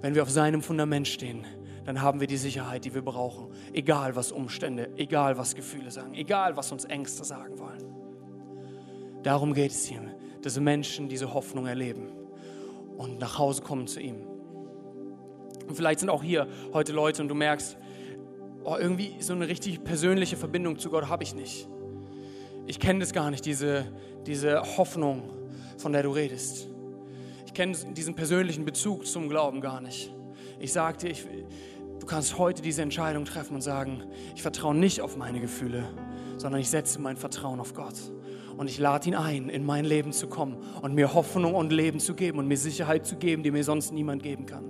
Wenn 0.00 0.14
wir 0.14 0.22
auf 0.22 0.30
seinem 0.30 0.62
Fundament 0.62 1.08
stehen, 1.08 1.44
dann 1.84 2.02
haben 2.02 2.20
wir 2.20 2.26
die 2.26 2.36
Sicherheit, 2.36 2.84
die 2.84 2.94
wir 2.94 3.02
brauchen. 3.02 3.48
Egal 3.72 4.14
was 4.14 4.30
Umstände, 4.30 4.90
egal 4.96 5.38
was 5.38 5.54
Gefühle 5.54 5.90
sagen, 5.90 6.14
egal 6.14 6.56
was 6.56 6.70
uns 6.70 6.84
Ängste 6.84 7.24
sagen 7.24 7.58
wollen. 7.58 7.84
Darum 9.22 9.54
geht 9.54 9.72
es 9.72 9.86
hier, 9.86 10.02
dass 10.42 10.58
Menschen 10.60 11.08
diese 11.08 11.32
Hoffnung 11.34 11.66
erleben 11.66 12.08
und 12.96 13.18
nach 13.18 13.38
Hause 13.38 13.62
kommen 13.62 13.86
zu 13.86 14.00
ihm. 14.00 14.16
Und 15.66 15.74
vielleicht 15.74 16.00
sind 16.00 16.10
auch 16.10 16.22
hier 16.22 16.46
heute 16.72 16.92
Leute 16.92 17.22
und 17.22 17.28
du 17.28 17.34
merkst, 17.34 17.76
oh, 18.64 18.76
irgendwie 18.78 19.14
so 19.20 19.32
eine 19.32 19.48
richtig 19.48 19.82
persönliche 19.82 20.36
Verbindung 20.36 20.78
zu 20.78 20.90
Gott 20.90 21.08
habe 21.08 21.24
ich 21.24 21.34
nicht 21.34 21.68
ich 22.68 22.78
kenne 22.78 23.00
das 23.00 23.14
gar 23.14 23.30
nicht, 23.30 23.46
diese, 23.46 23.86
diese 24.26 24.60
Hoffnung, 24.76 25.22
von 25.78 25.92
der 25.92 26.02
du 26.02 26.10
redest. 26.10 26.68
Ich 27.46 27.54
kenne 27.54 27.74
diesen 27.96 28.14
persönlichen 28.14 28.66
Bezug 28.66 29.06
zum 29.06 29.30
Glauben 29.30 29.62
gar 29.62 29.80
nicht. 29.80 30.12
Ich 30.60 30.74
sage 30.74 30.98
dir, 30.98 31.10
ich, 31.10 31.26
du 31.98 32.06
kannst 32.06 32.36
heute 32.36 32.60
diese 32.60 32.82
Entscheidung 32.82 33.24
treffen 33.24 33.54
und 33.54 33.62
sagen, 33.62 34.02
ich 34.36 34.42
vertraue 34.42 34.74
nicht 34.74 35.00
auf 35.00 35.16
meine 35.16 35.40
Gefühle, 35.40 35.88
sondern 36.36 36.60
ich 36.60 36.68
setze 36.68 37.00
mein 37.00 37.16
Vertrauen 37.16 37.58
auf 37.58 37.72
Gott. 37.72 37.94
Und 38.58 38.68
ich 38.68 38.78
lade 38.78 39.08
ihn 39.08 39.14
ein, 39.14 39.48
in 39.48 39.64
mein 39.64 39.86
Leben 39.86 40.12
zu 40.12 40.26
kommen 40.26 40.58
und 40.82 40.94
mir 40.94 41.14
Hoffnung 41.14 41.54
und 41.54 41.72
Leben 41.72 42.00
zu 42.00 42.14
geben 42.14 42.38
und 42.38 42.48
mir 42.48 42.58
Sicherheit 42.58 43.06
zu 43.06 43.16
geben, 43.16 43.42
die 43.42 43.50
mir 43.50 43.64
sonst 43.64 43.92
niemand 43.92 44.22
geben 44.22 44.44
kann. 44.44 44.64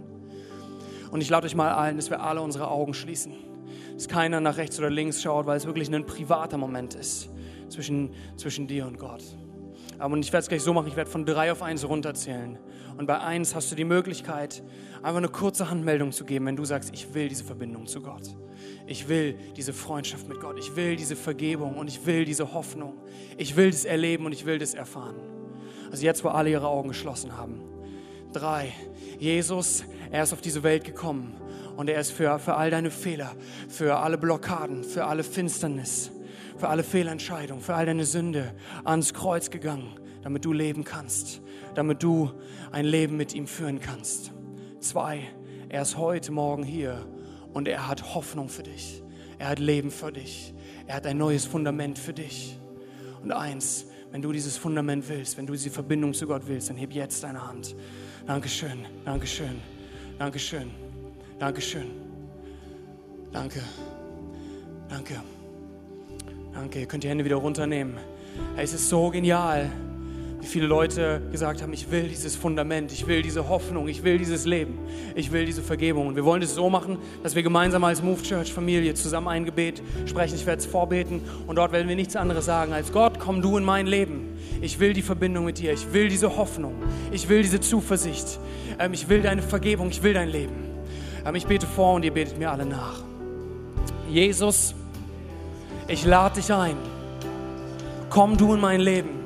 Und 1.10 1.20
ich 1.20 1.30
lade 1.30 1.46
euch 1.46 1.56
mal 1.56 1.74
ein, 1.74 1.96
dass 1.96 2.10
wir 2.10 2.22
alle 2.22 2.42
unsere 2.42 2.70
Augen 2.70 2.94
schließen. 2.94 3.32
Dass 3.94 4.06
keiner 4.06 4.40
nach 4.40 4.56
rechts 4.56 4.78
oder 4.78 4.88
links 4.88 5.20
schaut, 5.20 5.46
weil 5.46 5.56
es 5.56 5.66
wirklich 5.66 5.92
ein 5.92 6.06
privater 6.06 6.58
Moment 6.58 6.94
ist 6.94 7.30
zwischen, 7.68 8.10
zwischen 8.36 8.66
dir 8.66 8.86
und 8.86 8.98
Gott. 8.98 9.22
Und 9.98 10.24
ich 10.24 10.32
werde 10.32 10.42
es 10.42 10.48
gleich 10.48 10.62
so 10.62 10.72
machen, 10.72 10.86
ich 10.88 10.96
werde 10.96 11.10
von 11.10 11.26
drei 11.26 11.50
auf 11.50 11.62
eins 11.62 11.88
runterzählen. 11.88 12.58
Und 12.96 13.06
bei 13.06 13.18
eins 13.18 13.54
hast 13.54 13.70
du 13.70 13.74
die 13.74 13.84
Möglichkeit, 13.84 14.62
einfach 15.02 15.18
eine 15.18 15.28
kurze 15.28 15.70
Handmeldung 15.70 16.12
zu 16.12 16.24
geben, 16.24 16.46
wenn 16.46 16.56
du 16.56 16.64
sagst, 16.64 16.90
ich 16.92 17.14
will 17.14 17.28
diese 17.28 17.44
Verbindung 17.44 17.86
zu 17.86 18.00
Gott. 18.00 18.34
Ich 18.86 19.08
will 19.08 19.36
diese 19.56 19.72
Freundschaft 19.72 20.28
mit 20.28 20.40
Gott. 20.40 20.58
Ich 20.58 20.74
will 20.76 20.96
diese 20.96 21.16
Vergebung 21.16 21.76
und 21.76 21.88
ich 21.88 22.06
will 22.06 22.24
diese 22.24 22.52
Hoffnung. 22.54 22.94
Ich 23.36 23.56
will 23.56 23.70
das 23.70 23.84
erleben 23.84 24.26
und 24.26 24.32
ich 24.32 24.46
will 24.46 24.58
das 24.58 24.74
erfahren. 24.74 25.16
Also 25.90 26.04
jetzt, 26.04 26.24
wo 26.24 26.28
alle 26.28 26.50
ihre 26.50 26.68
Augen 26.68 26.88
geschlossen 26.88 27.36
haben. 27.36 27.60
Drei. 28.32 28.72
Jesus, 29.18 29.84
er 30.10 30.22
ist 30.22 30.32
auf 30.32 30.40
diese 30.40 30.62
Welt 30.62 30.84
gekommen 30.84 31.34
und 31.76 31.88
er 31.88 32.00
ist 32.00 32.12
für, 32.12 32.38
für 32.38 32.54
all 32.54 32.70
deine 32.70 32.90
Fehler, 32.90 33.32
für 33.68 33.98
alle 33.98 34.18
Blockaden, 34.18 34.84
für 34.84 35.06
alle 35.06 35.22
Finsternis, 35.22 36.10
für 36.58 36.68
alle 36.68 36.82
Fehlentscheidungen, 36.82 37.62
für 37.62 37.74
all 37.74 37.86
deine 37.86 38.04
Sünde 38.04 38.52
ans 38.84 39.14
Kreuz 39.14 39.50
gegangen, 39.50 39.98
damit 40.22 40.44
du 40.44 40.52
leben 40.52 40.84
kannst, 40.84 41.40
damit 41.74 42.02
du 42.02 42.30
ein 42.72 42.84
Leben 42.84 43.16
mit 43.16 43.34
ihm 43.34 43.46
führen 43.46 43.80
kannst. 43.80 44.32
Zwei, 44.80 45.22
er 45.68 45.82
ist 45.82 45.96
heute 45.96 46.32
Morgen 46.32 46.64
hier 46.64 47.06
und 47.52 47.68
er 47.68 47.88
hat 47.88 48.14
Hoffnung 48.14 48.48
für 48.48 48.62
dich. 48.62 49.02
Er 49.38 49.50
hat 49.50 49.58
Leben 49.58 49.90
für 49.90 50.12
dich. 50.12 50.52
Er 50.86 50.96
hat 50.96 51.06
ein 51.06 51.18
neues 51.18 51.44
Fundament 51.44 51.98
für 51.98 52.12
dich. 52.12 52.58
Und 53.22 53.32
eins, 53.32 53.86
wenn 54.10 54.22
du 54.22 54.32
dieses 54.32 54.56
Fundament 54.56 55.08
willst, 55.08 55.36
wenn 55.36 55.46
du 55.46 55.52
diese 55.52 55.70
Verbindung 55.70 56.14
zu 56.14 56.26
Gott 56.26 56.42
willst, 56.46 56.70
dann 56.70 56.76
heb 56.76 56.92
jetzt 56.92 57.22
deine 57.22 57.46
Hand. 57.46 57.76
Dankeschön, 58.26 58.86
Dankeschön, 59.04 59.60
Dankeschön, 60.18 60.70
Dankeschön. 61.38 61.90
Danke, 63.32 63.60
danke, 64.88 65.22
danke. 66.58 66.80
Ihr 66.80 66.86
könnt 66.86 67.04
die 67.04 67.08
Hände 67.08 67.24
wieder 67.24 67.36
runternehmen. 67.36 67.94
Hey, 68.56 68.64
es 68.64 68.72
ist 68.72 68.88
so 68.88 69.10
genial, 69.10 69.70
wie 70.40 70.46
viele 70.46 70.66
Leute 70.66 71.22
gesagt 71.30 71.62
haben, 71.62 71.72
ich 71.72 71.88
will 71.92 72.08
dieses 72.08 72.34
Fundament, 72.34 72.90
ich 72.90 73.06
will 73.06 73.22
diese 73.22 73.48
Hoffnung, 73.48 73.86
ich 73.86 74.02
will 74.02 74.18
dieses 74.18 74.44
Leben, 74.44 74.76
ich 75.14 75.30
will 75.30 75.46
diese 75.46 75.62
Vergebung. 75.62 76.08
Und 76.08 76.16
wir 76.16 76.24
wollen 76.24 76.42
es 76.42 76.56
so 76.56 76.68
machen, 76.68 76.98
dass 77.22 77.36
wir 77.36 77.44
gemeinsam 77.44 77.84
als 77.84 78.02
Move 78.02 78.20
Church 78.22 78.52
Familie 78.52 78.94
zusammen 78.94 79.28
ein 79.28 79.44
Gebet 79.44 79.80
sprechen. 80.06 80.34
Ich 80.34 80.46
werde 80.46 80.58
es 80.58 80.66
vorbeten 80.66 81.20
und 81.46 81.54
dort 81.56 81.70
werden 81.70 81.88
wir 81.88 81.94
nichts 81.94 82.16
anderes 82.16 82.46
sagen 82.46 82.72
als 82.72 82.90
Gott, 82.92 83.20
komm 83.20 83.40
du 83.40 83.56
in 83.56 83.64
mein 83.64 83.86
Leben. 83.86 84.36
Ich 84.60 84.80
will 84.80 84.94
die 84.94 85.02
Verbindung 85.02 85.44
mit 85.44 85.58
dir, 85.58 85.72
ich 85.72 85.92
will 85.92 86.08
diese 86.08 86.36
Hoffnung, 86.36 86.74
ich 87.12 87.28
will 87.28 87.42
diese 87.42 87.60
Zuversicht, 87.60 88.40
ähm, 88.80 88.94
ich 88.94 89.08
will 89.08 89.22
deine 89.22 89.42
Vergebung, 89.42 89.90
ich 89.90 90.02
will 90.02 90.14
dein 90.14 90.28
Leben. 90.28 90.56
Ähm, 91.24 91.36
ich 91.36 91.46
bete 91.46 91.68
vor 91.68 91.94
und 91.94 92.04
ihr 92.04 92.12
betet 92.12 92.36
mir 92.36 92.50
alle 92.50 92.66
nach. 92.66 93.04
Jesus, 94.10 94.74
ich 95.88 96.04
lade 96.04 96.36
dich 96.36 96.52
ein. 96.52 96.76
Komm 98.10 98.36
du 98.36 98.54
in 98.54 98.60
mein 98.60 98.80
Leben 98.80 99.18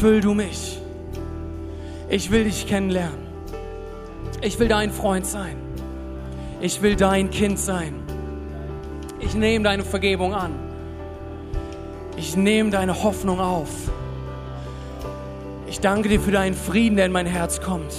füll 0.00 0.22
du 0.22 0.32
mich. 0.32 0.78
Ich 2.08 2.30
will 2.30 2.44
dich 2.44 2.66
kennenlernen. 2.66 3.18
Ich 4.40 4.58
will 4.58 4.68
dein 4.68 4.90
Freund 4.90 5.26
sein. 5.26 5.56
Ich 6.62 6.80
will 6.80 6.96
dein 6.96 7.28
Kind 7.28 7.58
sein. 7.58 7.94
Ich 9.18 9.34
nehme 9.34 9.64
deine 9.64 9.84
Vergebung 9.84 10.32
an. 10.34 10.54
Ich 12.16 12.34
nehme 12.34 12.70
deine 12.70 13.02
Hoffnung 13.02 13.40
auf. 13.40 13.68
Ich 15.66 15.80
danke 15.80 16.08
dir 16.08 16.20
für 16.20 16.32
deinen 16.32 16.54
Frieden, 16.54 16.96
der 16.96 17.04
in 17.04 17.12
mein 17.12 17.26
Herz 17.26 17.60
kommt. 17.60 17.94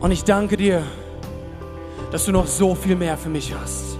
Und 0.00 0.10
ich 0.10 0.24
danke 0.24 0.56
dir, 0.56 0.82
dass 2.10 2.24
du 2.24 2.32
noch 2.32 2.46
so 2.46 2.74
viel 2.74 2.96
mehr 2.96 3.18
für 3.18 3.28
mich 3.28 3.54
hast. 3.54 3.97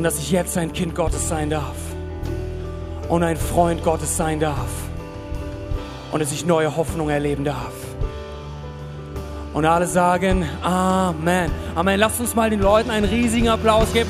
Und 0.00 0.04
dass 0.04 0.18
ich 0.18 0.30
jetzt 0.30 0.56
ein 0.56 0.72
Kind 0.72 0.94
Gottes 0.94 1.28
sein 1.28 1.50
darf 1.50 1.76
und 3.10 3.22
ein 3.22 3.36
Freund 3.36 3.84
Gottes 3.84 4.16
sein 4.16 4.40
darf 4.40 4.70
und 6.10 6.20
dass 6.20 6.32
ich 6.32 6.46
neue 6.46 6.74
Hoffnung 6.74 7.10
erleben 7.10 7.44
darf. 7.44 7.74
Und 9.52 9.66
alle 9.66 9.86
sagen 9.86 10.48
Amen. 10.62 11.50
Amen. 11.74 12.00
Lasst 12.00 12.18
uns 12.18 12.34
mal 12.34 12.48
den 12.48 12.60
Leuten 12.60 12.88
einen 12.90 13.04
riesigen 13.04 13.50
Applaus 13.50 13.92
geben. 13.92 14.08